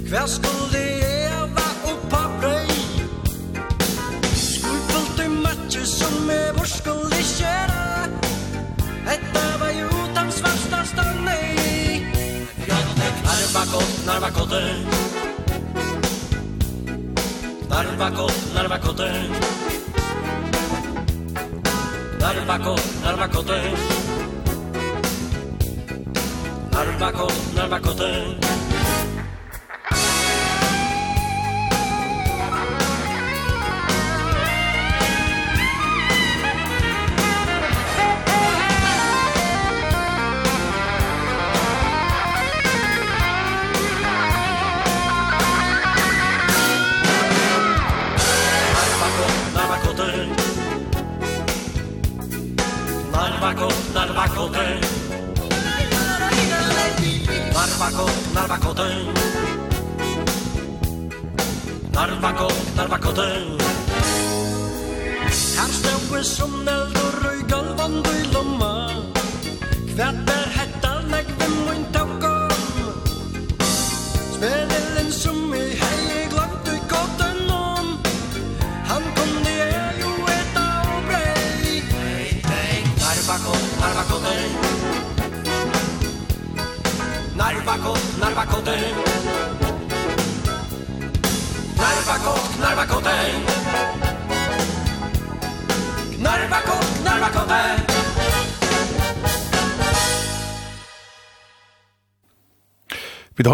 [0.10, 2.80] Hva skulle jeg va oppa brei?
[4.34, 7.84] Skurpult i matje som jeg vår skulle gjøre
[9.14, 12.10] Etta var jo den svarsta stannet
[12.66, 14.98] Narvakot, Narvakote Narvakot, Narvakote.
[17.99, 19.27] Narvako, narvakoten
[22.21, 23.76] Narvako, narvakoten
[26.71, 28.69] Narvako, narvakoten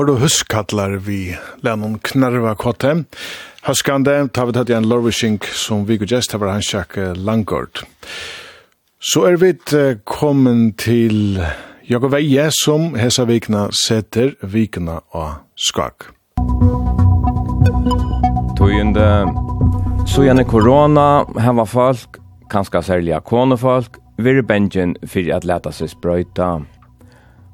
[0.05, 3.03] var det huskatlar vi lennon knarva kotte.
[3.65, 7.81] Huskande tar vi tatt igjen Lorvishink som vi går gest har hans sjakk langgård.
[9.01, 9.55] Så er vi
[10.05, 11.41] kommen til
[11.89, 16.11] Jakob Veie som hesa vikna setter vikna av skak.
[18.61, 19.09] Tøyende,
[20.05, 22.21] så gjerne korona, her var folk,
[22.53, 26.59] kanskje særlig konefolk, vi er bengen for at leta seg sprøyta.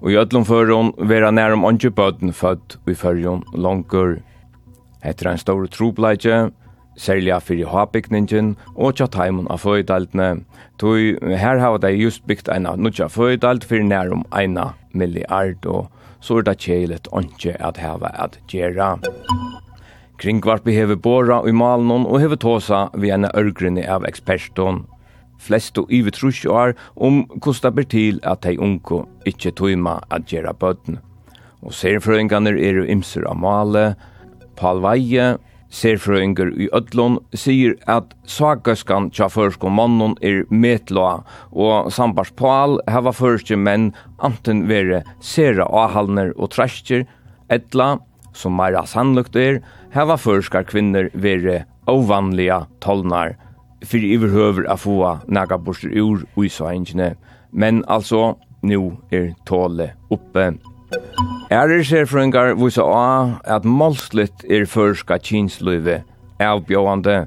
[0.01, 4.17] Og i öllum førun vera nærum ondju bøtten født i førjun langur.
[5.05, 6.51] Etter ein stór trúbleikje,
[6.97, 10.43] særlig af fyrir hapikningin og tja taimun af føydaltene.
[10.81, 15.89] Tui her hava dei just byggt av nutja føydalt fyrir nærum eina milliard og
[16.21, 18.97] så er det kjeilet ondje at hava at gjerra.
[20.21, 24.83] Kringvarpi hever bora i malen og hever tåsa vi ena ørgrinni av eksperton
[25.41, 30.29] flest og yver trus år om kosta ber til at dei unko ikkje tøyma at
[30.29, 30.99] gjera bøten.
[31.61, 33.85] Og serfrøyngene er jo imser av male,
[34.57, 35.35] Paul Veie,
[35.71, 43.13] serfrøyngar i Ødlund, sier at sakaskan tja førsko mannen er metloa, og sambars Paul heva
[43.15, 47.05] førske menn anten vere sera avhalner og treskjer,
[47.51, 47.95] etla,
[48.33, 49.61] som meira sannlukt er,
[49.95, 53.35] heva førskar kvinner vere ovanliga tolnar,
[53.83, 57.15] fyrir iverhøver a få naga borster ur ui saingene,
[57.51, 60.53] men altså, nu er tåle oppe.
[61.51, 66.01] Ærer ser frøyngar vise a at målslitt er førska kinsløyve
[66.41, 67.25] avbjåande,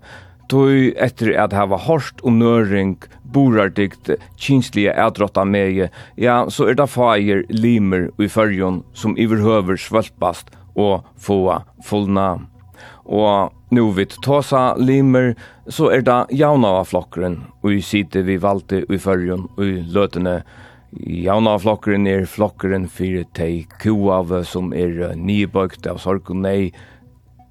[0.48, 0.70] tog
[1.00, 2.96] etter at hava hårst og nøring,
[3.34, 10.52] borardikt, kinslige ædrotta meie, ja, så er det fager limer i fyrjon som iverhøver svølpast
[10.76, 12.44] og få fullna.
[13.04, 15.32] Og Nu vid Tåsa Limer
[15.66, 20.34] så er det jaunava flokkeren, og i sida vi valde i fyrjun og i løtene.
[20.94, 26.70] Jaunava flokkeren er flokkeren fyrir tei kuave som er nybøgt av sorg og nei,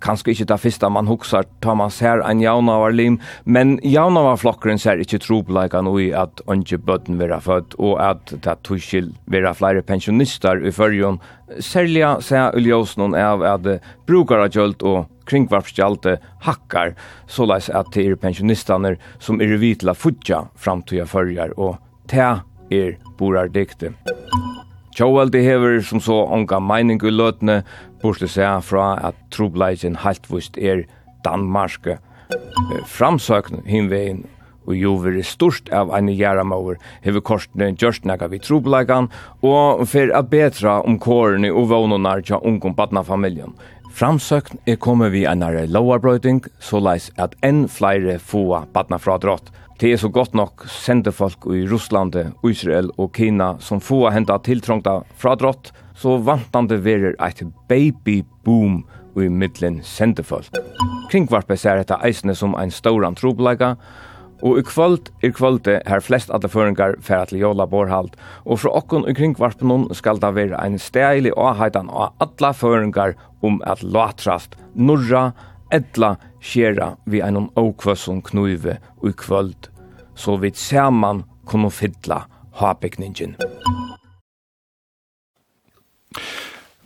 [0.04, 5.22] kanskje ikke det første man huksar, tar man ser en jaunavarlim, men jaunavarflokkeren ser ikke
[5.24, 10.74] trobleikene i at ikke bøtten vera født, og at det tuskil vera flere pensjonister i
[10.76, 11.22] førjon,
[11.60, 13.68] særlig ser uljøsnen av at
[14.08, 16.96] brukar av kjølt og kringvarpsgjalte hakkar,
[17.28, 21.80] såleis at det er pensjonistene som er vitla futja framtida førjar, og
[22.12, 22.28] det
[22.74, 23.96] er borar diktet.
[24.94, 27.64] Tjóveldi hever som så onga meining i løtene,
[28.04, 30.86] bortsett seg fra at trobleisen haltvist er
[31.26, 31.98] Danmarske.
[32.90, 34.24] Framsøkn hinvein
[34.68, 39.10] og jo vi er størst av en gjerramover, hever korsene gjørst nega vi trobleikan,
[39.44, 43.58] og for å betra om kårene og vånene tja ungom badnafamiljen.
[43.94, 49.52] Framsøkn er kommet vi en lovarbrøyting, så leis at enn flere få badnafradrott,
[49.84, 52.16] Det er så godt nok sendefolk i Russland,
[52.48, 58.78] Israel og Kina som få henta tiltrongta fradrott, så vantande verer eit babyboom
[59.20, 60.56] i middelen sendefolk.
[61.12, 63.74] Kringvarpet ser dette eisene som ein stauran trobleika,
[64.40, 68.16] og i kvöld er kvöldet her flest alle føringar færa til Jola Borhald,
[68.48, 73.60] og fra okkon i kringvarpen skal det være ein steilig åhaitan av alle føringar om
[73.68, 75.34] at latrast, norra,
[75.76, 79.73] edla, skjera vi einon okvøsson knuive og i kvöld
[80.16, 82.24] så vi saman kunne fylla
[82.60, 83.36] hapekningen.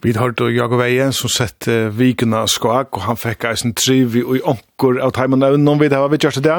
[0.04, 4.16] Vi har hørt Jakob Eien som sett uh, vikene skak, og han fikk eisen triv
[4.16, 6.58] i onker av teimen nøvn om vi det var vi kjørste det.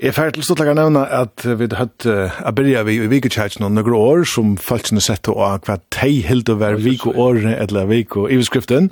[0.00, 3.64] Jeg er ferdig til å nevne at vi har hørt å begynne vi i vikekjøkken
[3.64, 7.54] og noen år som følelsene sett og hva de helt å være vik og årene
[7.56, 8.90] eller vik og i beskriften.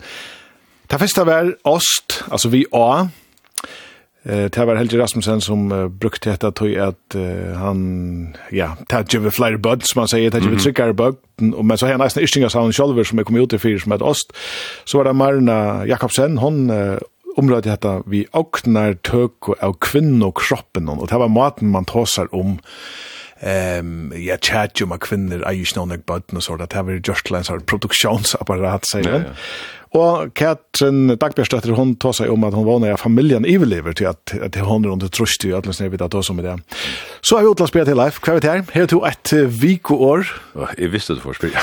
[0.89, 3.11] Det første var ost, altså vi og
[4.25, 9.05] Eh det var Helge Rasmussen som uh, brukte detta tog att uh, han ja, tar
[9.11, 11.17] ju flyr bud som man säger tar ju trickar bud
[11.55, 14.03] och men så här nästan Istinga sound själva som kom ut i fyr som ett
[14.03, 14.33] ost
[14.85, 16.99] så var det Marna Jakobsen hon uh,
[17.37, 22.35] området detta vi åknar tök och av kvinnor kroppen och det var maten man tossar
[22.35, 22.59] om
[23.41, 26.67] Ehm um, ja chat ju med kvinnor är ju snarare bad och sådär.
[26.71, 29.13] Det har just lens har produktionsapparat säger.
[29.13, 29.25] Ja, ja.
[29.95, 34.33] Og Katrin Dagbjørstøtter, hun tar seg om at hun våner at familien iverlever til at,
[34.43, 36.55] at hun er under trøst i alle snedvidt at hun som er det.
[37.23, 38.19] Så har vi utlandsbyrd til Leif.
[38.19, 38.65] Hva er det her?
[38.75, 40.27] Her er to et vikoår.
[40.81, 41.63] Jeg visste du får spyrja.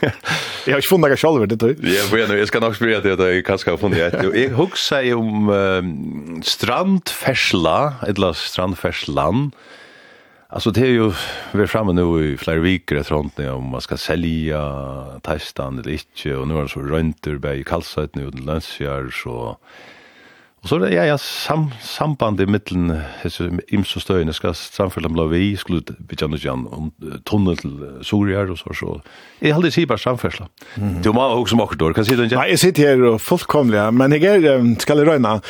[0.66, 1.80] jeg har ikke funnet deg selv, det tror jeg.
[1.96, 4.20] Ja, for jeg skal nok spille til at jeg kanskje har funnet et.
[4.36, 5.80] Jeg husker om uh,
[6.44, 9.54] strandfersla, et eller strandfersland,
[10.52, 11.12] Alltså det är ju
[11.52, 14.60] vi är framme nu i flera veckor efter runt när om man ska sälja
[15.22, 19.10] testan eller inte och nu är det så rönter bär i kalsat nu den länsjar
[19.10, 19.56] så
[20.62, 25.08] och så det ja, ja sam, samband i mitten så im så stöjne ska samfälla
[25.08, 26.92] blå vi skulle vi kan ju om
[27.24, 29.00] tunnel till Sorgar och så så
[29.38, 31.02] jag hade sig bara samfälla mm.
[31.02, 34.24] det också också då kan se den Nej jag sitter här och fullkomliga men jag
[34.24, 35.40] är, ska det röna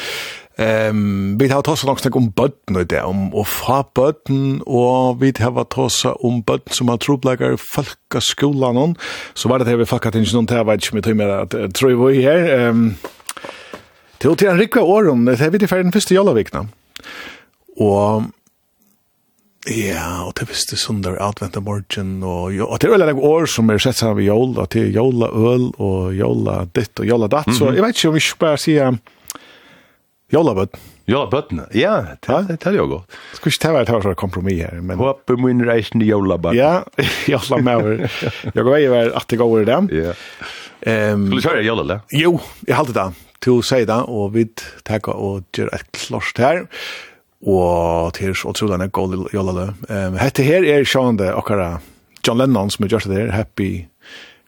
[0.60, 5.32] Ehm vi har tossa langt om button og det om og fra button og vi
[5.38, 8.96] har tossa om button som har troblegar folka skolan on
[9.34, 11.96] så var det her vi fakka tinge noen tær vet ikke med timer at tror
[12.08, 12.44] vi her.
[12.58, 12.96] Ehm
[14.20, 16.66] til til en rikva åren det har vi det ferdig den første jollevikna
[17.80, 18.30] og
[19.70, 23.70] Ja, og det visste sundar advent av morgen, og, og det er veldig år som
[23.70, 27.46] er sett sammen ved jól, og det jóla øl, og jóla ditt, og jóla datt,
[27.46, 27.58] mm -hmm.
[27.58, 28.98] så jeg vet ikke om vi skal bare sier
[30.32, 30.80] Jolla bøtten.
[31.10, 33.16] Jolla bøtten, ja, det er jo godt.
[33.36, 34.96] Skal ikke ta vært her for kompromis her, men...
[34.96, 36.56] Håper min reisen i jolla bøtten.
[36.56, 36.84] Ja,
[37.28, 38.06] jolla jólabötn.
[38.48, 39.78] Jeg går vei over at det går i det.
[39.98, 40.14] Ja.
[40.82, 41.98] Skulle du kjøre jolla det?
[42.16, 43.09] Jo, jeg halte det.
[43.42, 44.46] Til å si det, og vi
[44.86, 46.64] tar og gjør et klart her.
[47.42, 50.16] Og til å tro denne gode jólabötn.
[50.22, 51.82] Hette her er sjående akkurat
[52.22, 53.70] John Lennon som er gjort det her, Happy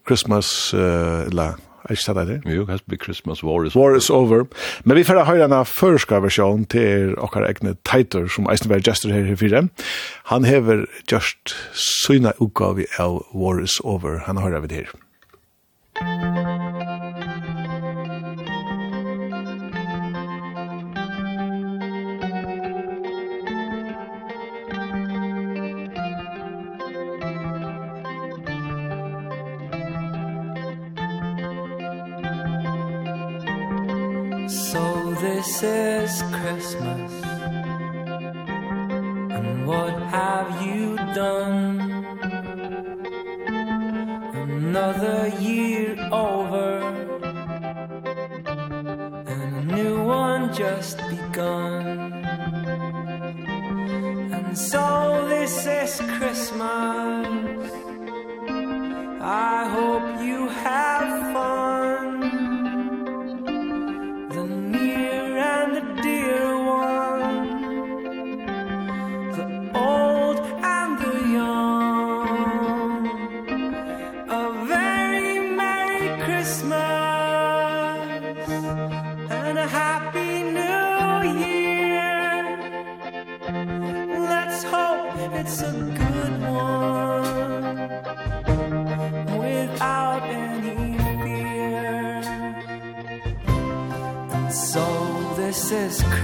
[0.06, 2.50] Christmas, eller Er ikke det der?
[2.54, 3.90] Jo, helst be Christmas war is over.
[3.90, 4.46] War is over.
[4.84, 9.28] Men vi får høre en førska versjon til okkar egne teitor som Eisenberg gestor her
[9.28, 9.68] i fire.
[10.32, 14.18] Han hever just syna utgave av War is over.
[14.26, 14.94] Han har hørt det her.
[16.00, 16.53] Musikk
[35.64, 37.12] is Christmas.
[39.36, 41.80] And what have you done?
[44.34, 46.68] Another year over.
[49.32, 51.82] And a new one just begun.
[54.36, 57.72] And so this is Christmas.
[59.20, 61.83] I hope you have fun.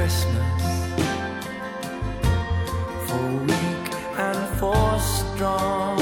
[0.00, 0.62] Christmas.
[3.06, 3.86] For weak
[4.16, 5.98] and for strong.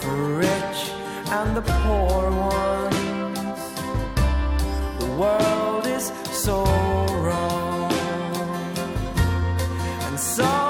[0.00, 0.78] For rich
[1.38, 3.60] and the poor ones.
[4.98, 6.64] The world is so
[7.22, 7.92] wrong.
[10.06, 10.63] And so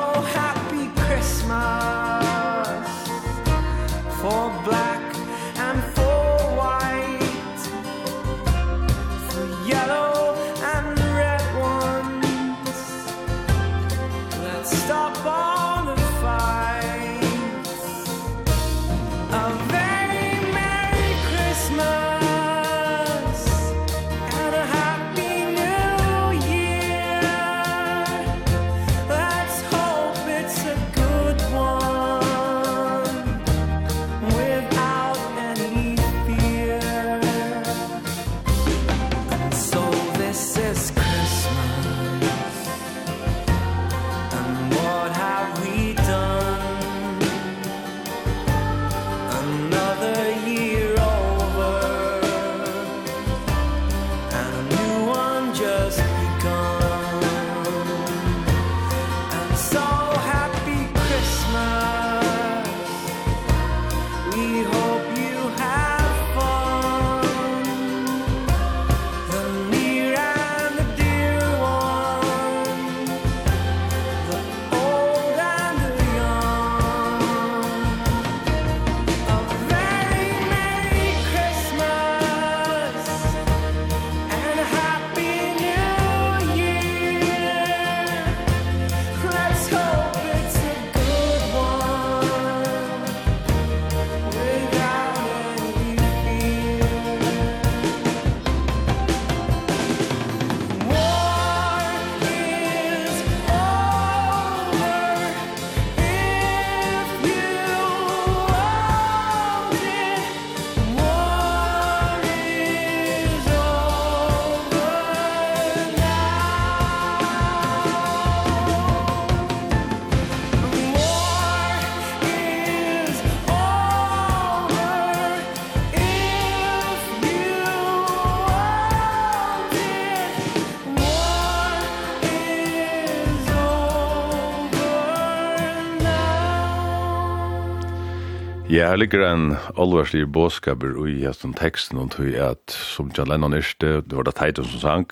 [138.75, 143.55] Ja, det ligger en alvarslig båskaper i hesten teksten om tog at, som John Lennon
[143.55, 145.05] erste, det var det Titan som sang,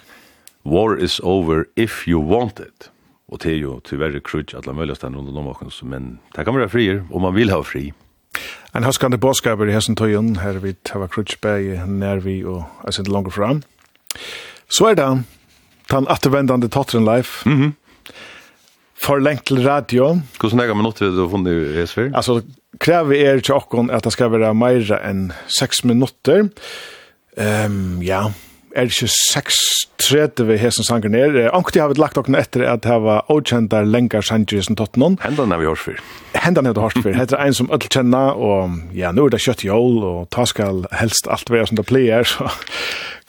[0.66, 2.88] War is over if you want it.
[3.30, 6.42] Og det er jo tyverre krutsk at la mølles den rundt om oss, men det
[6.44, 7.92] kan være frier, og man vil ha fri.
[8.74, 12.98] En haskande båskaper i hesten tøyen, her vi tar krutsk bæg nær vi og jeg
[12.98, 13.62] sitter langer fram.
[14.66, 15.06] Så er det
[15.92, 17.48] den attervendande Tottenham Life.
[17.48, 17.54] Mhm.
[17.54, 17.72] Mm -hmm.
[19.02, 20.20] Forlengt til radio.
[20.40, 22.10] Hvordan er det minutter du har funnet i Esfer?
[22.14, 22.42] Altså,
[22.80, 26.48] krever er til okkon at det skal være mer enn 6 minutter.
[27.36, 28.28] Um, ja,
[28.76, 31.36] er ikke 6.30 vi hesen sanger ned.
[31.52, 35.18] Ankt har vi lagt okkon etter at det var åkjenta lengar sanger som tatt noen.
[35.24, 36.02] Hendan har vi hørt før.
[36.34, 37.16] Hendan har vi hørt før.
[37.16, 40.46] Hette en som ødel kjenna, og ja, nå er det kjøtt i ål, og ta
[40.48, 42.48] skal helst alt være som det pleier, så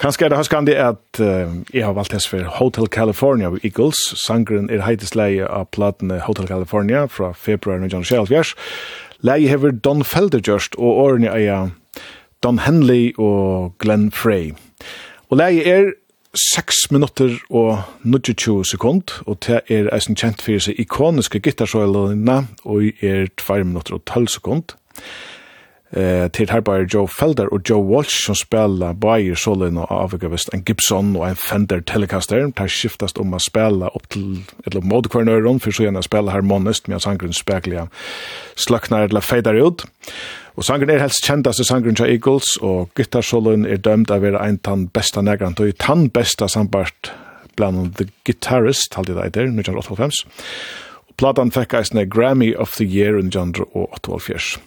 [0.02, 4.00] Kanskje er det høskandi at uh, jeg har valgt hess for Hotel California av Eagles.
[4.20, 8.56] Sangren er heitesleie av platene Hotel California fra februar 1970.
[9.24, 11.70] Leie hever Don Felder gjørst og årene eier
[12.44, 14.52] Don Henley og Glenn Frey.
[15.32, 15.94] Og leie er
[16.36, 22.90] 6 minutter og 22 sekund, og det er eisen kjent for seg ikoniske gitarsøylene, og
[23.00, 24.76] er 2 minutter og 12 sekund.
[24.76, 25.33] Og
[25.94, 30.28] eh til her bare Joe Felder og Joe Walsh som spela Bayer Solin og Avika
[30.28, 34.82] West en Gibson og en Fender Telecaster tar skiftast om å spela opp til eller
[34.82, 37.88] mode corner run for så gjerne spela harmonist med sangren Spekliga
[38.56, 39.86] slaknar eller fader ut
[40.56, 44.22] og sangren er helst kjendast i sangren til Eagles og guitar solin er dømt av
[44.22, 47.14] være en tann besta negran og tann besta sambart
[47.56, 50.26] bland The Guitarist, halde det der, 1998.
[51.18, 54.58] Platan fekk eisne Grammy of the Year under 1978.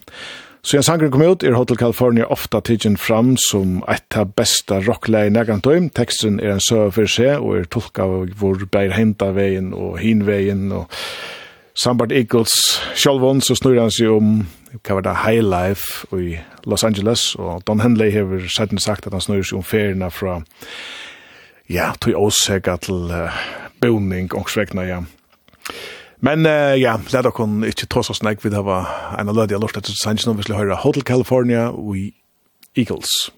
[0.61, 4.81] Så en sanger kom ut, er Hotel California ofta tidsen fram som et av besta
[4.83, 5.89] rockleie negant døym.
[5.89, 9.99] Teksten er en søv for seg, og er tolka av hvor beir henta veien og
[10.01, 10.91] hin veien, og
[11.77, 12.55] Sambart Eagles
[12.97, 14.39] sjálvon, så snur han seg om
[14.81, 19.13] hva var det High Life i Los Angeles, og Don Henley hever sætten sagt at
[19.13, 20.39] han snur seg om ferierna fra
[21.69, 23.37] ja, tog åsega til uh,
[23.83, 24.99] boning, ångsvegna, ja.
[26.25, 28.89] Men uh, ja, let oss kun ikke ta så snakk, vi det var
[29.19, 29.93] en av lødde jeg lort etter
[30.39, 31.97] hvis vi hører Hotel California og
[32.77, 33.29] Eagles.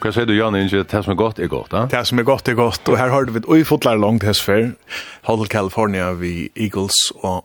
[0.00, 1.82] Hva sier du, Jan Inge, det som er godt er godt, da?
[1.92, 4.40] Det som er godt er godt, og her har vi vidt ui fotlar langt hess
[4.40, 4.70] før,
[5.28, 7.44] Hotel California vi Eagles, og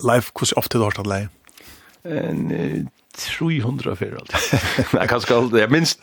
[0.00, 1.28] Leif, hvordan ofte du har tatt leie?
[2.08, 2.88] En
[3.20, 4.32] 300 fyrir alt.
[4.96, 6.00] Nei, kanskje alt, jeg minst,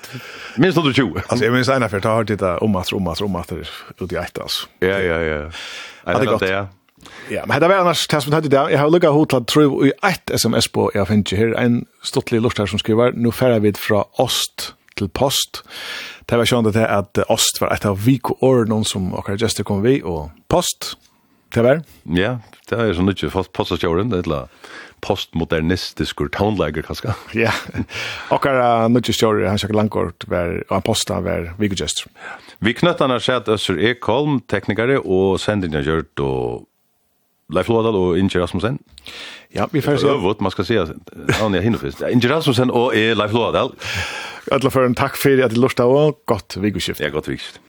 [0.61, 1.23] minst 120.
[1.23, 4.37] altså, jeg minst ena fyrir, da har du om omater, omater, omater, ut i eit,
[4.37, 4.69] altså.
[4.85, 5.43] Ja, ja, ja.
[6.05, 6.75] Ja, det er godt.
[7.31, 8.63] Ja, men det var annars det som hette det.
[8.71, 11.53] Jeg har lukket hod til at tro i ett sms på jeg finner her.
[11.57, 15.63] En stortlig lort her som skriver, nå færre vi fra Ost til post.
[16.27, 19.67] Det var sjående til at ost var et av viko år, noen som akkurat gester
[19.67, 20.95] kom vi, og post,
[21.55, 21.81] det var?
[22.17, 22.37] Ja,
[22.67, 24.59] det er sånn ikke postastjåren, det er et
[25.05, 27.13] postmodernistisk tonelager, kanskje.
[27.45, 27.53] Ja,
[28.33, 32.09] akkurat nødvendig stjåren, han sjekker langkort, var, og han posta var viko vikogester.
[32.65, 36.65] Vi knøttene har sett Øsser Ekholm, teknikere, og sendingen har gjort, og
[37.53, 38.79] Leif Lodal og Inge Rasmussen.
[39.55, 40.07] Ja, vi får se.
[40.11, 40.73] Øvut, man skal se.
[40.73, 43.71] Ja, Inge Rasmussen og Leif Lodal.
[44.51, 46.99] Alla för en tack för att du lustade och gott veckoskift.
[46.99, 47.59] Ja, gott veckoskift.